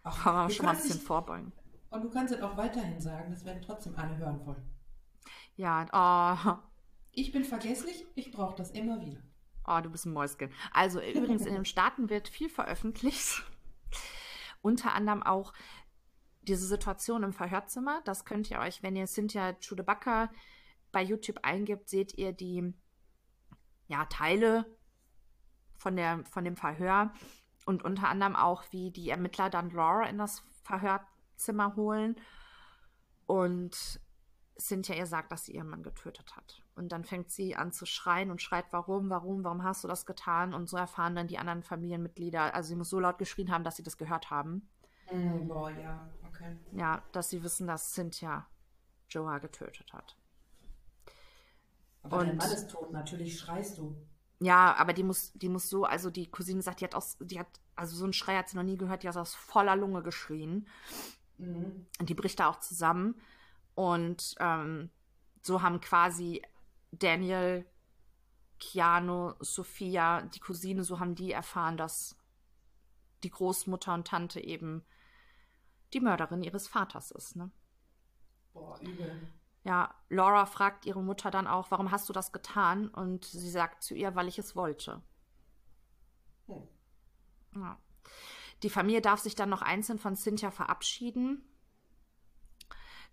Ach, 0.02 0.22
kann 0.22 0.34
man 0.34 0.50
schon 0.50 0.66
mal 0.66 0.72
ein 0.72 0.76
bisschen 0.76 0.96
nicht, 0.96 1.06
vorbeugen. 1.06 1.52
Und 1.90 2.02
du 2.02 2.10
kannst 2.10 2.34
es 2.34 2.42
auch 2.42 2.56
weiterhin 2.56 3.00
sagen, 3.00 3.30
das 3.30 3.44
werden 3.44 3.62
trotzdem 3.62 3.94
alle 3.96 4.16
hören 4.16 4.44
wollen. 4.46 4.62
Ja, 5.56 5.86
oh, 5.92 6.58
ich 7.12 7.30
bin 7.30 7.44
vergesslich, 7.44 8.06
ich 8.14 8.32
brauche 8.32 8.56
das 8.56 8.70
immer 8.70 9.00
wieder. 9.00 9.20
Oh, 9.66 9.80
du 9.80 9.90
bist 9.90 10.06
ein 10.06 10.12
Mäuschen. 10.12 10.50
Also 10.72 11.00
übrigens, 11.00 11.46
in 11.46 11.54
den 11.54 11.64
Staaten 11.64 12.10
wird 12.10 12.28
viel 12.28 12.48
veröffentlicht. 12.48 13.44
Unter 14.62 14.94
anderem 14.94 15.22
auch 15.22 15.52
diese 16.42 16.66
Situation 16.66 17.22
im 17.22 17.32
Verhörzimmer. 17.32 18.00
Das 18.04 18.24
könnt 18.24 18.50
ihr 18.50 18.58
euch, 18.58 18.82
wenn 18.82 18.96
ihr 18.96 19.06
Cynthia 19.06 19.52
Chudebacker 19.54 20.30
bei 20.90 21.02
YouTube 21.02 21.40
eingibt, 21.42 21.88
seht 21.88 22.16
ihr 22.18 22.32
die 22.32 22.74
ja, 23.88 24.04
Teile 24.06 24.66
von, 25.76 25.96
der, 25.96 26.24
von 26.24 26.44
dem 26.44 26.56
Verhör 26.56 27.12
und 27.64 27.84
unter 27.84 28.08
anderem 28.08 28.36
auch, 28.36 28.64
wie 28.70 28.90
die 28.90 29.10
Ermittler 29.10 29.50
dann 29.50 29.70
Laura 29.70 30.08
in 30.08 30.18
das 30.18 30.42
Verhörzimmer 30.62 31.76
holen 31.76 32.16
und 33.26 34.00
Cynthia 34.58 34.96
ihr 34.96 35.06
sagt, 35.06 35.32
dass 35.32 35.44
sie 35.44 35.54
ihren 35.54 35.68
Mann 35.68 35.82
getötet 35.82 36.36
hat. 36.36 36.61
Und 36.74 36.90
dann 36.90 37.04
fängt 37.04 37.30
sie 37.30 37.54
an 37.54 37.70
zu 37.72 37.84
schreien 37.84 38.30
und 38.30 38.40
schreit, 38.40 38.64
warum, 38.70 39.10
warum, 39.10 39.44
warum 39.44 39.62
hast 39.62 39.84
du 39.84 39.88
das 39.88 40.06
getan? 40.06 40.54
Und 40.54 40.68
so 40.68 40.76
erfahren 40.76 41.14
dann 41.14 41.28
die 41.28 41.38
anderen 41.38 41.62
Familienmitglieder, 41.62 42.54
also 42.54 42.68
sie 42.68 42.76
muss 42.76 42.88
so 42.88 42.98
laut 42.98 43.18
geschrien 43.18 43.50
haben, 43.50 43.64
dass 43.64 43.76
sie 43.76 43.82
das 43.82 43.98
gehört 43.98 44.30
haben. 44.30 44.68
Mm, 45.10 45.48
boah, 45.48 45.70
ja, 45.70 46.08
okay. 46.26 46.56
Ja, 46.72 47.02
dass 47.12 47.28
sie 47.28 47.42
wissen, 47.42 47.66
dass 47.66 47.92
Cynthia 47.92 48.46
Joa 49.10 49.38
getötet 49.38 49.92
hat. 49.92 50.16
Aber 52.02 52.18
und, 52.18 52.28
dein 52.28 52.36
Mann 52.36 52.50
ist 52.50 52.70
tot, 52.70 52.90
natürlich 52.90 53.38
schreist 53.38 53.78
du. 53.78 53.94
Ja, 54.40 54.74
aber 54.76 54.92
die 54.92 55.04
muss, 55.04 55.32
die 55.34 55.48
muss 55.48 55.68
so, 55.68 55.84
also 55.84 56.10
die 56.10 56.28
Cousine 56.30 56.62
sagt, 56.62 56.80
die 56.80 56.84
hat 56.84 56.94
aus, 56.94 57.16
die 57.20 57.38
hat, 57.38 57.46
also 57.76 57.94
so 57.94 58.04
einen 58.04 58.12
Schrei 58.12 58.36
hat 58.36 58.48
sie 58.48 58.56
noch 58.56 58.64
nie 58.64 58.76
gehört, 58.76 59.02
die 59.02 59.08
hat 59.08 59.16
aus 59.16 59.34
voller 59.34 59.76
Lunge 59.76 60.02
geschrien. 60.02 60.66
Mhm. 61.38 61.86
Und 62.00 62.08
die 62.08 62.14
bricht 62.14 62.40
da 62.40 62.48
auch 62.48 62.58
zusammen. 62.58 63.20
Und 63.74 64.34
ähm, 64.40 64.90
so 65.42 65.62
haben 65.62 65.80
quasi 65.80 66.42
Daniel, 66.92 67.66
Keanu, 68.60 69.34
Sophia, 69.40 70.22
die 70.22 70.38
Cousine, 70.38 70.84
so 70.84 71.00
haben 71.00 71.14
die 71.14 71.32
erfahren, 71.32 71.76
dass 71.76 72.16
die 73.24 73.30
Großmutter 73.30 73.94
und 73.94 74.06
Tante 74.06 74.40
eben 74.40 74.84
die 75.92 76.00
Mörderin 76.00 76.42
ihres 76.42 76.68
Vaters 76.68 77.10
ist. 77.10 77.36
Ne? 77.36 77.50
Boah, 78.52 78.78
übel. 78.80 79.28
Ja, 79.64 79.94
Laura 80.08 80.46
fragt 80.46 80.86
ihre 80.86 81.02
Mutter 81.02 81.30
dann 81.30 81.46
auch, 81.46 81.70
warum 81.70 81.90
hast 81.90 82.08
du 82.08 82.12
das 82.12 82.32
getan? 82.32 82.88
Und 82.88 83.24
sie 83.24 83.50
sagt 83.50 83.82
zu 83.82 83.94
ihr, 83.94 84.14
weil 84.14 84.28
ich 84.28 84.38
es 84.38 84.56
wollte. 84.56 85.02
Hm. 86.46 86.68
Ja. 87.56 87.78
Die 88.62 88.70
Familie 88.70 89.00
darf 89.00 89.20
sich 89.20 89.34
dann 89.34 89.48
noch 89.48 89.62
einzeln 89.62 89.98
von 89.98 90.16
Cynthia 90.16 90.50
verabschieden. 90.50 91.44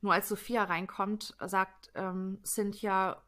Nur 0.01 0.13
als 0.13 0.29
Sophia 0.29 0.63
reinkommt, 0.63 1.35
sagt 1.39 1.91
ähm, 1.95 2.39
Cynthia, 2.43 3.21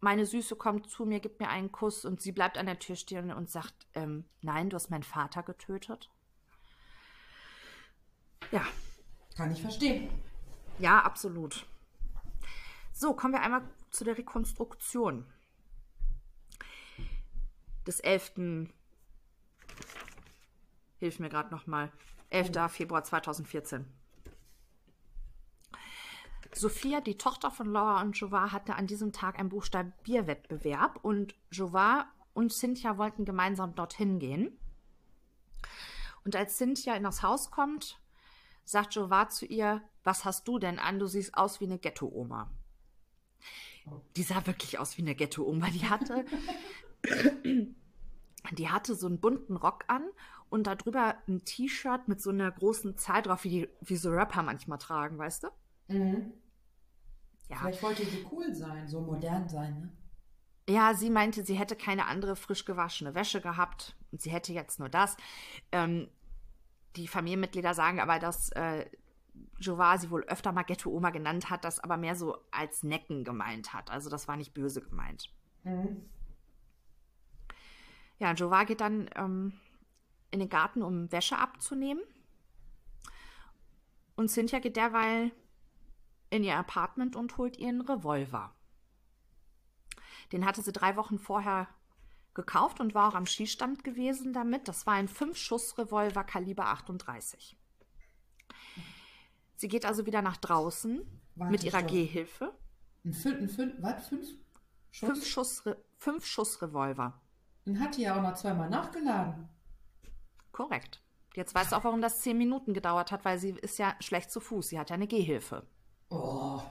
meine 0.00 0.26
Süße 0.26 0.56
kommt 0.56 0.88
zu 0.90 1.04
mir, 1.04 1.20
gibt 1.20 1.40
mir 1.40 1.48
einen 1.48 1.72
Kuss 1.72 2.04
und 2.04 2.20
sie 2.20 2.32
bleibt 2.32 2.56
an 2.58 2.66
der 2.66 2.78
Tür 2.78 2.96
stehen 2.96 3.32
und 3.32 3.50
sagt, 3.50 3.86
ähm, 3.94 4.24
nein, 4.40 4.70
du 4.70 4.76
hast 4.76 4.90
meinen 4.90 5.02
Vater 5.02 5.42
getötet. 5.42 6.10
Ja. 8.50 8.64
Kann 9.36 9.52
ich 9.52 9.60
verstehen. 9.60 10.08
Ja, 10.78 11.00
absolut. 11.00 11.66
So, 12.92 13.14
kommen 13.14 13.34
wir 13.34 13.42
einmal 13.42 13.62
zu 13.90 14.04
der 14.04 14.18
Rekonstruktion 14.18 15.26
des 17.86 18.00
11. 18.00 18.32
Hilf 20.98 21.18
mir 21.18 21.28
gerade 21.28 21.50
nochmal. 21.50 21.92
11. 22.30 22.70
Februar 22.70 23.04
2014. 23.04 23.86
Sophia, 26.54 27.00
die 27.00 27.18
Tochter 27.18 27.50
von 27.50 27.70
Laura 27.70 28.00
und 28.00 28.16
Jovar, 28.16 28.52
hatte 28.52 28.74
an 28.74 28.86
diesem 28.86 29.12
Tag 29.12 29.38
einen 29.38 29.48
Buchstabierwettbewerb 29.50 30.98
und 31.02 31.34
Jovar 31.50 32.06
und 32.34 32.52
Cynthia 32.52 32.98
wollten 32.98 33.24
gemeinsam 33.24 33.74
dorthin 33.74 34.18
gehen. 34.18 34.56
Und 36.24 36.36
als 36.36 36.56
Cynthia 36.56 36.94
in 36.94 37.04
das 37.04 37.22
Haus 37.22 37.50
kommt, 37.50 38.00
sagt 38.64 38.94
Jovar 38.94 39.28
zu 39.28 39.46
ihr, 39.46 39.82
was 40.04 40.24
hast 40.24 40.46
du 40.46 40.58
denn 40.58 40.78
an? 40.78 40.98
Du 40.98 41.06
siehst 41.06 41.34
aus 41.34 41.60
wie 41.60 41.64
eine 41.64 41.78
Ghetto-Oma. 41.78 42.50
Die 44.16 44.22
sah 44.22 44.46
wirklich 44.46 44.78
aus 44.78 44.98
wie 44.98 45.02
eine 45.02 45.14
Ghetto-Oma. 45.14 45.68
Die 45.70 45.88
hatte, 45.88 46.24
die 48.52 48.68
hatte 48.68 48.94
so 48.94 49.06
einen 49.06 49.20
bunten 49.20 49.56
Rock 49.56 49.84
an 49.88 50.04
und 50.50 50.66
darüber 50.66 51.16
ein 51.26 51.44
T-Shirt 51.44 52.08
mit 52.08 52.20
so 52.20 52.30
einer 52.30 52.50
großen 52.50 52.96
Zahl 52.96 53.22
drauf, 53.22 53.44
wie, 53.44 53.50
die, 53.50 53.68
wie 53.80 53.96
so 53.96 54.10
Rapper 54.10 54.42
manchmal 54.42 54.78
tragen, 54.78 55.18
weißt 55.18 55.44
du? 55.44 55.48
Mhm. 55.88 56.32
Ja. 57.48 57.56
Vielleicht 57.56 57.82
wollte 57.82 58.04
sie 58.04 58.26
cool 58.30 58.54
sein, 58.54 58.86
so 58.86 59.00
modern 59.00 59.48
sein, 59.48 59.80
ne? 59.80 59.92
Ja, 60.68 60.92
sie 60.92 61.08
meinte, 61.08 61.44
sie 61.44 61.54
hätte 61.54 61.76
keine 61.76 62.04
andere 62.06 62.36
frisch 62.36 62.66
gewaschene 62.66 63.14
Wäsche 63.14 63.40
gehabt 63.40 63.96
und 64.12 64.20
sie 64.20 64.30
hätte 64.30 64.52
jetzt 64.52 64.78
nur 64.78 64.90
das. 64.90 65.16
Ähm, 65.72 66.10
die 66.96 67.08
Familienmitglieder 67.08 67.72
sagen 67.72 68.00
aber, 68.00 68.18
dass 68.18 68.50
äh, 68.50 68.84
Jovar 69.58 69.98
sie 69.98 70.10
wohl 70.10 70.24
öfter 70.24 70.52
mal 70.52 70.64
Ghetto-Oma 70.64 71.08
genannt 71.08 71.48
hat, 71.48 71.64
das 71.64 71.80
aber 71.80 71.96
mehr 71.96 72.16
so 72.16 72.36
als 72.50 72.82
Necken 72.82 73.24
gemeint 73.24 73.72
hat. 73.72 73.90
Also 73.90 74.10
das 74.10 74.28
war 74.28 74.36
nicht 74.36 74.52
böse 74.52 74.82
gemeint. 74.82 75.32
Mhm. 75.64 76.04
Ja, 78.18 78.32
Jovar 78.34 78.66
geht 78.66 78.82
dann 78.82 79.08
ähm, 79.14 79.54
in 80.30 80.40
den 80.40 80.48
Garten, 80.50 80.82
um 80.82 81.10
Wäsche 81.12 81.38
abzunehmen. 81.38 82.02
Und 84.16 84.28
Cynthia 84.28 84.58
geht 84.58 84.76
derweil 84.76 85.30
in 86.30 86.44
ihr 86.44 86.56
Apartment 86.56 87.16
und 87.16 87.36
holt 87.38 87.56
ihren 87.56 87.80
Revolver. 87.80 88.54
Den 90.32 90.44
hatte 90.44 90.62
sie 90.62 90.72
drei 90.72 90.96
Wochen 90.96 91.18
vorher 91.18 91.68
gekauft 92.34 92.80
und 92.80 92.94
war 92.94 93.08
auch 93.08 93.14
am 93.14 93.26
Schießstand 93.26 93.82
gewesen 93.82 94.32
damit. 94.32 94.68
Das 94.68 94.86
war 94.86 94.94
ein 94.94 95.08
5-Schuss-Revolver 95.08 96.24
Kaliber 96.24 96.66
38. 96.66 97.56
Sie 99.56 99.68
geht 99.68 99.84
also 99.84 100.06
wieder 100.06 100.22
nach 100.22 100.36
draußen 100.36 101.04
Warte, 101.34 101.50
mit 101.50 101.64
ihrer 101.64 101.80
stopp. 101.80 101.90
Gehhilfe. 101.90 102.54
Ein 103.04 103.12
fünf, 103.12 103.40
ein 103.40 103.48
fünf, 103.48 103.74
was? 103.80 104.08
Fünf? 104.08 104.28
Schuss? 104.90 105.08
Fünf 105.08 105.26
Schuss, 105.26 105.64
fünf 105.96 106.26
Schuss 106.26 106.62
Revolver. 106.62 107.20
Die 107.66 108.00
ja 108.00 108.16
auch 108.16 108.22
noch 108.22 108.34
zweimal 108.34 108.70
nachgeladen. 108.70 109.48
Korrekt. 110.52 111.02
Jetzt 111.34 111.54
weißt 111.54 111.72
du 111.72 111.76
auch, 111.76 111.84
warum 111.84 112.00
das 112.00 112.20
zehn 112.20 112.38
Minuten 112.38 112.72
gedauert 112.72 113.12
hat, 113.12 113.24
weil 113.24 113.38
sie 113.38 113.50
ist 113.50 113.78
ja 113.78 113.94
schlecht 114.00 114.30
zu 114.30 114.40
Fuß. 114.40 114.68
Sie 114.68 114.78
hat 114.78 114.90
ja 114.90 114.94
eine 114.94 115.06
Gehhilfe. 115.06 115.66
Oh. 116.10 116.62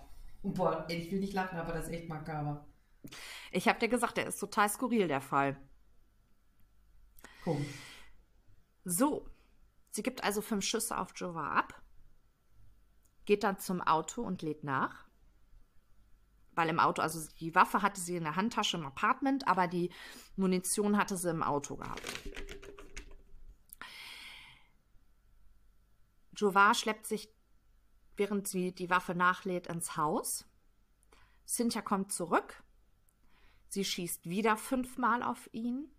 Boah, 0.44 0.86
ich 0.90 1.12
will 1.12 1.20
nicht 1.20 1.34
lachen, 1.34 1.58
aber 1.58 1.74
das 1.74 1.88
ist 1.88 1.94
echt 1.94 2.10
makaber. 2.10 2.66
Ich 3.52 3.68
habe 3.68 3.80
dir 3.80 3.90
gesagt, 3.90 4.18
der 4.18 4.28
ist 4.28 4.40
total 4.40 4.70
skurril, 4.70 5.08
der 5.08 5.22
Fall. 5.22 5.58
Komisch. 7.44 7.68
So, 8.84 9.30
sie 9.92 10.04
gibt 10.04 10.24
also 10.24 10.42
fünf 10.42 10.64
Schüsse 10.64 10.98
auf 10.98 11.12
Jova 11.16 11.52
ab, 11.52 11.82
geht 13.26 13.44
dann 13.44 13.60
zum 13.60 13.82
Auto 13.82 14.22
und 14.22 14.42
lädt 14.42 14.64
nach. 14.64 15.08
Weil 16.54 16.70
im 16.70 16.80
Auto, 16.80 17.02
also 17.02 17.30
die 17.40 17.54
Waffe 17.54 17.82
hatte 17.82 18.02
sie 18.02 18.16
in 18.16 18.24
der 18.24 18.36
Handtasche 18.36 18.78
im 18.78 18.86
Apartment, 18.86 19.48
aber 19.48 19.68
die 19.68 19.92
Munition 20.38 20.98
hatte 20.98 21.18
sie 21.18 21.30
im 21.30 21.44
Auto 21.44 21.76
gehabt. 21.76 22.02
Jovar 26.36 26.74
schleppt 26.74 27.06
sich, 27.06 27.30
während 28.18 28.48
sie 28.48 28.74
die 28.74 28.90
Waffe 28.90 29.16
nachlädt, 29.16 29.68
ins 29.68 29.96
Haus. 29.96 30.46
Cynthia 31.46 31.82
kommt 31.82 32.12
zurück. 32.12 32.64
Sie 33.70 33.86
schießt 33.86 34.30
wieder 34.30 34.58
fünfmal 34.58 35.24
auf 35.24 35.50
ihn, 35.54 35.90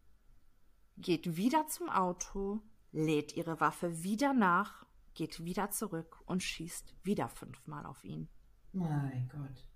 geht 0.97 1.37
wieder 1.37 1.67
zum 1.69 1.89
Auto, 1.91 2.63
lädt 2.93 3.37
ihre 3.37 3.61
Waffe 3.61 4.03
wieder 4.03 4.33
nach, 4.33 4.87
geht 5.15 5.45
wieder 5.45 5.71
zurück 5.71 6.21
und 6.27 6.43
schießt 6.43 6.95
wieder 7.05 7.29
fünfmal 7.29 7.85
auf 7.87 8.05
ihn. 8.05 8.29
Mein 8.73 9.29
Gott. 9.29 9.67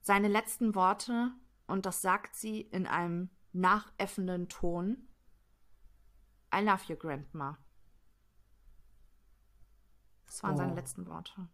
Seine 0.00 0.28
letzten 0.28 0.74
Worte, 0.74 1.32
und 1.66 1.86
das 1.86 2.02
sagt 2.02 2.34
sie 2.34 2.60
in 2.60 2.86
einem 2.86 3.30
nachäffenden 3.52 4.48
Ton, 4.48 5.08
I 6.54 6.60
love 6.60 6.82
you, 6.88 6.96
Grandma. 6.96 7.58
Das 10.32 10.42
waren 10.42 10.54
Oh. 10.54 10.56
seine 10.56 10.74
letzten 10.74 11.06
Worte. 11.06 11.46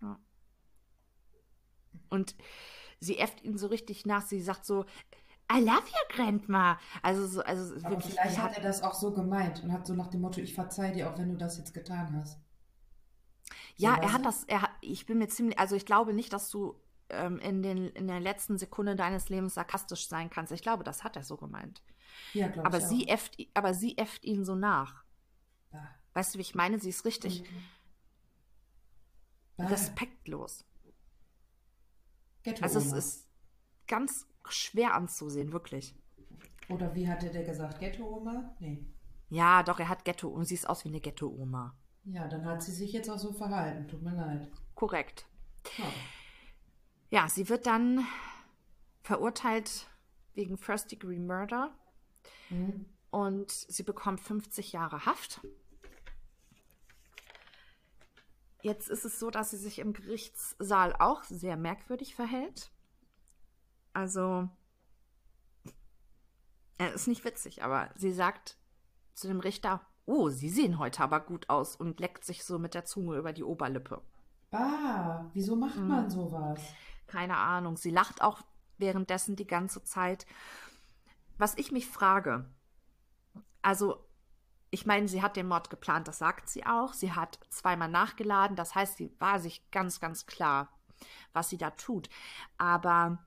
Ja. 0.00 0.18
Und 2.08 2.34
sie 2.98 3.18
äfft 3.18 3.42
ihn 3.42 3.58
so 3.58 3.66
richtig 3.66 4.06
nach. 4.06 4.22
Sie 4.22 4.40
sagt 4.40 4.64
so, 4.64 4.86
I 5.52 5.60
love 5.60 5.82
you, 5.86 6.16
Grandma. 6.16 6.78
Also 7.02 7.26
so, 7.26 7.42
also 7.42 7.74
Aber 7.86 8.00
vielleicht 8.00 8.38
hat 8.38 8.56
er 8.56 8.62
das 8.62 8.82
auch 8.82 8.94
so 8.94 9.12
gemeint 9.12 9.62
und 9.62 9.70
hat 9.72 9.86
so 9.86 9.92
nach 9.94 10.06
dem 10.08 10.22
Motto, 10.22 10.40
ich 10.40 10.54
verzeih 10.54 10.92
dir, 10.92 11.10
auch 11.12 11.18
wenn 11.18 11.28
du 11.28 11.36
das 11.36 11.58
jetzt 11.58 11.74
getan 11.74 12.16
hast. 12.18 12.40
Ja, 13.76 13.96
So, 13.96 14.00
er 14.00 14.12
hat 14.14 14.24
das, 14.24 14.44
er 14.44 14.62
hat, 14.62 14.70
ich 14.80 15.04
bin 15.04 15.18
mir 15.18 15.28
ziemlich, 15.28 15.58
also 15.58 15.76
ich 15.76 15.84
glaube 15.84 16.14
nicht, 16.14 16.32
dass 16.32 16.50
du 16.50 16.80
ähm, 17.10 17.38
in, 17.38 17.62
den, 17.62 17.88
in 17.90 18.06
der 18.08 18.20
letzten 18.20 18.56
Sekunde 18.56 18.96
deines 18.96 19.28
Lebens 19.28 19.54
sarkastisch 19.54 20.08
sein 20.08 20.30
kannst. 20.30 20.52
Ich 20.52 20.62
glaube, 20.62 20.84
das 20.84 21.04
hat 21.04 21.16
er 21.16 21.22
so 21.22 21.36
gemeint. 21.36 21.82
Ja, 22.32 22.48
glaube 22.48 22.66
Aber 22.66 22.78
ich 22.78 22.84
sie, 22.84 23.08
äfft, 23.08 23.36
aber 23.52 23.74
sie 23.74 23.98
äfft 23.98 24.24
ihn 24.24 24.44
so 24.46 24.54
nach. 24.54 25.04
Bah. 25.70 25.97
Weißt 26.18 26.34
du, 26.34 26.38
wie 26.38 26.42
ich 26.42 26.56
meine? 26.56 26.80
Sie 26.80 26.88
ist 26.88 27.04
richtig 27.04 27.44
Bah. 29.56 29.66
respektlos. 29.68 30.64
Ghetto 32.42 32.64
Also 32.64 32.80
es 32.80 32.90
ist 32.92 33.28
ganz 33.86 34.26
schwer 34.48 34.94
anzusehen, 34.94 35.52
wirklich. 35.52 35.94
Oder 36.70 36.92
wie 36.96 37.08
hatte 37.08 37.30
der 37.30 37.44
gesagt? 37.44 37.78
Ghetto-Oma? 37.78 38.56
Nee. 38.58 38.84
Ja, 39.28 39.62
doch, 39.62 39.78
er 39.78 39.88
hat 39.88 40.04
Ghetto 40.04 40.26
und 40.26 40.44
sie 40.46 40.54
ist 40.54 40.68
aus 40.68 40.84
wie 40.84 40.88
eine 40.88 41.00
Ghetto-Oma. 41.00 41.78
Ja, 42.02 42.26
dann 42.26 42.44
hat 42.46 42.64
sie 42.64 42.72
sich 42.72 42.92
jetzt 42.92 43.08
auch 43.08 43.18
so 43.18 43.32
verhalten. 43.32 43.86
Tut 43.86 44.02
mir 44.02 44.16
leid. 44.16 44.50
Korrekt. 44.74 45.24
Ja. 45.76 45.84
Ja, 47.10 47.28
sie 47.28 47.48
wird 47.48 47.66
dann 47.66 48.04
verurteilt 49.04 49.86
wegen 50.34 50.58
First 50.58 50.90
Degree 50.90 51.20
Murder 51.20 51.72
Mhm. 52.50 52.86
und 53.10 53.52
sie 53.52 53.84
bekommt 53.84 54.20
50 54.20 54.72
Jahre 54.72 55.06
Haft. 55.06 55.40
Jetzt 58.62 58.88
ist 58.88 59.04
es 59.04 59.18
so, 59.20 59.30
dass 59.30 59.50
sie 59.50 59.56
sich 59.56 59.78
im 59.78 59.92
Gerichtssaal 59.92 60.94
auch 60.98 61.22
sehr 61.24 61.56
merkwürdig 61.56 62.14
verhält. 62.14 62.70
Also, 63.92 64.48
er 66.78 66.92
ist 66.92 67.06
nicht 67.08 67.24
witzig, 67.24 67.62
aber 67.62 67.90
sie 67.96 68.12
sagt 68.12 68.56
zu 69.14 69.28
dem 69.28 69.40
Richter, 69.40 69.80
oh, 70.06 70.28
Sie 70.30 70.48
sehen 70.48 70.78
heute 70.78 71.02
aber 71.02 71.20
gut 71.20 71.50
aus 71.50 71.76
und 71.76 72.00
leckt 72.00 72.24
sich 72.24 72.44
so 72.44 72.58
mit 72.58 72.74
der 72.74 72.84
Zunge 72.84 73.16
über 73.16 73.32
die 73.32 73.44
Oberlippe. 73.44 74.00
Bah, 74.50 75.28
wieso 75.34 75.54
macht 75.54 75.76
Mhm. 75.76 75.88
man 75.88 76.10
sowas? 76.10 76.60
Keine 77.06 77.36
Ahnung. 77.36 77.76
Sie 77.76 77.90
lacht 77.90 78.22
auch 78.22 78.40
währenddessen 78.78 79.36
die 79.36 79.46
ganze 79.46 79.82
Zeit. 79.84 80.24
Was 81.36 81.56
ich 81.58 81.72
mich 81.72 81.86
frage, 81.86 82.48
also 83.60 84.07
ich 84.70 84.86
meine, 84.86 85.08
sie 85.08 85.22
hat 85.22 85.36
den 85.36 85.48
Mord 85.48 85.70
geplant, 85.70 86.08
das 86.08 86.18
sagt 86.18 86.48
sie 86.48 86.66
auch. 86.66 86.92
Sie 86.92 87.12
hat 87.12 87.38
zweimal 87.48 87.88
nachgeladen, 87.88 88.56
das 88.56 88.74
heißt, 88.74 88.96
sie 88.96 89.12
war 89.18 89.40
sich 89.40 89.70
ganz, 89.70 90.00
ganz 90.00 90.26
klar, 90.26 90.68
was 91.32 91.48
sie 91.48 91.58
da 91.58 91.70
tut. 91.70 92.08
Aber 92.58 93.26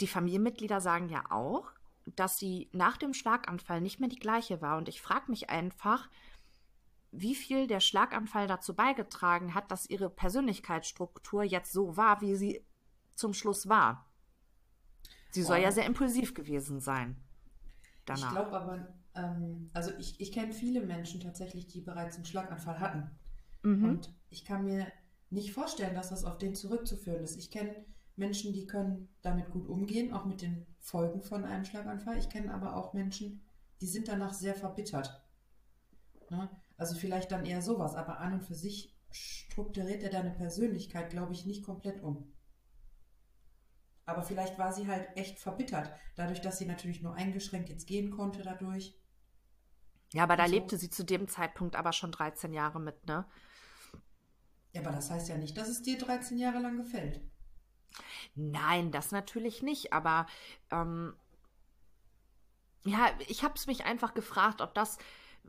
die 0.00 0.06
Familienmitglieder 0.06 0.80
sagen 0.80 1.08
ja 1.08 1.24
auch, 1.30 1.72
dass 2.06 2.38
sie 2.38 2.68
nach 2.72 2.96
dem 2.96 3.12
Schlaganfall 3.12 3.80
nicht 3.80 4.00
mehr 4.00 4.08
die 4.08 4.18
gleiche 4.18 4.62
war. 4.62 4.78
Und 4.78 4.88
ich 4.88 5.02
frage 5.02 5.30
mich 5.30 5.50
einfach, 5.50 6.08
wie 7.10 7.34
viel 7.34 7.66
der 7.66 7.80
Schlaganfall 7.80 8.46
dazu 8.46 8.74
beigetragen 8.74 9.54
hat, 9.54 9.70
dass 9.70 9.88
ihre 9.88 10.10
Persönlichkeitsstruktur 10.10 11.42
jetzt 11.42 11.72
so 11.72 11.96
war, 11.96 12.20
wie 12.20 12.36
sie 12.36 12.64
zum 13.14 13.34
Schluss 13.34 13.68
war. 13.68 14.06
Sie 15.30 15.42
soll 15.42 15.58
oh. 15.58 15.62
ja 15.62 15.72
sehr 15.72 15.86
impulsiv 15.86 16.34
gewesen 16.34 16.80
sein. 16.80 17.16
Danach. 18.04 18.28
Ich 18.28 18.30
glaube 18.30 18.56
aber, 18.56 18.97
ähm, 19.14 19.70
also 19.72 19.92
ich, 19.98 20.20
ich 20.20 20.32
kenne 20.32 20.52
viele 20.52 20.80
Menschen 20.84 21.20
tatsächlich, 21.20 21.66
die 21.66 21.80
bereits 21.80 22.16
einen 22.16 22.24
Schlaganfall 22.24 22.80
hatten. 22.80 23.10
Mhm. 23.62 23.84
Und 23.84 24.14
ich 24.30 24.44
kann 24.44 24.64
mir 24.64 24.86
nicht 25.30 25.52
vorstellen, 25.52 25.94
dass 25.94 26.10
das 26.10 26.24
auf 26.24 26.38
den 26.38 26.54
zurückzuführen 26.54 27.22
ist. 27.22 27.36
Ich 27.36 27.50
kenne 27.50 27.84
Menschen, 28.16 28.52
die 28.52 28.66
können 28.66 29.08
damit 29.22 29.50
gut 29.50 29.68
umgehen, 29.68 30.12
auch 30.12 30.24
mit 30.24 30.42
den 30.42 30.66
Folgen 30.80 31.22
von 31.22 31.44
einem 31.44 31.64
Schlaganfall. 31.64 32.18
Ich 32.18 32.28
kenne 32.28 32.52
aber 32.52 32.76
auch 32.76 32.92
Menschen, 32.94 33.42
die 33.80 33.86
sind 33.86 34.08
danach 34.08 34.32
sehr 34.32 34.54
verbittert. 34.54 35.22
Ne? 36.30 36.48
Also 36.76 36.94
vielleicht 36.94 37.30
dann 37.32 37.46
eher 37.46 37.62
sowas, 37.62 37.94
aber 37.94 38.20
an 38.20 38.34
und 38.34 38.44
für 38.44 38.54
sich 38.54 38.96
strukturiert 39.10 40.02
er 40.02 40.10
deine 40.10 40.30
Persönlichkeit, 40.30 41.10
glaube 41.10 41.32
ich, 41.32 41.46
nicht 41.46 41.64
komplett 41.64 42.02
um. 42.02 42.32
Aber 44.08 44.22
vielleicht 44.22 44.58
war 44.58 44.72
sie 44.72 44.86
halt 44.86 45.06
echt 45.16 45.38
verbittert, 45.38 45.92
dadurch, 46.16 46.40
dass 46.40 46.56
sie 46.56 46.64
natürlich 46.64 47.02
nur 47.02 47.14
eingeschränkt 47.14 47.68
jetzt 47.68 47.86
gehen 47.86 48.10
konnte 48.10 48.42
dadurch. 48.42 48.98
Ja, 50.14 50.22
aber 50.22 50.34
da 50.34 50.46
so. 50.46 50.52
lebte 50.52 50.78
sie 50.78 50.88
zu 50.88 51.04
dem 51.04 51.28
Zeitpunkt 51.28 51.76
aber 51.76 51.92
schon 51.92 52.10
13 52.10 52.54
Jahre 52.54 52.80
mit, 52.80 53.06
ne? 53.06 53.26
Ja, 54.72 54.80
aber 54.80 54.92
das 54.92 55.10
heißt 55.10 55.28
ja 55.28 55.36
nicht, 55.36 55.58
dass 55.58 55.68
es 55.68 55.82
dir 55.82 55.98
13 55.98 56.38
Jahre 56.38 56.58
lang 56.58 56.78
gefällt. 56.78 57.20
Nein, 58.34 58.92
das 58.92 59.12
natürlich 59.12 59.60
nicht, 59.62 59.92
aber 59.92 60.26
ähm, 60.70 61.14
ja, 62.86 63.10
ich 63.28 63.44
habe 63.44 63.56
es 63.56 63.66
mich 63.66 63.84
einfach 63.84 64.14
gefragt, 64.14 64.62
ob 64.62 64.72
das 64.72 64.96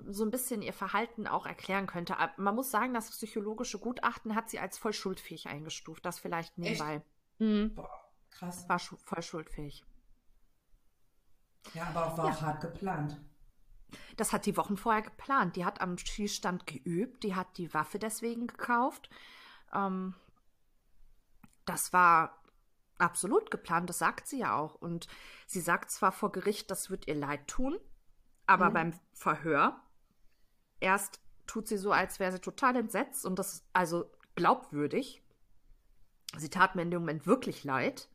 so 0.05 0.25
ein 0.25 0.31
bisschen 0.31 0.61
ihr 0.61 0.73
Verhalten 0.73 1.27
auch 1.27 1.45
erklären 1.45 1.87
könnte. 1.87 2.17
Man 2.35 2.55
muss 2.55 2.71
sagen, 2.71 2.93
das 2.93 3.09
psychologische 3.09 3.79
Gutachten 3.79 4.35
hat 4.35 4.49
sie 4.49 4.59
als 4.59 4.77
voll 4.77 4.91
schuldfähig 4.91 5.47
eingestuft. 5.47 6.05
Das 6.05 6.19
vielleicht 6.19 6.57
nebenbei. 6.57 7.01
Mhm. 7.37 7.73
Boah, 7.73 7.98
krass. 8.31 8.67
War 8.67 8.79
voll 8.79 9.21
schuldfähig. 9.21 9.85
Ja, 11.73 11.87
aber 11.87 12.07
auch 12.07 12.17
war 12.17 12.25
ja. 12.27 12.33
auch 12.33 12.41
hart 12.41 12.61
geplant. 12.61 13.19
Das 14.17 14.33
hat 14.33 14.45
die 14.45 14.57
Wochen 14.57 14.77
vorher 14.77 15.01
geplant. 15.01 15.55
Die 15.55 15.65
hat 15.65 15.81
am 15.81 15.97
Schießstand 15.97 16.67
geübt, 16.67 17.23
die 17.23 17.35
hat 17.35 17.57
die 17.57 17.73
Waffe 17.73 17.99
deswegen 17.99 18.47
gekauft. 18.47 19.09
Ähm, 19.73 20.15
das 21.65 21.93
war 21.93 22.39
absolut 22.97 23.51
geplant, 23.51 23.89
das 23.89 23.99
sagt 23.99 24.27
sie 24.27 24.39
ja 24.39 24.55
auch. 24.55 24.75
Und 24.75 25.07
sie 25.47 25.61
sagt 25.61 25.91
zwar 25.91 26.11
vor 26.11 26.31
Gericht, 26.31 26.69
das 26.71 26.89
wird 26.89 27.07
ihr 27.07 27.15
leid 27.15 27.47
tun, 27.47 27.79
aber 28.45 28.69
mhm. 28.69 28.73
beim 28.73 28.93
Verhör 29.13 29.81
erst 30.79 31.21
tut 31.47 31.67
sie 31.67 31.77
so, 31.77 31.91
als 31.91 32.19
wäre 32.19 32.31
sie 32.31 32.39
total 32.39 32.75
entsetzt 32.75 33.25
und 33.25 33.39
das 33.39 33.65
also 33.73 34.11
glaubwürdig. 34.35 35.23
Sie 36.37 36.49
tat 36.49 36.75
mir 36.75 36.83
in 36.83 36.91
dem 36.91 37.01
Moment 37.01 37.25
wirklich 37.25 37.63
leid. 37.63 38.09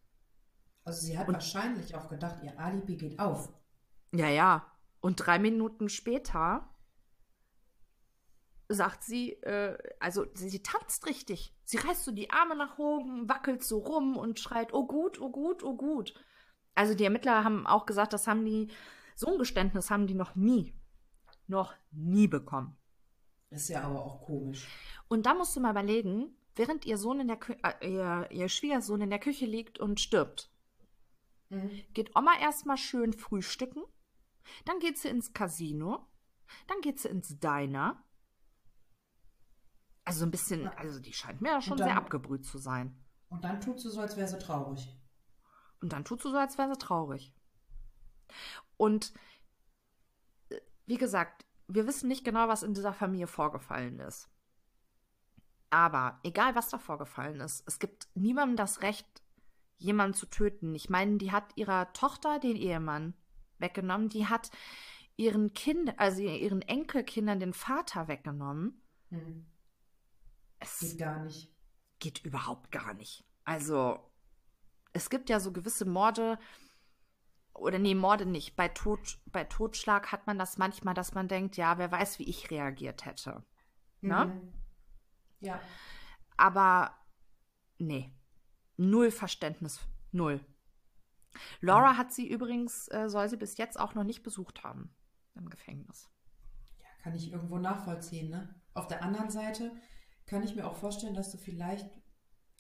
Also 0.85 1.07
sie 1.07 1.19
hat 1.19 1.29
und, 1.29 1.35
wahrscheinlich 1.35 1.95
auch 1.95 2.09
gedacht, 2.09 2.43
ihr 2.43 2.59
Alibi 2.59 2.97
geht 2.97 3.19
auf. 3.19 3.49
Ja, 4.13 4.29
ja. 4.29 4.71
Und 5.01 5.17
drei 5.17 5.39
Minuten 5.39 5.89
später 5.89 6.69
sagt 8.69 9.03
sie, 9.03 9.33
äh, 9.43 9.77
also 10.01 10.27
sie, 10.35 10.49
sie, 10.49 10.63
tanzt 10.63 11.07
richtig. 11.07 11.55
Sie 11.65 11.77
reißt 11.77 12.05
so 12.05 12.13
die 12.13 12.31
Arme 12.31 12.57
nach 12.57 12.79
oben, 12.79 13.29
wackelt 13.29 13.63
so 13.63 13.79
rum 13.79 14.17
und 14.17 14.41
schreit, 14.41 14.73
oh 14.73 14.87
gut, 14.87 15.21
oh 15.21 15.31
gut, 15.31 15.63
oh 15.63 15.77
gut. 15.77 16.15
Also 16.75 16.95
die 16.95 17.05
Ermittler 17.05 17.45
haben 17.45 17.67
auch 17.67 17.87
gesagt, 17.87 18.13
das 18.13 18.27
haben 18.27 18.45
die, 18.45 18.69
so 19.15 19.33
ein 19.33 19.39
Geständnis 19.39 19.91
haben 19.91 20.07
die 20.07 20.15
noch 20.15 20.35
nie, 20.35 20.75
noch 21.47 21.75
nie 21.91 22.27
bekommen. 22.27 22.77
Ist 23.51 23.69
ja 23.69 23.83
aber 23.83 24.05
auch 24.05 24.23
komisch. 24.23 24.67
Und 25.09 25.27
da 25.27 25.35
musst 25.35 25.55
du 25.55 25.61
mal 25.61 25.71
überlegen, 25.71 26.37
während 26.57 26.87
ihr 26.87 26.99
Sohn 26.99 27.21
in 27.21 27.29
der 27.29 27.37
Kü 27.37 27.55
äh, 27.63 27.89
ihr, 27.89 28.29
ihr 28.31 28.49
Schwiegersohn 28.49 29.03
in 29.03 29.11
der 29.11 29.21
Küche 29.21 29.47
liegt 29.47 29.79
und 29.79 30.01
stirbt, 30.01 30.51
mhm. 31.49 31.71
geht 31.93 32.17
Oma 32.17 32.39
erstmal 32.41 32.77
schön 32.77 33.13
frühstücken, 33.13 33.83
dann 34.65 34.79
geht 34.79 34.99
sie 34.99 35.09
ins 35.09 35.33
Casino, 35.33 36.07
dann 36.67 36.81
geht 36.81 37.01
sie 37.01 37.09
ins 37.09 37.39
Diner, 37.39 38.05
also 40.05 40.25
ein 40.25 40.31
bisschen, 40.31 40.69
also 40.69 41.01
die 41.01 41.13
scheint 41.13 41.41
mir 41.41 41.51
ja 41.51 41.61
schon 41.63 41.79
dann, 41.79 41.89
sehr 41.89 41.97
abgebrüht 41.97 42.45
zu 42.45 42.59
sein. 42.59 42.99
Und 43.31 43.45
dann 43.45 43.61
tut 43.61 43.81
sie 43.81 43.91
so, 43.91 44.01
als 44.01 44.17
wäre 44.17 44.29
sie 44.29 44.39
traurig. 44.39 44.95
Und 45.81 45.93
dann 45.93 46.05
tut 46.05 46.23
sie 46.23 46.31
so, 46.31 46.37
als 46.37 46.59
wäre 46.59 46.73
sie 46.73 46.79
traurig. 46.79 47.35
Und 48.77 49.13
äh, 50.51 50.61
wie 50.87 50.99
gesagt, 50.99 51.47
wir 51.69 51.87
wissen 51.87 52.09
nicht 52.09 52.25
genau, 52.25 52.49
was 52.49 52.63
in 52.63 52.75
dieser 52.75 52.93
Familie 52.93 53.27
vorgefallen 53.27 53.99
ist. 54.01 54.29
Aber 55.71 56.21
egal, 56.23 56.55
was 56.55 56.69
da 56.69 56.79
vorgefallen 56.79 57.41
ist, 57.41 57.65
es 57.67 57.79
gibt 57.79 58.07
niemandem 58.15 58.57
das 58.57 58.83
Recht, 58.83 59.24
jemanden 59.79 60.15
zu 60.15 60.27
töten. 60.27 60.75
Ich 60.75 60.89
meine, 60.91 61.19
die 61.19 61.33
hat 61.33 61.53
ihrer 61.57 61.93
Tochter 61.93 62.39
den 62.39 62.57
Ehemann 62.57 63.15
weggenommen, 63.59 64.09
die 64.09 64.27
hat 64.27 64.51
ihren 65.17 65.53
Kind, 65.53 65.99
also 65.99 66.23
ihren 66.23 66.63
Enkelkindern 66.63 67.41
den 67.41 67.53
Vater 67.53 68.09
weggenommen. 68.09 68.83
Hm. 69.11 69.47
Es 70.59 70.81
geht 70.81 70.99
gar 70.99 71.25
nicht. 71.25 71.53
Geht 71.99 72.25
überhaupt 72.25 72.71
gar 72.71 72.95
nicht. 72.95 73.25
Also, 73.45 73.99
es 74.93 75.11
gibt 75.11 75.29
ja 75.31 75.41
so 75.41 75.53
gewisse 75.53 75.85
Morde, 75.85 76.39
oder 77.55 77.79
nee, 77.79 77.95
Morde 77.95 78.27
nicht. 78.27 78.57
Bei, 78.57 78.69
Tod, 78.69 79.21
bei 79.27 79.45
Totschlag 79.45 80.11
hat 80.11 80.27
man 80.27 80.39
das 80.39 80.59
manchmal, 80.59 80.95
dass 80.95 81.15
man 81.15 81.29
denkt, 81.29 81.57
ja, 81.57 81.79
wer 81.79 81.91
weiß, 81.91 82.19
wie 82.19 82.29
ich 82.29 82.51
reagiert 82.51 83.05
hätte. 83.05 83.45
Ne? 84.01 84.27
Mhm. 84.27 84.53
Ja. 85.41 85.61
Aber 86.37 86.95
nee, 87.79 88.13
null 88.77 89.11
Verständnis, 89.11 89.81
null. 90.13 90.41
Laura 91.61 91.97
hat 91.97 92.13
sie 92.13 92.29
übrigens, 92.29 92.89
äh, 92.89 93.09
soll 93.09 93.29
sie 93.29 93.37
bis 93.37 93.57
jetzt 93.57 93.79
auch 93.79 93.95
noch 93.95 94.05
nicht 94.05 94.23
besucht 94.23 94.63
haben 94.63 94.95
im 95.35 95.51
Gefängnis. 95.51 96.09
Ja, 96.81 96.87
kann 97.03 97.15
ich 97.15 97.33
irgendwo 97.33 97.59
nachvollziehen, 97.59 98.31
ne? 98.31 98.55
Auf 98.75 98.87
der 98.87 99.03
anderen 99.03 99.31
Seite 99.31 99.73
kann 100.27 100.43
ich 100.43 100.55
mir 100.55 100.67
auch 100.67 100.77
vorstellen, 100.77 101.15
dass 101.15 101.31
du 101.31 101.39
vielleicht 101.39 101.91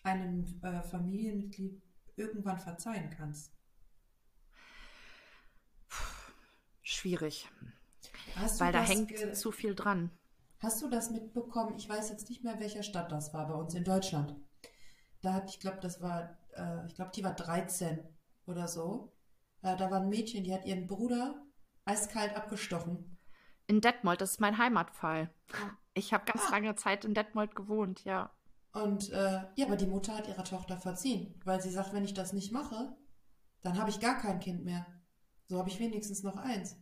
einem 0.02 0.60
äh, 0.62 0.82
Familienmitglied 0.82 1.82
irgendwann 2.16 2.58
verzeihen 2.58 3.10
kannst. 3.10 3.52
Schwierig. 6.82 7.48
Weil 8.58 8.72
da 8.72 8.82
hängt 8.82 9.36
zu 9.36 9.50
viel 9.50 9.74
dran. 9.74 10.10
Hast 10.58 10.82
du 10.82 10.88
das 10.88 11.10
mitbekommen? 11.10 11.74
Ich 11.76 11.88
weiß 11.88 12.10
jetzt 12.10 12.28
nicht 12.28 12.44
mehr, 12.44 12.58
welcher 12.60 12.82
Stadt 12.82 13.10
das 13.12 13.32
war 13.34 13.48
bei 13.48 13.54
uns 13.54 13.74
in 13.74 13.84
Deutschland. 13.84 14.36
Da 15.24 15.32
hat, 15.32 15.48
ich 15.48 15.58
glaube, 15.58 15.78
das 15.80 16.02
war, 16.02 16.36
äh, 16.54 16.86
ich 16.86 16.94
glaube, 16.94 17.10
die 17.14 17.24
war 17.24 17.34
13 17.34 17.98
oder 18.44 18.68
so. 18.68 19.10
Äh, 19.62 19.74
da 19.76 19.90
war 19.90 20.02
ein 20.02 20.10
Mädchen, 20.10 20.44
die 20.44 20.52
hat 20.52 20.66
ihren 20.66 20.86
Bruder 20.86 21.42
eiskalt 21.86 22.36
abgestochen. 22.36 23.18
In 23.66 23.80
Detmold, 23.80 24.20
das 24.20 24.32
ist 24.32 24.40
mein 24.40 24.58
Heimatfall. 24.58 25.30
Ich 25.94 26.12
habe 26.12 26.26
ganz 26.26 26.42
ah. 26.48 26.50
lange 26.50 26.74
Zeit 26.74 27.06
in 27.06 27.14
Detmold 27.14 27.56
gewohnt, 27.56 28.04
ja. 28.04 28.30
Und 28.72 29.10
äh, 29.10 29.44
ja, 29.54 29.66
aber 29.66 29.76
die 29.76 29.86
Mutter 29.86 30.14
hat 30.14 30.28
ihrer 30.28 30.44
Tochter 30.44 30.76
verziehen, 30.76 31.40
weil 31.44 31.62
sie 31.62 31.70
sagt, 31.70 31.94
wenn 31.94 32.04
ich 32.04 32.12
das 32.12 32.34
nicht 32.34 32.52
mache, 32.52 32.94
dann 33.62 33.78
habe 33.78 33.88
ich 33.88 34.00
gar 34.00 34.18
kein 34.18 34.40
Kind 34.40 34.62
mehr. 34.64 34.84
So 35.46 35.58
habe 35.58 35.70
ich 35.70 35.80
wenigstens 35.80 36.22
noch 36.22 36.36
eins. 36.36 36.76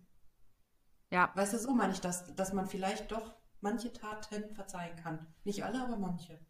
Ja. 1.11 1.31
Weißt 1.37 1.53
du, 1.53 1.59
so 1.59 1.73
meine 1.73 1.93
ich 1.93 2.01
das, 2.01 2.35
dass 2.35 2.53
man 2.53 2.67
vielleicht 2.67 3.13
doch 3.13 3.37
manche 3.61 3.93
Taten 3.93 4.53
verzeihen 4.57 4.97
kann. 4.97 5.33
Nicht 5.45 5.63
alle, 5.63 5.81
aber 5.81 5.97
manche. 5.97 6.41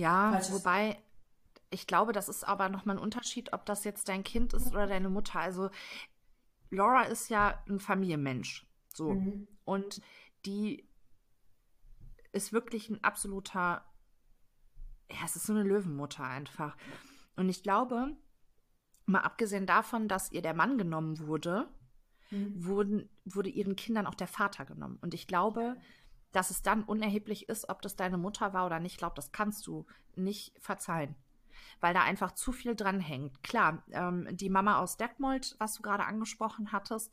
Ja, 0.00 0.32
Falsches. 0.32 0.52
wobei 0.52 0.98
ich 1.70 1.86
glaube, 1.86 2.12
das 2.12 2.28
ist 2.28 2.44
aber 2.44 2.68
nochmal 2.68 2.96
ein 2.96 3.02
Unterschied, 3.02 3.52
ob 3.52 3.64
das 3.64 3.84
jetzt 3.84 4.08
dein 4.08 4.24
Kind 4.24 4.52
ist 4.54 4.72
oder 4.72 4.86
deine 4.86 5.08
Mutter. 5.08 5.38
Also 5.38 5.70
Laura 6.70 7.02
ist 7.02 7.28
ja 7.28 7.62
ein 7.68 7.78
Familienmensch. 7.78 8.66
So. 8.92 9.12
Mhm. 9.12 9.46
Und 9.64 10.00
die 10.46 10.88
ist 12.32 12.52
wirklich 12.52 12.90
ein 12.90 13.02
absoluter, 13.04 13.84
ja, 15.10 15.18
es 15.24 15.36
ist 15.36 15.46
so 15.46 15.52
eine 15.52 15.62
Löwenmutter 15.62 16.24
einfach. 16.24 16.76
Und 17.36 17.48
ich 17.48 17.62
glaube, 17.62 18.16
mal 19.06 19.20
abgesehen 19.20 19.66
davon, 19.66 20.08
dass 20.08 20.32
ihr 20.32 20.42
der 20.42 20.54
Mann 20.54 20.76
genommen 20.78 21.20
wurde, 21.20 21.68
mhm. 22.30 22.64
wurden, 22.64 23.10
wurde 23.24 23.48
ihren 23.48 23.76
Kindern 23.76 24.06
auch 24.06 24.14
der 24.14 24.28
Vater 24.28 24.64
genommen. 24.64 24.98
Und 25.00 25.14
ich 25.14 25.26
glaube, 25.26 25.76
dass 26.32 26.50
es 26.50 26.62
dann 26.62 26.84
unerheblich 26.84 27.48
ist, 27.48 27.68
ob 27.68 27.82
das 27.82 27.96
deine 27.96 28.18
Mutter 28.18 28.52
war 28.52 28.66
oder 28.66 28.80
nicht. 28.80 28.92
Ich 28.92 28.98
glaube, 28.98 29.16
das 29.16 29.32
kannst 29.32 29.66
du 29.66 29.86
nicht 30.16 30.52
verzeihen 30.60 31.14
weil 31.80 31.94
da 31.94 32.02
einfach 32.02 32.32
zu 32.32 32.52
viel 32.52 32.74
dran 32.74 33.00
hängt. 33.00 33.42
Klar, 33.42 33.82
ähm, 33.90 34.28
die 34.30 34.50
Mama 34.50 34.78
aus 34.78 34.96
Detmold, 34.96 35.56
was 35.58 35.74
du 35.74 35.82
gerade 35.82 36.04
angesprochen 36.04 36.72
hattest, 36.72 37.12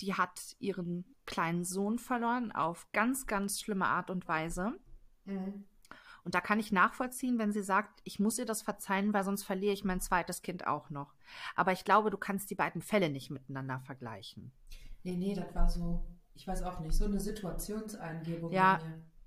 die 0.00 0.14
hat 0.14 0.56
ihren 0.58 1.04
kleinen 1.26 1.64
Sohn 1.64 1.98
verloren 1.98 2.52
auf 2.52 2.90
ganz, 2.92 3.26
ganz 3.26 3.60
schlimme 3.60 3.86
Art 3.86 4.10
und 4.10 4.28
Weise. 4.28 4.78
Mhm. 5.24 5.64
Und 6.24 6.34
da 6.34 6.40
kann 6.40 6.60
ich 6.60 6.72
nachvollziehen, 6.72 7.38
wenn 7.38 7.52
sie 7.52 7.62
sagt, 7.62 8.00
ich 8.04 8.18
muss 8.18 8.38
ihr 8.38 8.44
das 8.44 8.62
verzeihen, 8.62 9.12
weil 9.14 9.24
sonst 9.24 9.44
verliere 9.44 9.72
ich 9.72 9.84
mein 9.84 10.00
zweites 10.00 10.42
Kind 10.42 10.66
auch 10.66 10.90
noch. 10.90 11.14
Aber 11.54 11.72
ich 11.72 11.84
glaube, 11.84 12.10
du 12.10 12.18
kannst 12.18 12.50
die 12.50 12.54
beiden 12.54 12.82
Fälle 12.82 13.08
nicht 13.08 13.30
miteinander 13.30 13.80
vergleichen. 13.80 14.52
Nee, 15.04 15.16
nee, 15.16 15.34
das 15.34 15.54
war 15.54 15.68
so, 15.68 16.04
ich 16.38 16.46
weiß 16.46 16.62
auch 16.62 16.78
nicht, 16.78 16.94
so 16.94 17.04
eine 17.04 17.18
Situationseingebung. 17.18 18.52
Ja, 18.52 18.80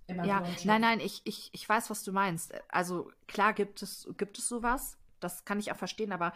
ja, 0.08 0.44
nein, 0.64 0.82
nein, 0.82 1.00
ich, 1.02 1.22
ich, 1.26 1.50
ich 1.54 1.68
weiß, 1.68 1.90
was 1.90 2.04
du 2.04 2.14
meinst. 2.14 2.54
Also 2.70 3.12
klar 3.28 3.54
gibt 3.54 3.82
es, 3.82 4.08
gibt 4.18 4.38
es 4.38 4.48
sowas, 4.48 4.98
das 5.20 5.44
kann 5.44 5.60
ich 5.60 5.74
auch 5.74 5.78
verstehen, 5.78 6.14
aber 6.14 6.32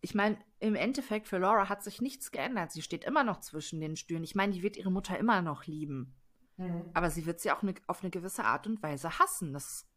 ich 0.00 0.14
meine, 0.14 0.38
im 0.60 0.76
Endeffekt 0.76 1.26
für 1.26 1.38
Laura 1.38 1.68
hat 1.68 1.82
sich 1.82 2.00
nichts 2.00 2.30
geändert. 2.30 2.70
Sie 2.70 2.82
steht 2.82 3.04
immer 3.04 3.24
noch 3.24 3.40
zwischen 3.40 3.80
den 3.80 3.96
Stühlen. 3.96 4.22
Ich 4.22 4.36
meine, 4.36 4.52
die 4.52 4.62
wird 4.62 4.76
ihre 4.76 4.92
Mutter 4.92 5.18
immer 5.18 5.42
noch 5.42 5.66
lieben. 5.66 6.14
Mhm. 6.56 6.90
Aber 6.94 7.10
sie 7.10 7.26
wird 7.26 7.40
sie 7.40 7.50
auch 7.50 7.62
ne, 7.62 7.74
auf 7.88 8.02
eine 8.02 8.10
gewisse 8.10 8.44
Art 8.44 8.66
und 8.68 8.82
Weise 8.82 9.18
hassen. 9.18 9.52
Das 9.52 9.88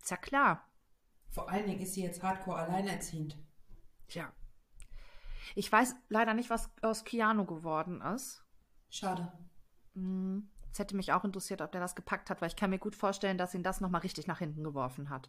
ist 0.00 0.10
ja 0.10 0.16
klar. 0.16 0.66
Vor 1.28 1.50
allen 1.50 1.66
Dingen 1.66 1.80
ist 1.80 1.94
sie 1.94 2.04
jetzt 2.04 2.22
hardcore 2.22 2.56
alleinerziehend. 2.56 3.36
Tja. 4.08 4.32
Ich 5.54 5.70
weiß 5.70 5.94
leider 6.08 6.32
nicht, 6.32 6.48
was 6.48 6.70
aus 6.80 7.04
Keanu 7.04 7.44
geworden 7.44 8.00
ist. 8.00 8.43
Schade. 8.94 9.32
Hm. 9.94 10.48
Es 10.72 10.78
hätte 10.78 10.94
mich 10.94 11.12
auch 11.12 11.24
interessiert, 11.24 11.60
ob 11.60 11.72
der 11.72 11.80
das 11.80 11.96
gepackt 11.96 12.30
hat, 12.30 12.40
weil 12.40 12.48
ich 12.48 12.56
kann 12.56 12.70
mir 12.70 12.78
gut 12.78 12.94
vorstellen, 12.94 13.38
dass 13.38 13.54
ihn 13.54 13.64
das 13.64 13.80
nochmal 13.80 14.02
richtig 14.02 14.28
nach 14.28 14.38
hinten 14.38 14.62
geworfen 14.62 15.10
hat. 15.10 15.28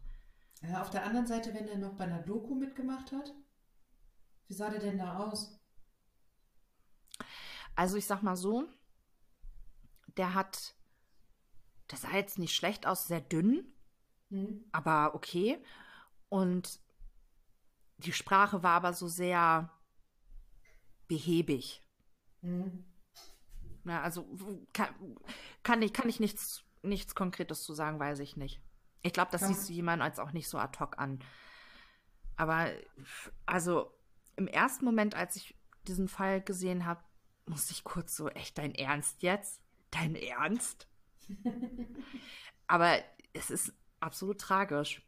Ja, 0.62 0.82
auf 0.82 0.92
der 0.92 1.04
anderen 1.04 1.26
Seite, 1.26 1.54
wenn 1.54 1.68
er 1.68 1.78
noch 1.78 1.94
bei 1.96 2.04
einer 2.04 2.22
Doku 2.22 2.54
mitgemacht 2.54 3.12
hat, 3.12 3.34
wie 4.48 4.54
sah 4.54 4.70
der 4.70 4.80
denn 4.80 5.00
da 5.00 5.18
aus? 5.18 5.60
Also 7.76 7.98
ich 7.98 8.06
sag 8.06 8.22
mal 8.22 8.36
so, 8.36 8.68
der 10.16 10.36
hat, 10.36 10.76
der 11.90 11.98
sah 11.98 12.16
jetzt 12.16 12.38
nicht 12.38 12.56
schlecht 12.56 12.86
aus, 12.86 13.08
sehr 13.08 13.22
dünn, 13.22 13.74
mhm. 14.30 14.64
aber 14.72 15.16
okay. 15.16 15.58
Und 16.30 16.80
die 17.98 18.14
Sprache 18.14 18.62
war 18.62 18.74
aber 18.74 18.94
so 18.94 19.08
sehr 19.08 19.72
behäbig. 21.08 21.82
Mhm. 22.42 22.86
Ja, 23.86 24.02
also 24.02 24.28
kann, 24.74 24.90
kann, 25.64 25.82
ich, 25.82 25.94
kann 25.94 26.10
ich 26.10 26.20
nichts, 26.20 26.64
nichts 26.82 27.16
Konkretes 27.16 27.64
zu 27.64 27.74
sagen, 27.74 28.00
weiß 28.00 28.20
ich 28.20 28.36
nicht. 28.36 28.62
Ich 29.04 29.14
glaube, 29.14 29.32
das 29.32 29.42
ja. 29.42 29.48
siehst 29.48 29.70
du 29.70 29.74
jemand 29.74 30.02
als 30.02 30.20
auch 30.20 30.32
nicht 30.32 30.50
so 30.50 30.58
ad 30.58 30.80
hoc 30.80 30.98
an. 30.98 31.20
Aber 32.36 32.72
also 33.46 33.92
im 34.36 34.48
ersten 34.48 34.84
Moment, 34.84 35.16
als 35.16 35.36
ich 35.36 35.56
diesen 35.88 36.08
Fall 36.08 36.42
gesehen 36.42 36.86
habe, 36.86 37.04
musste 37.46 37.74
ich 37.74 37.84
kurz 37.84 38.16
so, 38.16 38.30
echt 38.30 38.58
dein 38.58 38.74
Ernst 38.74 39.22
jetzt? 39.22 39.62
Dein 39.92 40.16
Ernst? 40.16 40.88
Aber 42.68 42.98
es 43.34 43.52
ist 43.52 43.74
absolut 44.00 44.42
tragisch. 44.42 45.04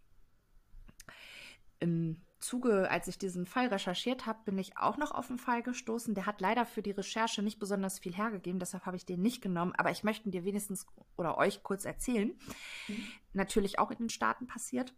Im 1.80 2.21
Zuge, 2.47 2.89
als 2.89 3.09
ich 3.09 3.17
diesen 3.17 3.45
Fall 3.45 3.67
recherchiert 3.67 4.25
habe, 4.25 4.39
bin 4.45 4.57
ich 4.57 4.77
auch 4.77 4.95
noch 4.95 5.11
auf 5.11 5.29
einen 5.29 5.37
Fall 5.37 5.61
gestoßen. 5.61 6.15
Der 6.15 6.25
hat 6.25 6.39
leider 6.39 6.65
für 6.65 6.81
die 6.81 6.91
Recherche 6.91 7.43
nicht 7.43 7.59
besonders 7.59 7.99
viel 7.99 8.15
hergegeben, 8.15 8.57
deshalb 8.57 8.85
habe 8.85 8.95
ich 8.95 9.05
den 9.05 9.21
nicht 9.21 9.41
genommen. 9.41 9.73
Aber 9.75 9.91
ich 9.91 10.05
möchte 10.05 10.29
dir 10.29 10.45
wenigstens 10.45 10.87
oder 11.17 11.37
euch 11.37 11.61
kurz 11.61 11.83
erzählen. 11.83 12.39
Mhm. 12.87 13.03
Natürlich 13.33 13.79
auch 13.79 13.91
in 13.91 13.97
den 13.97 14.09
Staaten 14.09 14.47
passiert. 14.47 14.95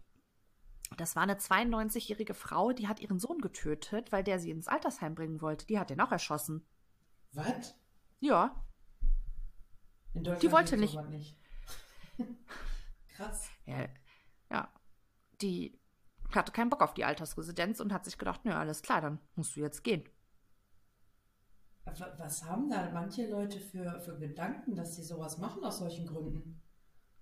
Das 0.95 1.15
war 1.15 1.23
eine 1.23 1.35
92-jährige 1.35 2.35
Frau, 2.35 2.71
die 2.71 2.87
hat 2.87 2.99
ihren 2.99 3.17
Sohn 3.17 3.39
getötet, 3.39 4.11
weil 4.11 4.23
der 4.23 4.37
sie 4.37 4.51
ins 4.51 4.67
Altersheim 4.67 5.15
bringen 5.15 5.41
wollte. 5.41 5.65
Die 5.65 5.79
hat 5.79 5.89
den 5.89 6.01
auch 6.01 6.11
erschossen. 6.11 6.67
Was? 7.33 7.75
Ja. 8.19 8.63
In 10.13 10.23
Deutschland 10.23 10.43
die 10.43 10.51
wollte 10.51 10.77
nicht. 10.77 11.01
nicht. 11.09 11.35
Krass. 13.15 13.49
Ja, 13.65 13.87
ja. 14.51 14.71
Die 15.41 15.78
hatte 16.35 16.51
keinen 16.51 16.69
Bock 16.69 16.81
auf 16.81 16.93
die 16.93 17.05
Altersresidenz 17.05 17.79
und 17.79 17.93
hat 17.93 18.05
sich 18.05 18.17
gedacht, 18.17 18.45
nö, 18.45 18.51
alles 18.51 18.81
klar, 18.81 19.01
dann 19.01 19.19
musst 19.35 19.55
du 19.55 19.61
jetzt 19.61 19.83
gehen. 19.83 20.03
Was 21.85 22.43
haben 22.43 22.69
da 22.69 22.91
manche 22.91 23.27
Leute 23.29 23.59
für, 23.59 23.99
für 24.01 24.17
Gedanken, 24.19 24.75
dass 24.75 24.95
sie 24.95 25.03
sowas 25.03 25.39
machen 25.39 25.63
aus 25.63 25.79
solchen 25.79 26.05
Gründen? 26.05 26.61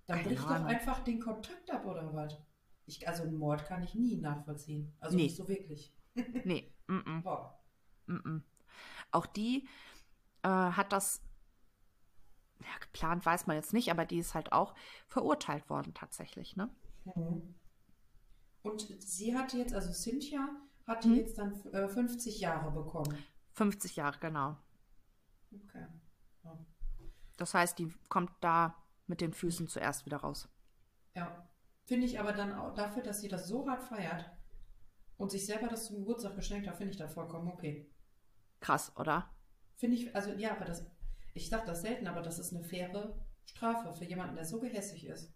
Dann 0.08 0.24
bricht 0.24 0.44
doch 0.44 0.50
einfach 0.50 1.04
den 1.04 1.20
Kontakt 1.20 1.72
ab 1.72 1.86
oder 1.86 2.14
was? 2.14 2.38
Ich, 2.86 3.08
also 3.08 3.24
einen 3.24 3.38
Mord 3.38 3.66
kann 3.66 3.84
ich 3.84 3.96
nie 3.96 4.18
nachvollziehen. 4.18 4.94
Also 5.00 5.16
nee. 5.16 5.24
nicht 5.24 5.36
so 5.36 5.48
wirklich. 5.48 5.94
nee. 6.16 6.74
Mm 6.88 6.98
-mm. 6.98 7.24
Wow. 7.24 7.52
Mm 8.08 8.38
Auch 9.12 9.26
die 9.26 9.68
äh, 10.44 10.50
hat 10.50 10.92
das 10.92 11.22
ja, 12.60 12.78
geplant, 12.80 13.26
weiß 13.26 13.48
man 13.48 13.58
jetzt 13.58 13.74
nicht, 13.74 13.92
aber 13.92 14.06
die 14.06 14.18
ist 14.18 14.34
halt 14.34 14.52
auch 14.52 14.74
verurteilt 15.08 15.70
worden 15.70 15.94
tatsächlich, 15.94 16.56
ne? 16.56 16.70
Mhm. 17.16 17.56
Und 18.72 19.02
sie 19.02 19.36
hatte 19.36 19.58
jetzt, 19.58 19.74
also 19.74 19.92
Cynthia 19.92 20.48
hatte 20.86 21.10
hm? 21.10 21.16
jetzt 21.16 21.38
dann 21.38 21.54
äh, 21.74 21.88
50 21.88 22.40
Jahre 22.40 22.72
bekommen. 22.72 23.18
50 23.54 23.96
Jahre, 23.96 24.18
genau. 24.20 24.58
Okay. 25.52 25.86
Ja. 26.44 26.58
Das 27.38 27.54
heißt, 27.54 27.80
die 27.80 27.94
kommt 28.10 28.32
da 28.42 28.76
mit 29.08 29.22
den 29.22 29.34
Füßen 29.34 29.68
zuerst 29.68 30.06
wieder 30.06 30.18
raus. 30.18 30.50
Ja. 31.16 31.48
Finde 31.86 32.06
ich 32.06 32.20
aber 32.20 32.34
dann 32.34 32.54
auch 32.54 32.74
dafür, 32.74 33.02
dass 33.02 33.22
sie 33.22 33.30
das 33.30 33.48
so 33.48 33.68
hart 33.68 33.82
feiert 33.82 34.30
und 35.16 35.32
sich 35.32 35.46
selber 35.46 35.68
das 35.68 35.86
zum 35.86 36.00
Geburtstag 36.00 36.36
geschenkt 36.36 36.68
hat, 36.68 36.76
finde 36.76 36.92
ich 36.92 36.98
da 36.98 37.08
vollkommen 37.08 37.48
okay. 37.48 37.90
Krass, 38.60 38.92
oder? 38.98 39.30
Finde 39.76 39.96
ich, 39.96 40.14
also 40.14 40.34
ja, 40.34 40.52
aber 40.52 40.66
das, 40.66 40.86
ich 41.34 41.48
sage 41.48 41.66
das 41.66 41.82
selten, 41.82 42.08
aber 42.08 42.22
das 42.22 42.40
ist 42.40 42.54
eine 42.54 42.64
faire 42.64 43.16
Strafe 43.46 43.94
für 43.94 44.04
jemanden, 44.04 44.36
der 44.36 44.44
so 44.44 44.60
gehässig 44.60 45.06
ist. 45.06 45.34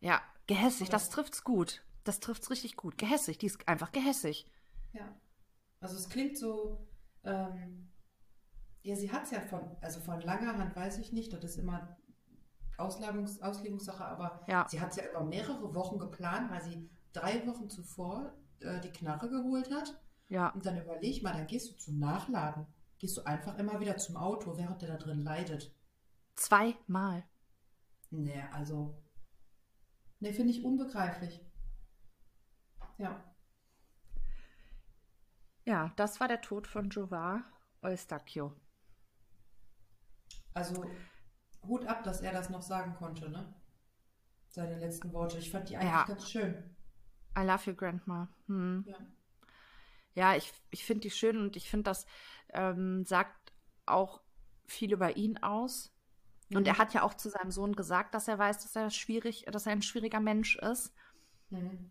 Ja, 0.00 0.20
gehässig, 0.46 0.90
das 0.90 1.08
trifft's 1.08 1.42
gut. 1.44 1.82
Das 2.06 2.20
trifft's 2.20 2.50
richtig 2.50 2.76
gut. 2.76 2.98
Gehässig, 2.98 3.36
die 3.38 3.46
ist 3.46 3.66
einfach 3.66 3.90
gehässig. 3.90 4.48
Ja. 4.92 5.12
Also 5.80 5.96
es 5.96 6.08
klingt 6.08 6.38
so, 6.38 6.86
ähm, 7.24 7.90
ja, 8.82 8.94
sie 8.94 9.10
hat 9.10 9.24
es 9.24 9.32
ja 9.32 9.40
von, 9.40 9.76
also 9.80 10.00
von 10.00 10.20
langer 10.20 10.56
Hand 10.56 10.76
weiß 10.76 10.98
ich 10.98 11.12
nicht, 11.12 11.32
das 11.32 11.42
ist 11.42 11.56
immer 11.58 11.96
Auslegungs, 12.78 13.42
Auslegungssache, 13.42 14.04
aber 14.04 14.44
ja. 14.46 14.68
sie 14.68 14.80
hat 14.80 14.90
es 14.90 14.96
ja 14.96 15.10
über 15.10 15.24
mehrere 15.24 15.74
Wochen 15.74 15.98
geplant, 15.98 16.48
weil 16.50 16.62
sie 16.62 16.88
drei 17.12 17.44
Wochen 17.44 17.68
zuvor 17.68 18.32
äh, 18.60 18.80
die 18.80 18.92
Knarre 18.92 19.28
geholt 19.28 19.74
hat. 19.74 20.00
Ja. 20.28 20.50
Und 20.50 20.64
dann 20.64 20.80
überleg 20.80 21.24
mal, 21.24 21.32
dann 21.32 21.48
gehst 21.48 21.70
du 21.70 21.76
zum 21.76 21.98
Nachladen. 21.98 22.66
Gehst 22.98 23.16
du 23.16 23.26
einfach 23.26 23.58
immer 23.58 23.80
wieder 23.80 23.96
zum 23.96 24.16
Auto, 24.16 24.56
während 24.56 24.80
der 24.80 24.90
da 24.90 24.96
drin 24.96 25.22
leidet. 25.22 25.74
Zweimal. 26.36 27.24
Nee, 28.10 28.44
also. 28.52 28.96
Nee, 30.20 30.32
finde 30.32 30.52
ich 30.52 30.64
unbegreiflich. 30.64 31.45
Ja. 32.98 33.22
Ja, 35.64 35.92
das 35.96 36.20
war 36.20 36.28
der 36.28 36.40
Tod 36.40 36.66
von 36.66 36.90
Jovar 36.90 37.42
Eustachio. 37.82 38.52
Also 40.54 40.84
Hut 41.66 41.86
ab, 41.86 42.04
dass 42.04 42.20
er 42.20 42.32
das 42.32 42.50
noch 42.50 42.62
sagen 42.62 42.94
konnte, 42.94 43.28
ne? 43.28 43.54
Seine 44.48 44.78
letzten 44.78 45.12
Worte. 45.12 45.38
Ich 45.38 45.50
fand 45.50 45.68
die 45.68 45.76
eigentlich 45.76 45.90
ja. 45.90 46.04
ganz 46.04 46.30
schön. 46.30 46.76
I 47.36 47.42
love 47.42 47.70
you, 47.70 47.76
Grandma. 47.76 48.28
Hm. 48.46 48.84
Ja. 48.86 48.96
Ja, 50.14 50.34
ich, 50.34 50.52
ich 50.70 50.84
finde 50.84 51.02
die 51.02 51.10
schön 51.10 51.36
und 51.36 51.56
ich 51.56 51.68
finde, 51.68 51.84
das 51.84 52.06
ähm, 52.54 53.04
sagt 53.04 53.52
auch 53.84 54.22
viel 54.64 54.92
über 54.92 55.16
ihn 55.16 55.36
aus. 55.42 55.92
Mhm. 56.48 56.58
Und 56.58 56.68
er 56.68 56.78
hat 56.78 56.94
ja 56.94 57.02
auch 57.02 57.14
zu 57.14 57.28
seinem 57.28 57.50
Sohn 57.50 57.76
gesagt, 57.76 58.14
dass 58.14 58.28
er 58.28 58.38
weiß, 58.38 58.62
dass 58.62 58.76
er 58.76 58.90
schwierig, 58.90 59.44
dass 59.52 59.66
er 59.66 59.72
ein 59.72 59.82
schwieriger 59.82 60.20
Mensch 60.20 60.56
ist. 60.56 60.94
Mhm. 61.50 61.90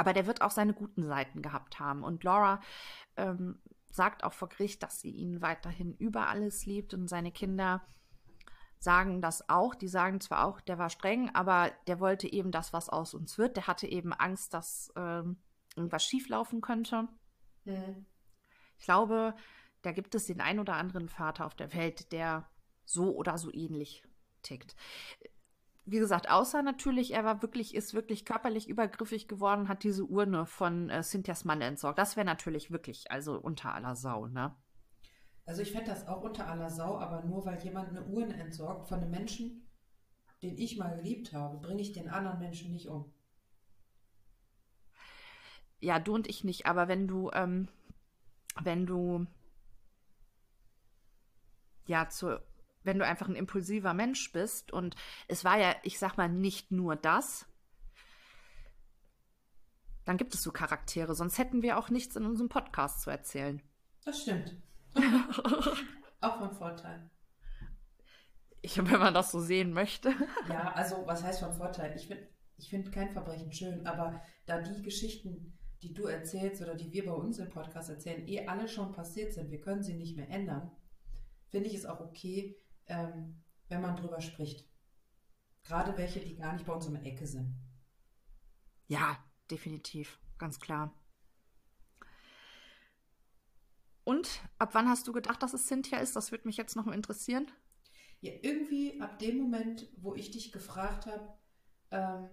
Aber 0.00 0.14
der 0.14 0.26
wird 0.26 0.40
auch 0.40 0.50
seine 0.50 0.72
guten 0.72 1.06
Seiten 1.06 1.42
gehabt 1.42 1.78
haben. 1.78 2.04
Und 2.04 2.24
Laura 2.24 2.62
ähm, 3.18 3.60
sagt 3.90 4.24
auch 4.24 4.32
vor 4.32 4.48
Gericht, 4.48 4.82
dass 4.82 5.02
sie 5.02 5.10
ihn 5.10 5.42
weiterhin 5.42 5.94
über 5.94 6.28
alles 6.28 6.64
liebt 6.64 6.94
und 6.94 7.06
seine 7.06 7.30
Kinder 7.30 7.86
sagen 8.78 9.20
das 9.20 9.50
auch. 9.50 9.74
Die 9.74 9.88
sagen 9.88 10.22
zwar 10.22 10.46
auch, 10.46 10.62
der 10.62 10.78
war 10.78 10.88
streng, 10.88 11.28
aber 11.34 11.70
der 11.86 12.00
wollte 12.00 12.32
eben 12.32 12.50
das, 12.50 12.72
was 12.72 12.88
aus 12.88 13.12
uns 13.12 13.36
wird. 13.36 13.58
Der 13.58 13.66
hatte 13.66 13.86
eben 13.86 14.14
Angst, 14.14 14.54
dass 14.54 14.90
ähm, 14.96 15.36
irgendwas 15.76 16.06
schieflaufen 16.06 16.62
könnte. 16.62 17.06
Mhm. 17.66 18.06
Ich 18.78 18.86
glaube, 18.86 19.34
da 19.82 19.92
gibt 19.92 20.14
es 20.14 20.24
den 20.24 20.40
ein 20.40 20.60
oder 20.60 20.76
anderen 20.76 21.10
Vater 21.10 21.44
auf 21.44 21.54
der 21.54 21.74
Welt, 21.74 22.10
der 22.12 22.48
so 22.86 23.14
oder 23.14 23.36
so 23.36 23.52
ähnlich 23.52 24.02
tickt 24.40 24.74
wie 25.90 25.98
gesagt, 25.98 26.30
außer 26.30 26.62
natürlich, 26.62 27.14
er 27.14 27.24
war 27.24 27.42
wirklich, 27.42 27.74
ist 27.74 27.94
wirklich 27.94 28.24
körperlich 28.24 28.68
übergriffig 28.68 29.26
geworden, 29.26 29.68
hat 29.68 29.82
diese 29.82 30.04
Urne 30.04 30.46
von 30.46 30.88
äh, 30.88 31.02
Cynthias 31.02 31.44
Mann 31.44 31.60
entsorgt. 31.60 31.98
Das 31.98 32.16
wäre 32.16 32.24
natürlich 32.24 32.70
wirklich, 32.70 33.10
also 33.10 33.36
unter 33.36 33.74
aller 33.74 33.96
Sau, 33.96 34.26
ne? 34.26 34.54
Also 35.46 35.62
ich 35.62 35.72
fände 35.72 35.90
das 35.90 36.06
auch 36.06 36.22
unter 36.22 36.46
aller 36.46 36.70
Sau, 36.70 36.96
aber 36.96 37.24
nur 37.24 37.44
weil 37.44 37.60
jemand 37.64 37.88
eine 37.88 38.04
Urne 38.04 38.34
entsorgt 38.34 38.86
von 38.86 39.00
einem 39.00 39.10
Menschen, 39.10 39.68
den 40.44 40.56
ich 40.56 40.78
mal 40.78 40.94
geliebt 40.94 41.32
habe, 41.32 41.58
bringe 41.58 41.82
ich 41.82 41.92
den 41.92 42.08
anderen 42.08 42.38
Menschen 42.38 42.70
nicht 42.70 42.88
um. 42.88 43.12
Ja, 45.80 45.98
du 45.98 46.14
und 46.14 46.28
ich 46.28 46.44
nicht, 46.44 46.66
aber 46.66 46.86
wenn 46.86 47.08
du, 47.08 47.32
ähm, 47.32 47.66
wenn 48.62 48.86
du 48.86 49.26
ja 51.86 52.08
zur 52.08 52.46
wenn 52.82 52.98
du 52.98 53.06
einfach 53.06 53.28
ein 53.28 53.36
impulsiver 53.36 53.94
Mensch 53.94 54.32
bist 54.32 54.72
und 54.72 54.96
es 55.28 55.44
war 55.44 55.58
ja, 55.58 55.74
ich 55.82 55.98
sag 55.98 56.16
mal, 56.16 56.28
nicht 56.28 56.70
nur 56.70 56.96
das, 56.96 57.46
dann 60.04 60.16
gibt 60.16 60.34
es 60.34 60.42
so 60.42 60.50
Charaktere, 60.50 61.14
sonst 61.14 61.38
hätten 61.38 61.62
wir 61.62 61.78
auch 61.78 61.90
nichts 61.90 62.16
in 62.16 62.24
unserem 62.24 62.48
Podcast 62.48 63.02
zu 63.02 63.10
erzählen. 63.10 63.62
Das 64.04 64.22
stimmt. 64.22 64.56
auch 66.20 66.38
von 66.38 66.52
Vorteil. 66.52 67.10
Ich, 68.62 68.76
wenn 68.76 68.98
man 68.98 69.14
das 69.14 69.30
so 69.30 69.40
sehen 69.40 69.72
möchte. 69.72 70.12
Ja, 70.48 70.72
also 70.72 71.06
was 71.06 71.22
heißt 71.22 71.40
von 71.40 71.52
Vorteil? 71.52 71.96
Ich 71.96 72.08
finde 72.08 72.28
ich 72.60 72.68
find 72.68 72.92
kein 72.92 73.10
Verbrechen 73.10 73.52
schön, 73.52 73.86
aber 73.86 74.20
da 74.44 74.60
die 74.60 74.82
Geschichten, 74.82 75.58
die 75.82 75.94
du 75.94 76.04
erzählst 76.04 76.60
oder 76.60 76.74
die 76.74 76.92
wir 76.92 77.06
bei 77.06 77.12
uns 77.12 77.38
im 77.38 77.48
Podcast 77.48 77.88
erzählen, 77.88 78.28
eh 78.28 78.46
alle 78.46 78.68
schon 78.68 78.92
passiert 78.92 79.32
sind, 79.32 79.50
wir 79.50 79.62
können 79.62 79.82
sie 79.82 79.94
nicht 79.94 80.16
mehr 80.16 80.28
ändern, 80.28 80.70
finde 81.48 81.68
ich 81.68 81.74
es 81.74 81.86
auch 81.86 82.00
okay, 82.00 82.56
ähm, 82.90 83.42
wenn 83.68 83.80
man 83.80 83.96
drüber 83.96 84.20
spricht. 84.20 84.68
Gerade 85.64 85.96
welche, 85.96 86.20
die 86.20 86.36
gar 86.36 86.52
nicht 86.52 86.66
bei 86.66 86.72
uns 86.72 86.86
um 86.86 86.94
die 86.94 87.08
Ecke 87.08 87.26
sind. 87.26 87.54
Ja, 88.88 89.16
definitiv, 89.50 90.18
ganz 90.38 90.58
klar. 90.58 90.92
Und 94.04 94.42
ab 94.58 94.70
wann 94.72 94.88
hast 94.88 95.06
du 95.06 95.12
gedacht, 95.12 95.42
dass 95.42 95.54
es 95.54 95.66
Cynthia 95.66 95.98
ist? 95.98 96.16
Das 96.16 96.32
würde 96.32 96.48
mich 96.48 96.56
jetzt 96.56 96.74
noch 96.74 96.84
mal 96.84 96.94
interessieren. 96.94 97.46
Ja, 98.20 98.32
irgendwie 98.42 99.00
ab 99.00 99.18
dem 99.18 99.38
Moment, 99.38 99.88
wo 99.96 100.14
ich 100.14 100.30
dich 100.30 100.50
gefragt 100.50 101.06
habe, 101.06 101.38
ähm, 101.90 102.28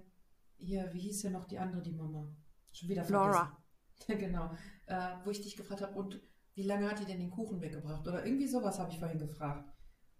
hier, 0.57 0.91
wie 0.93 0.99
hieß 0.99 1.23
ja 1.23 1.29
noch 1.29 1.45
die 1.45 1.59
andere, 1.59 1.81
die 1.81 1.93
Mama? 1.93 2.35
Schon 2.71 2.89
wieder 2.89 3.03
vergessen. 3.03 3.13
Laura. 3.13 3.63
genau. 4.07 4.51
Äh, 4.87 5.17
wo 5.23 5.29
ich 5.29 5.41
dich 5.41 5.55
gefragt 5.55 5.81
habe, 5.81 5.93
und 5.93 6.19
wie 6.55 6.63
lange 6.63 6.89
hat 6.89 6.99
die 6.99 7.05
denn 7.05 7.19
den 7.19 7.29
Kuchen 7.29 7.61
weggebracht? 7.61 8.07
Oder 8.07 8.25
irgendwie 8.25 8.47
sowas 8.47 8.79
habe 8.79 8.91
ich 8.91 8.97
vorhin 8.97 9.19
gefragt. 9.19 9.71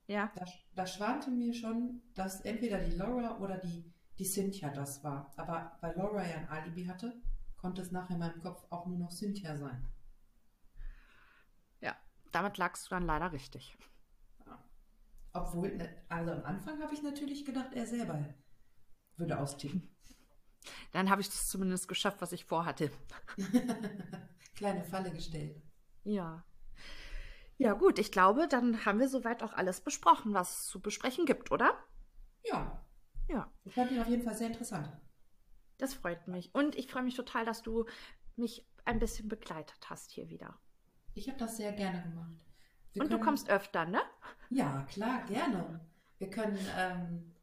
Ja. 0.07 0.31
Da, 0.35 0.45
da 0.75 0.87
schwante 0.87 1.29
mir 1.29 1.53
schon, 1.53 2.01
dass 2.15 2.41
entweder 2.41 2.79
die 2.79 2.95
Laura 2.95 3.37
oder 3.39 3.57
die, 3.57 3.93
die 4.17 4.25
Cynthia 4.25 4.69
das 4.69 5.03
war. 5.03 5.31
Aber 5.35 5.77
weil 5.81 5.95
Laura 5.95 6.25
ja 6.25 6.37
ein 6.37 6.49
Alibi 6.49 6.85
hatte, 6.85 7.21
konnte 7.57 7.81
es 7.81 7.91
nachher 7.91 8.13
in 8.13 8.19
meinem 8.19 8.41
Kopf 8.41 8.65
auch 8.69 8.85
nur 8.85 8.97
noch 8.97 9.11
Cynthia 9.11 9.57
sein. 9.57 9.85
Ja, 11.81 11.95
damit 12.31 12.57
lagst 12.57 12.85
du 12.85 12.89
dann 12.91 13.05
leider 13.05 13.31
richtig. 13.31 13.77
Obwohl, 15.33 15.75
ne, 15.75 15.89
also 16.09 16.31
am 16.31 16.43
Anfang 16.45 16.81
habe 16.81 16.93
ich 16.93 17.03
natürlich 17.03 17.45
gedacht, 17.45 17.73
er 17.73 17.85
selber 17.85 18.25
würde 19.17 19.39
austicken. 19.39 19.89
Dann 20.91 21.09
habe 21.09 21.21
ich 21.21 21.27
das 21.27 21.47
zumindest 21.47 21.87
geschafft, 21.87 22.21
was 22.21 22.31
ich 22.31 22.45
vorhatte. 22.45 22.91
Kleine 24.55 24.83
Falle 24.83 25.11
gestellt. 25.11 25.61
Ja. 26.03 26.43
Ja, 27.57 27.73
gut, 27.73 27.97
ich 27.97 28.11
glaube, 28.11 28.47
dann 28.47 28.85
haben 28.85 28.99
wir 28.99 29.09
soweit 29.09 29.41
auch 29.41 29.53
alles 29.53 29.81
besprochen, 29.81 30.33
was 30.33 30.59
es 30.59 30.65
zu 30.67 30.79
besprechen 30.79 31.25
gibt, 31.25 31.51
oder? 31.51 31.77
Ja. 32.43 32.83
Ja. 33.27 33.51
Ich 33.65 33.73
fand 33.73 33.91
ihn 33.91 33.99
auf 33.99 34.07
jeden 34.07 34.23
Fall 34.23 34.35
sehr 34.35 34.47
interessant. 34.47 34.91
Das 35.77 35.93
freut 35.93 36.27
mich. 36.27 36.53
Und 36.53 36.75
ich 36.75 36.89
freue 36.89 37.03
mich 37.03 37.15
total, 37.15 37.45
dass 37.45 37.61
du 37.61 37.85
mich 38.35 38.67
ein 38.85 38.99
bisschen 38.99 39.27
begleitet 39.27 39.89
hast 39.89 40.11
hier 40.11 40.29
wieder. 40.29 40.59
Ich 41.13 41.27
habe 41.27 41.39
das 41.39 41.57
sehr 41.57 41.73
gerne 41.73 42.01
gemacht. 42.03 42.31
Wir 42.93 43.01
Und 43.01 43.09
können... 43.09 43.19
du 43.19 43.25
kommst 43.25 43.49
öfter, 43.49 43.85
ne? 43.85 44.01
Ja, 44.49 44.85
klar, 44.89 45.25
gerne. 45.25 45.81
Wir 46.19 46.29
können 46.29 46.57
ähm, 46.77 47.33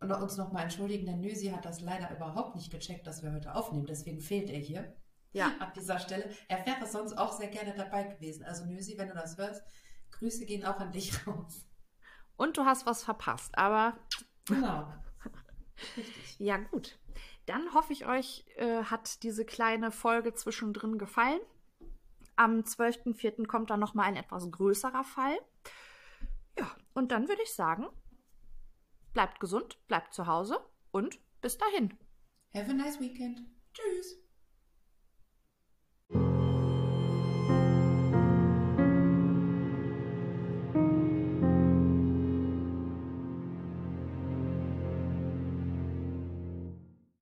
uns 0.00 0.36
nochmal 0.36 0.64
entschuldigen, 0.64 1.06
denn 1.06 1.20
Nösi 1.20 1.48
hat 1.48 1.64
das 1.64 1.80
leider 1.80 2.14
überhaupt 2.14 2.54
nicht 2.54 2.70
gecheckt, 2.70 3.06
dass 3.06 3.22
wir 3.22 3.32
heute 3.32 3.54
aufnehmen. 3.54 3.86
Deswegen 3.86 4.20
fehlt 4.20 4.50
er 4.50 4.58
hier. 4.58 4.94
Ja. 5.34 5.52
An 5.58 5.72
dieser 5.74 5.98
Stelle. 5.98 6.30
Er 6.48 6.64
wäre 6.64 6.86
sonst 6.86 7.18
auch 7.18 7.32
sehr 7.32 7.48
gerne 7.48 7.74
dabei 7.74 8.04
gewesen. 8.04 8.44
Also 8.44 8.64
Nösi, 8.64 8.96
wenn 8.96 9.08
du 9.08 9.14
das 9.14 9.36
hörst, 9.36 9.62
Grüße 10.12 10.46
gehen 10.46 10.64
auch 10.64 10.78
an 10.78 10.92
dich 10.92 11.26
raus. 11.26 11.66
Und 12.36 12.56
du 12.56 12.64
hast 12.64 12.86
was 12.86 13.04
verpasst, 13.04 13.58
aber. 13.58 13.98
Genau. 14.46 14.92
Richtig. 15.96 16.38
Ja, 16.38 16.56
gut. 16.56 16.98
Dann 17.46 17.74
hoffe 17.74 17.92
ich, 17.92 18.06
euch 18.06 18.46
äh, 18.56 18.84
hat 18.84 19.22
diese 19.22 19.44
kleine 19.44 19.90
Folge 19.90 20.34
zwischendrin 20.34 20.98
gefallen. 20.98 21.40
Am 22.36 22.60
12.04. 22.60 23.46
kommt 23.46 23.70
dann 23.70 23.80
nochmal 23.80 24.06
ein 24.06 24.16
etwas 24.16 24.50
größerer 24.50 25.04
Fall. 25.04 25.36
Ja, 26.58 26.70
und 26.94 27.12
dann 27.12 27.28
würde 27.28 27.42
ich 27.42 27.52
sagen, 27.52 27.86
bleibt 29.12 29.40
gesund, 29.40 29.78
bleibt 29.88 30.14
zu 30.14 30.26
Hause 30.26 30.58
und 30.90 31.18
bis 31.40 31.58
dahin. 31.58 31.98
Have 32.54 32.70
a 32.70 32.74
nice 32.74 33.00
weekend. 33.00 33.42
Tschüss. 33.72 34.23